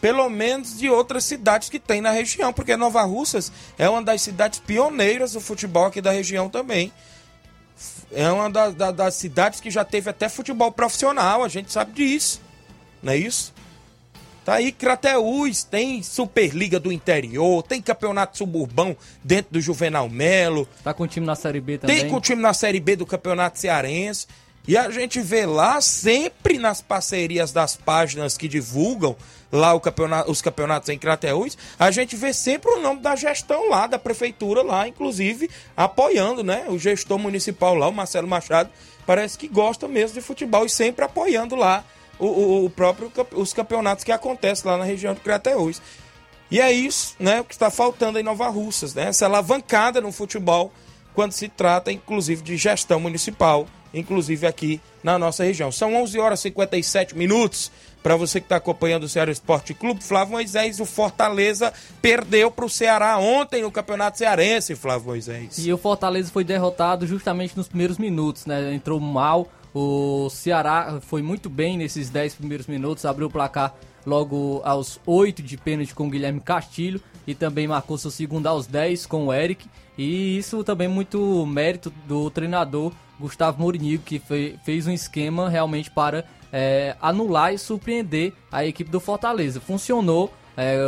pelo 0.00 0.28
menos, 0.28 0.78
de 0.78 0.88
outras 0.88 1.24
cidades 1.24 1.68
que 1.68 1.78
tem 1.78 2.00
na 2.00 2.10
região. 2.10 2.52
Porque 2.52 2.76
Nova 2.76 3.02
Russas 3.02 3.50
é 3.78 3.88
uma 3.88 4.02
das 4.02 4.22
cidades 4.22 4.58
pioneiras 4.60 5.32
do 5.32 5.40
futebol 5.40 5.86
aqui 5.86 6.00
da 6.00 6.10
região 6.10 6.48
também. 6.48 6.92
É 8.12 8.30
uma 8.30 8.48
da- 8.50 8.70
da- 8.70 8.90
das 8.90 9.14
cidades 9.14 9.60
que 9.60 9.70
já 9.70 9.84
teve 9.84 10.08
até 10.10 10.28
futebol 10.28 10.72
profissional, 10.72 11.44
a 11.44 11.48
gente 11.48 11.72
sabe 11.72 11.92
disso. 11.92 12.40
Não 13.02 13.12
é 13.12 13.16
isso? 13.16 13.52
Tá 14.44 14.54
aí 14.54 14.72
Crateús, 14.72 15.62
tem 15.62 16.02
Superliga 16.02 16.80
do 16.80 16.90
Interior, 16.90 17.62
tem 17.62 17.82
Campeonato 17.82 18.38
Suburbão 18.38 18.96
dentro 19.22 19.52
do 19.52 19.60
Juvenal 19.60 20.08
Melo. 20.08 20.66
Tá 20.82 20.94
com 20.94 21.02
o 21.02 21.06
time 21.06 21.26
na 21.26 21.34
Série 21.36 21.60
B 21.60 21.76
também. 21.76 22.00
Tem 22.00 22.08
com 22.08 22.16
o 22.16 22.20
time 22.20 22.40
na 22.40 22.54
Série 22.54 22.80
B 22.80 22.96
do 22.96 23.04
Campeonato 23.04 23.58
Cearense. 23.58 24.26
E 24.66 24.74
a 24.76 24.90
gente 24.90 25.20
vê 25.20 25.44
lá 25.44 25.80
sempre 25.82 26.58
nas 26.58 26.80
parcerias 26.80 27.52
das 27.52 27.76
páginas 27.76 28.38
que 28.38 28.48
divulgam 28.48 29.14
lá 29.50 29.78
campeonato, 29.80 30.30
os 30.30 30.42
campeonatos 30.42 30.88
em 30.90 30.98
Crateús, 30.98 31.56
a 31.78 31.90
gente 31.90 32.14
vê 32.16 32.32
sempre 32.32 32.70
o 32.70 32.80
nome 32.80 33.00
da 33.00 33.16
gestão 33.16 33.68
lá, 33.70 33.86
da 33.86 33.98
prefeitura 33.98 34.62
lá, 34.62 34.86
inclusive 34.86 35.48
apoiando, 35.76 36.42
né? 36.44 36.64
O 36.68 36.78
gestor 36.78 37.18
municipal 37.18 37.74
lá, 37.74 37.88
o 37.88 37.92
Marcelo 37.92 38.28
Machado, 38.28 38.70
parece 39.06 39.38
que 39.38 39.48
gosta 39.48 39.88
mesmo 39.88 40.14
de 40.14 40.20
futebol 40.20 40.66
e 40.66 40.70
sempre 40.70 41.04
apoiando 41.04 41.56
lá 41.56 41.84
o, 42.18 42.26
o- 42.26 42.64
o 42.66 42.70
próprio, 42.70 43.10
os 43.34 43.52
campeonatos 43.52 44.04
que 44.04 44.12
acontecem 44.12 44.70
lá 44.70 44.76
na 44.76 44.84
região 44.84 45.14
de 45.14 45.20
Crateús. 45.20 45.80
E 46.50 46.60
é 46.60 46.72
isso, 46.72 47.14
né, 47.18 47.40
o 47.40 47.44
que 47.44 47.52
está 47.54 47.70
faltando 47.70 48.18
em 48.18 48.22
Nova 48.22 48.48
Russas, 48.48 48.94
né? 48.94 49.04
Essa 49.08 49.26
alavancada 49.26 50.00
no 50.00 50.10
futebol 50.12 50.72
quando 51.14 51.32
se 51.32 51.48
trata, 51.48 51.90
inclusive, 51.90 52.42
de 52.42 52.56
gestão 52.56 53.00
municipal, 53.00 53.66
inclusive 53.92 54.46
aqui 54.46 54.80
na 55.02 55.18
nossa 55.18 55.42
região. 55.44 55.72
São 55.72 55.94
11 55.94 56.18
horas 56.18 56.38
e 56.40 56.42
57 56.44 57.16
minutos. 57.16 57.72
Para 58.08 58.16
você 58.16 58.40
que 58.40 58.46
está 58.46 58.56
acompanhando 58.56 59.02
o 59.02 59.08
Ceará 59.08 59.30
Esporte 59.30 59.74
Clube, 59.74 60.02
Flávio 60.02 60.32
Moisés, 60.32 60.80
o 60.80 60.86
Fortaleza 60.86 61.74
perdeu 62.00 62.50
para 62.50 62.64
o 62.64 62.70
Ceará 62.70 63.18
ontem 63.18 63.60
no 63.60 63.70
Campeonato 63.70 64.16
Cearense, 64.16 64.74
Flávio 64.74 65.08
Moisés. 65.08 65.58
E 65.58 65.70
o 65.70 65.76
Fortaleza 65.76 66.30
foi 66.32 66.42
derrotado 66.42 67.06
justamente 67.06 67.54
nos 67.54 67.68
primeiros 67.68 67.98
minutos, 67.98 68.46
né? 68.46 68.72
Entrou 68.72 68.98
mal. 68.98 69.46
O 69.74 70.30
Ceará 70.30 71.00
foi 71.02 71.20
muito 71.20 71.50
bem 71.50 71.76
nesses 71.76 72.08
10 72.08 72.36
primeiros 72.36 72.66
minutos, 72.66 73.04
abriu 73.04 73.26
o 73.26 73.30
placar 73.30 73.74
logo 74.06 74.62
aos 74.64 74.98
8 75.04 75.42
de 75.42 75.58
pênalti 75.58 75.94
com 75.94 76.06
o 76.06 76.10
Guilherme 76.10 76.40
Castilho 76.40 77.02
e 77.28 77.34
também 77.34 77.68
marcou 77.68 77.96
seu 77.98 78.10
segundo 78.10 78.46
aos 78.48 78.66
10 78.66 79.04
com 79.06 79.26
o 79.26 79.32
Eric. 79.32 79.68
E 79.96 80.38
isso 80.38 80.64
também 80.64 80.88
muito 80.88 81.44
mérito 81.46 81.92
do 82.06 82.30
treinador 82.30 82.90
Gustavo 83.20 83.60
Mourinho, 83.60 83.98
que 83.98 84.18
fe- 84.18 84.58
fez 84.64 84.86
um 84.86 84.92
esquema 84.92 85.48
realmente 85.50 85.90
para 85.90 86.24
é, 86.52 86.96
anular 87.02 87.52
e 87.52 87.58
surpreender 87.58 88.32
a 88.50 88.64
equipe 88.64 88.90
do 88.90 88.98
Fortaleza. 88.98 89.60
Funcionou. 89.60 90.32
é, 90.56 90.78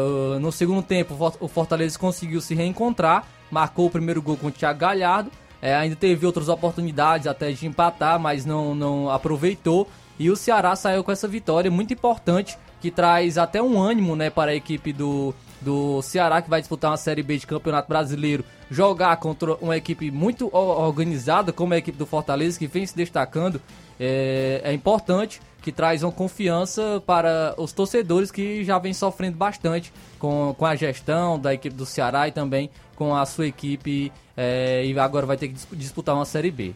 no 0.41 0.51
segundo 0.51 0.82
tempo, 0.82 1.14
o 1.38 1.47
Fortaleza 1.47 1.99
conseguiu 1.99 2.41
se 2.41 2.55
reencontrar, 2.55 3.24
marcou 3.51 3.86
o 3.86 3.91
primeiro 3.91 4.22
gol 4.22 4.36
com 4.36 4.47
o 4.47 4.51
Thiago 4.51 4.78
Galhardo. 4.80 5.30
é, 5.62 5.74
ainda 5.76 5.95
teve 5.95 6.24
outras 6.24 6.49
oportunidades 6.49 7.26
até 7.26 7.53
de 7.53 7.66
empatar, 7.66 8.18
mas 8.18 8.47
não, 8.47 8.74
não 8.74 9.11
aproveitou. 9.11 9.86
E 10.18 10.30
o 10.30 10.36
Ceará 10.36 10.74
saiu 10.74 11.05
com 11.05 11.12
essa 11.12 11.28
vitória 11.28 11.70
muito 11.70 11.93
importante, 11.93 12.57
que 12.80 12.91
traz 12.91 13.36
até 13.36 13.62
um 13.62 13.80
ânimo 13.80 14.16
né, 14.16 14.30
para 14.30 14.53
a 14.53 14.55
equipe 14.55 14.93
do, 14.93 15.34
do 15.61 16.01
Ceará, 16.03 16.41
que 16.41 16.49
vai 16.49 16.61
disputar 16.61 16.91
uma 16.91 16.97
Série 16.97 17.23
B 17.23 17.37
de 17.37 17.47
Campeonato 17.47 17.89
Brasileiro, 17.89 18.45
jogar 18.71 19.17
contra 19.17 19.55
uma 19.57 19.77
equipe 19.77 20.11
muito 20.11 20.49
organizada, 20.53 21.53
como 21.53 21.75
a 21.75 21.79
equipe 21.79 21.99
do 21.99 22.07
Fortaleza, 22.07 22.59
que 22.59 22.67
vem 22.67 22.87
se 22.87 22.97
destacando. 22.97 23.61
É, 23.99 24.63
é 24.65 24.73
importante, 24.73 25.41
que 25.61 25.71
traz 25.71 26.03
uma 26.03 26.11
confiança 26.11 27.03
para 27.05 27.55
os 27.59 27.71
torcedores 27.71 28.31
que 28.31 28.65
já 28.65 28.79
vem 28.79 28.95
sofrendo 28.95 29.37
bastante 29.37 29.93
com, 30.19 30.55
com 30.57 30.65
a 30.65 30.75
gestão 30.75 31.39
da 31.39 31.53
equipe 31.53 31.77
do 31.77 31.85
Ceará 31.85 32.27
e 32.27 32.33
também 32.33 32.71
com 32.97 33.15
a 33.15 33.27
sua 33.27 33.47
equipe, 33.47 34.11
é, 34.35 34.85
e 34.87 34.99
agora 34.99 35.27
vai 35.27 35.37
ter 35.37 35.49
que 35.49 35.55
dis- 35.55 35.69
disputar 35.73 36.15
uma 36.15 36.25
Série 36.25 36.51
B. 36.51 36.73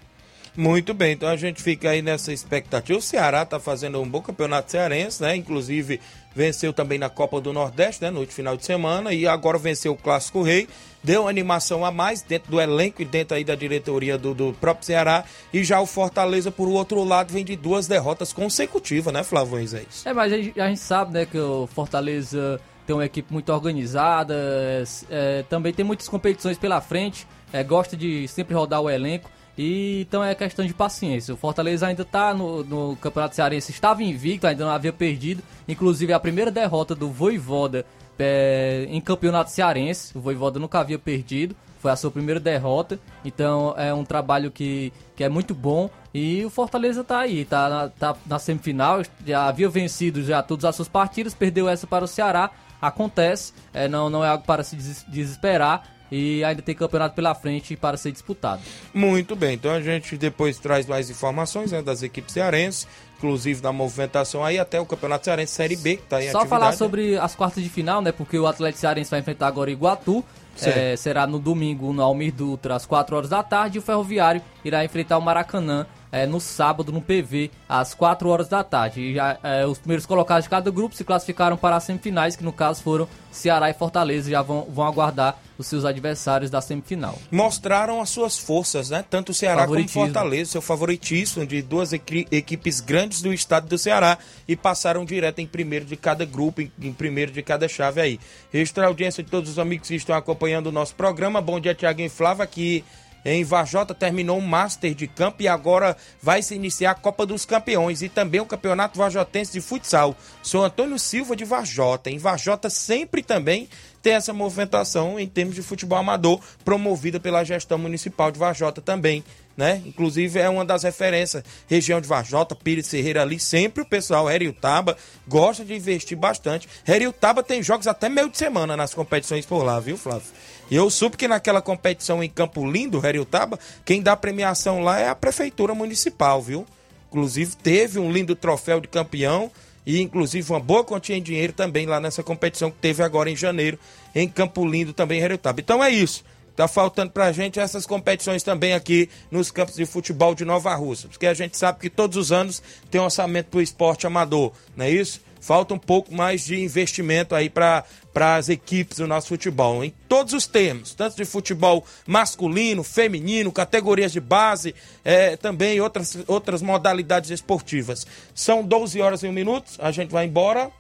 Muito 0.57 0.95
bem, 0.95 1.15
então 1.15 1.29
a 1.29 1.37
gente 1.37 1.61
fica 1.61 1.91
aí 1.91 2.01
nessa 2.01 2.33
expectativa. 2.33 2.97
O 2.97 3.03
Ceará 3.03 3.43
está 3.43 3.59
fazendo 3.59 4.01
um 4.01 4.09
bom 4.09 4.23
campeonato 4.23 4.71
cearense, 4.71 5.21
né? 5.21 5.35
Inclusive 5.35 6.01
venceu 6.35 6.73
também 6.73 6.99
na 6.99 7.09
Copa 7.09 7.41
do 7.41 7.53
Nordeste, 7.53 8.03
né? 8.03 8.11
No 8.11 8.21
último 8.21 8.35
final 8.35 8.57
de 8.57 8.65
semana 8.65 9.13
e 9.13 9.27
agora 9.27 9.57
venceu 9.59 9.93
o 9.93 9.97
Clássico 9.97 10.43
Rei. 10.43 10.69
Deu 11.03 11.29
animação 11.29 11.85
a 11.85 11.91
mais 11.91 12.23
dentro 12.23 12.51
do 12.51 12.61
elenco 12.61 13.03
e 13.03 13.05
dentro 13.05 13.37
aí 13.37 13.45
da 13.45 13.55
diretoria 13.55 14.17
do, 14.17 14.35
do 14.35 14.55
próprio 14.55 14.87
Ceará. 14.87 15.25
E 15.53 15.63
já 15.63 15.81
o 15.81 15.87
Fortaleza, 15.87 16.51
por 16.51 16.67
outro 16.67 17.05
lado, 17.05 17.33
vem 17.33 17.45
de 17.45 17.57
duas 17.57 17.87
derrotas 17.87 18.33
consecutivas, 18.33 19.13
né, 19.13 19.23
Moisés? 19.49 20.03
É, 20.07 20.13
mas 20.15 20.33
a 20.33 20.37
gente, 20.39 20.61
a 20.61 20.69
gente 20.69 20.81
sabe, 20.81 21.13
né, 21.13 21.27
que 21.27 21.39
o 21.39 21.67
Fortaleza 21.67 22.59
tem 22.87 22.97
uma 22.97 23.05
equipe 23.05 23.33
muito 23.33 23.53
organizada, 23.53 24.35
é, 24.35 24.85
é, 25.11 25.43
também 25.43 25.73
tem 25.73 25.85
muitas 25.85 26.09
competições 26.09 26.59
pela 26.59 26.81
frente, 26.81 27.27
é, 27.53 27.63
gosta 27.63 27.97
de 27.97 28.27
sempre 28.29 28.55
rodar 28.55 28.81
o 28.81 28.91
elenco, 28.91 29.31
e 29.57 30.03
então 30.09 30.23
é 30.25 30.35
questão 30.35 30.65
de 30.67 30.75
paciência. 30.75 31.35
O 31.35 31.37
Fortaleza 31.37 31.87
ainda 31.87 32.03
está 32.03 32.35
no, 32.35 32.65
no 32.65 32.97
Campeonato 32.97 33.35
Cearense, 33.35 33.71
estava 33.71 34.03
invicto, 34.03 34.47
ainda 34.47 34.65
não 34.65 34.73
havia 34.73 34.93
perdido, 34.93 35.43
inclusive 35.69 36.13
a 36.13 36.21
primeira 36.21 36.51
derrota 36.51 36.95
do 36.95 37.09
Voivoda 37.09 37.85
é, 38.19 38.87
em 38.91 39.01
Campeonato 39.01 39.51
Cearense, 39.51 40.17
o 40.17 40.21
Voivoda 40.21 40.59
nunca 40.59 40.79
havia 40.81 40.99
perdido, 40.99 41.55
foi 41.79 41.91
a 41.91 41.97
sua 41.97 42.11
primeira 42.11 42.41
derrota, 42.41 42.99
então 43.25 43.75
é 43.77 43.93
um 43.93 44.05
trabalho 44.05 44.51
que, 44.51 44.91
que 45.15 45.23
é 45.23 45.29
muito 45.29 45.55
bom. 45.55 45.91
E 46.15 46.43
o 46.45 46.49
Fortaleza 46.49 47.05
tá 47.05 47.19
aí, 47.19 47.45
tá 47.45 47.69
na, 47.69 47.89
tá 47.89 48.17
na 48.25 48.39
semifinal, 48.39 49.03
já 49.27 49.47
havia 49.49 49.69
vencido 49.69 50.23
já 50.23 50.43
todas 50.43 50.65
as 50.65 50.77
suas 50.77 50.89
partidas, 50.89 51.35
perdeu 51.35 51.69
essa 51.69 51.87
para 51.87 52.05
o 52.05 52.09
Ceará, 52.09 52.51
acontece, 52.81 53.53
é, 53.75 53.87
não, 53.89 54.09
não 54.09 54.25
é 54.25 54.29
algo 54.29 54.45
para 54.45 54.63
se 54.63 54.77
des- 54.77 55.05
desesperar. 55.09 55.94
E 56.17 56.45
ainda 56.45 56.63
tem 56.63 56.77
campeonato 56.77 57.17
pela 57.17 57.35
frente 57.35 57.75
para 57.75 57.97
ser 57.97 58.13
disputado. 58.13 58.63
Muito 58.95 59.35
bem, 59.35 59.55
então 59.55 59.73
a 59.73 59.81
gente 59.81 60.17
depois 60.17 60.59
traz 60.59 60.87
mais 60.87 61.11
informações 61.11 61.73
né, 61.73 61.83
das 61.83 62.05
equipes 62.05 62.33
cearenses, 62.33 62.87
inclusive 63.19 63.61
da 63.61 63.73
movimentação 63.73 64.45
aí 64.45 64.57
até 64.57 64.81
o 64.81 64.87
Campeonato 64.87 65.25
Cearense 65.25 65.53
Série 65.53 65.75
B, 65.75 65.97
que 65.97 66.05
está 66.05 66.23
em 66.23 66.31
Só 66.31 66.39
atividade. 66.39 66.49
falar 66.49 66.73
sobre 66.73 67.19
as 67.19 67.35
quartas 67.35 67.65
de 67.65 67.69
final, 67.69 68.01
né? 68.01 68.13
Porque 68.13 68.39
o 68.39 68.47
Atlético 68.47 68.79
Cearense 68.79 69.11
vai 69.11 69.19
enfrentar 69.19 69.49
agora 69.49 69.71
o 69.71 69.73
Iguatu. 69.73 70.25
É, 70.63 70.95
será 70.95 71.27
no 71.27 71.41
domingo 71.41 71.93
no 71.93 72.01
Almir 72.01 72.33
Dutra, 72.33 72.77
às 72.77 72.87
4 72.87 73.17
horas 73.17 73.29
da 73.29 73.43
tarde. 73.43 73.79
E 73.79 73.81
o 73.81 73.83
Ferroviário 73.83 74.41
irá 74.65 74.85
enfrentar 74.85 75.19
o 75.19 75.21
Maracanã 75.21 75.85
é, 76.15 76.27
no 76.27 76.41
sábado, 76.41 76.93
no 76.93 77.01
PV, 77.03 77.51
às 77.69 77.93
4 77.93 78.29
horas 78.29 78.47
da 78.49 78.63
tarde. 78.63 79.01
E 79.01 79.15
já, 79.15 79.37
é, 79.43 79.67
os 79.67 79.79
primeiros 79.79 80.07
colocados 80.07 80.45
de 80.45 80.49
cada 80.51 80.71
grupo 80.71 80.95
se 80.95 81.03
classificaram 81.03 81.57
para 81.57 81.75
as 81.75 81.83
semifinais, 81.83 82.37
que 82.37 82.45
no 82.45 82.53
caso 82.53 82.83
foram 82.85 83.09
Ceará 83.33 83.69
e 83.69 83.75
Fortaleza. 83.75 84.31
Já 84.31 84.41
vão, 84.41 84.65
vão 84.71 84.87
aguardar 84.87 85.37
os 85.59 85.67
seus 85.67 85.85
adversários 85.85 86.51
da 86.51 86.61
semifinal. 86.61 87.19
mostraram 87.31 88.01
as 88.01 88.11
suas 88.11 88.39
forças, 88.39 88.91
né? 88.91 89.05
Tanto 89.09 89.31
o 89.31 89.35
Ceará 89.35 89.67
como. 89.67 89.89
Fortaleza, 89.89 90.53
seu 90.53 90.63
favoritismo 90.63 91.45
de 91.47 91.63
duas 91.63 91.93
equi- 91.93 92.27
equipes 92.31 92.81
grandes 92.81 93.21
do 93.23 93.33
estado 93.33 93.69
do 93.69 93.77
Ceará 93.79 94.17
e 94.47 94.55
passaram 94.57 95.05
direto 95.05 95.41
em 95.41 95.47
primeiro 95.47 95.85
de 95.85 95.97
cada 95.97 96.25
grupo, 96.25 96.61
em, 96.61 96.71
em 96.81 96.93
primeiro 96.93 97.33
de 97.33 97.43
cada 97.43 97.67
chave 97.69 98.01
aí. 98.01 98.21
Registrar 98.53 98.85
a 98.85 98.89
audiência 98.89 99.23
de 99.23 99.31
todos 99.31 99.51
os 99.51 99.59
amigos 99.59 99.89
que 99.89 99.95
estão 99.97 100.15
acompanhando 100.17 100.67
o 100.69 100.73
nosso 100.73 100.95
programa. 100.95 101.41
Bom 101.41 101.59
dia, 101.59 101.75
Tiaguinho 101.75 102.07
e 102.07 102.11
Flávio, 102.11 102.43
aqui 102.45 102.85
em 103.25 103.43
Vajota 103.43 103.95
terminou 103.95 104.39
o 104.39 104.43
Master 104.43 104.95
de 104.95 105.07
Campo 105.07 105.43
e 105.43 105.49
agora 105.49 105.97
vai 106.23 106.43
se 106.43 106.55
iniciar 106.55 106.91
a 106.91 106.95
Copa 106.95 107.25
dos 107.25 107.47
Campeões 107.47 108.03
e 108.03 108.09
também 108.09 108.41
o 108.41 108.47
Campeonato 108.47 108.99
Vajotense 108.99 109.53
de 109.53 109.61
Futsal. 109.61 110.15
Sou 110.43 110.63
Antônio 110.63 110.99
Silva 110.99 111.35
de 111.35 111.45
Vajota. 111.45 112.11
Em 112.11 112.19
Vajota 112.19 112.69
sempre 112.69 113.23
também 113.23 113.69
tem 114.03 114.13
essa 114.13 114.35
movimentação 114.35 115.19
em 115.19 115.27
termos 115.27 115.55
de 115.55 115.63
futebol 115.63 115.97
amador, 115.97 116.39
promovida 116.63 117.19
pela 117.19 117.43
gestão 117.43 117.79
municipal 117.79 118.31
de 118.31 118.39
Vajota 118.39 118.83
também. 118.83 119.25
Né? 119.57 119.81
Inclusive 119.87 120.41
é 120.41 120.49
uma 120.49 120.65
das 120.65 120.83
referências, 120.83 121.43
região 121.67 122.01
de 122.01 122.09
Vajota, 122.09 122.55
Pires 122.55 122.89
Ferreira 122.89 123.23
ali, 123.23 123.39
sempre 123.39 123.83
o 123.83 123.87
pessoal, 123.87 124.29
Heriutaba, 124.29 124.97
gosta 125.27 125.65
de 125.65 125.75
investir 125.75 126.19
bastante. 126.19 126.69
Heriutaba 126.87 127.43
tem 127.43 127.63
jogos 127.63 127.87
até 127.87 128.09
meio 128.09 128.29
de 128.29 128.37
semana 128.37 128.77
nas 128.77 128.93
competições 128.93 129.47
por 129.47 129.63
lá, 129.63 129.81
viu, 129.81 129.97
Flávio? 129.97 130.27
E 130.75 130.77
eu 130.77 130.91
soube 130.91 131.17
que 131.17 131.29
naquela 131.29 131.63
competição 131.63 132.21
em 132.21 132.29
Campo 132.29 132.69
Lindo, 132.69 133.01
Heriutaba, 133.07 133.61
quem 133.85 134.03
dá 134.03 134.17
premiação 134.17 134.81
lá 134.81 134.99
é 134.99 135.09
a 135.09 135.15
prefeitura 135.15 135.73
municipal, 135.73 136.43
viu? 136.43 136.67
Inclusive 137.07 137.55
teve 137.55 138.01
um 138.01 138.11
lindo 138.11 138.35
troféu 138.35 138.81
de 138.81 138.89
campeão 138.89 139.53
e 139.87 140.01
inclusive 140.01 140.51
uma 140.51 140.59
boa 140.59 140.83
quantia 140.83 141.17
em 141.17 141.23
dinheiro 141.23 141.53
também 141.53 141.87
lá 141.87 142.01
nessa 142.01 142.25
competição 142.25 142.73
que 142.73 142.79
teve 142.79 143.05
agora 143.05 143.31
em 143.31 143.37
janeiro 143.37 143.79
em 144.13 144.29
Campo 144.29 144.67
Lindo 144.67 144.93
também 144.93 145.21
em 145.21 145.23
Heriutaba. 145.23 145.61
Então 145.61 145.85
é 145.85 145.91
isso. 145.91 146.25
Tá 146.57 146.67
faltando 146.67 147.13
pra 147.13 147.31
gente 147.31 147.61
essas 147.61 147.87
competições 147.87 148.43
também 148.43 148.73
aqui 148.73 149.09
nos 149.31 149.53
campos 149.53 149.77
de 149.77 149.87
futebol 149.87 150.35
de 150.35 150.45
Nova 150.45 150.75
Rússia. 150.75 151.09
Porque 151.09 151.29
a 151.29 151.35
gente 151.35 151.57
sabe 151.57 151.79
que 151.79 151.89
todos 151.89 152.17
os 152.17 152.33
anos 152.33 152.61
tem 152.91 153.01
um 153.01 153.05
orçamento 153.05 153.47
pro 153.47 153.63
esporte 153.63 154.09
amador, 154.09 154.51
não 154.77 154.87
é 154.87 154.91
isso? 154.91 155.21
Falta 155.45 155.75
um 155.75 155.79
pouco 155.79 156.11
mais 156.15 156.47
de 156.47 156.59
investimento 156.59 157.35
aí 157.35 157.51
para 157.51 157.85
as 158.15 158.49
equipes 158.49 158.97
do 158.97 159.07
nosso 159.07 159.29
futebol, 159.29 159.85
em 159.85 159.93
todos 160.09 160.33
os 160.33 160.47
termos, 160.47 160.95
tanto 160.95 161.17
de 161.17 161.27
futebol 161.27 161.85
masculino, 162.07 162.83
feminino, 162.83 163.53
categorias 163.53 164.11
de 164.11 164.21
base, 164.21 164.75
é, 165.05 165.37
também 165.37 165.79
outras, 165.83 166.17
outras 166.27 166.63
modalidades 166.63 167.29
esportivas. 167.29 168.07
São 168.35 168.65
12 168.65 169.03
horas 169.03 169.23
e 169.23 169.27
um 169.27 169.33
minuto, 169.33 169.73
a 169.81 169.93
gente 169.93 170.11
vai 170.11 170.25
embora. 170.25 170.71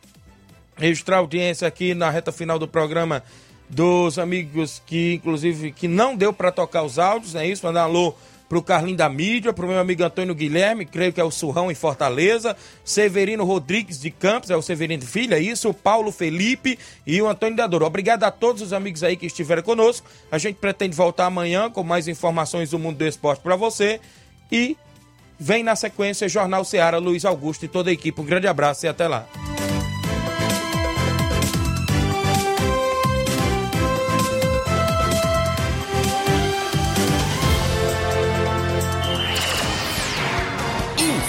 Registrar 0.79 1.19
audiência 1.19 1.69
aqui 1.69 1.93
na 1.93 2.09
reta 2.09 2.33
final 2.33 2.59
do 2.59 2.67
programa 2.67 3.23
dos 3.69 4.19
amigos 4.19 4.81
que, 4.87 5.13
inclusive, 5.13 5.73
que 5.73 5.87
não 5.87 6.17
deu 6.17 6.33
para 6.33 6.51
tocar 6.51 6.85
os 6.85 6.99
áudios, 6.99 7.35
é 7.35 7.47
isso? 7.47 7.67
Mandar 7.67 7.83
um 7.83 7.91
alô 7.91 8.15
pro 8.55 8.63
Carlinho 8.63 8.97
da 8.97 9.09
Mídia, 9.09 9.53
pro 9.53 9.67
meu 9.67 9.81
amigo 9.81 10.05
Antônio 10.05 10.33
Guilherme, 10.33 10.87
creio 10.87 11.13
que 11.13 11.21
é 11.21 11.25
o 11.25 11.31
Surrão 11.31 11.73
em 11.73 11.75
Fortaleza, 11.75 12.57
Severino 12.85 13.45
Rodrigues 13.45 14.01
de 14.01 14.13
Campos, 14.13 14.49
é 14.49 14.57
o 14.57 14.63
Severino 14.63 15.03
de 15.03 15.09
Filha, 15.09 15.35
é 15.35 15.41
isso, 15.41 15.71
o 15.71 15.75
Paulo 15.75 16.13
Felipe 16.13 16.79
e 17.05 17.21
o 17.21 17.29
Antônio 17.29 17.57
Dador. 17.57 17.83
Obrigado 17.83 18.23
a 18.23 18.31
todos 18.31 18.63
os 18.63 18.73
amigos 18.73 19.03
aí 19.03 19.17
que 19.17 19.27
estiveram 19.27 19.61
conosco. 19.61 20.07
A 20.31 20.39
gente 20.39 20.55
pretende 20.55 20.95
voltar 20.95 21.27
amanhã 21.27 21.69
com 21.69 21.83
mais 21.83 22.07
informações 22.07 22.71
do 22.71 22.79
mundo 22.79 22.99
do 22.99 23.05
esporte 23.05 23.43
para 23.43 23.57
você 23.57 24.01
e 24.53 24.77
vem 25.37 25.65
na 25.65 25.75
sequência 25.75 26.29
Jornal 26.29 26.65
Ceará, 26.65 26.99
Luiz 26.99 27.25
Augusto 27.25 27.65
e 27.65 27.69
toda 27.69 27.91
a 27.91 27.93
equipe. 27.93 28.21
Um 28.21 28.25
grande 28.25 28.47
abraço 28.47 28.87
e 28.87 28.89
até 28.89 29.09
lá. 29.09 29.27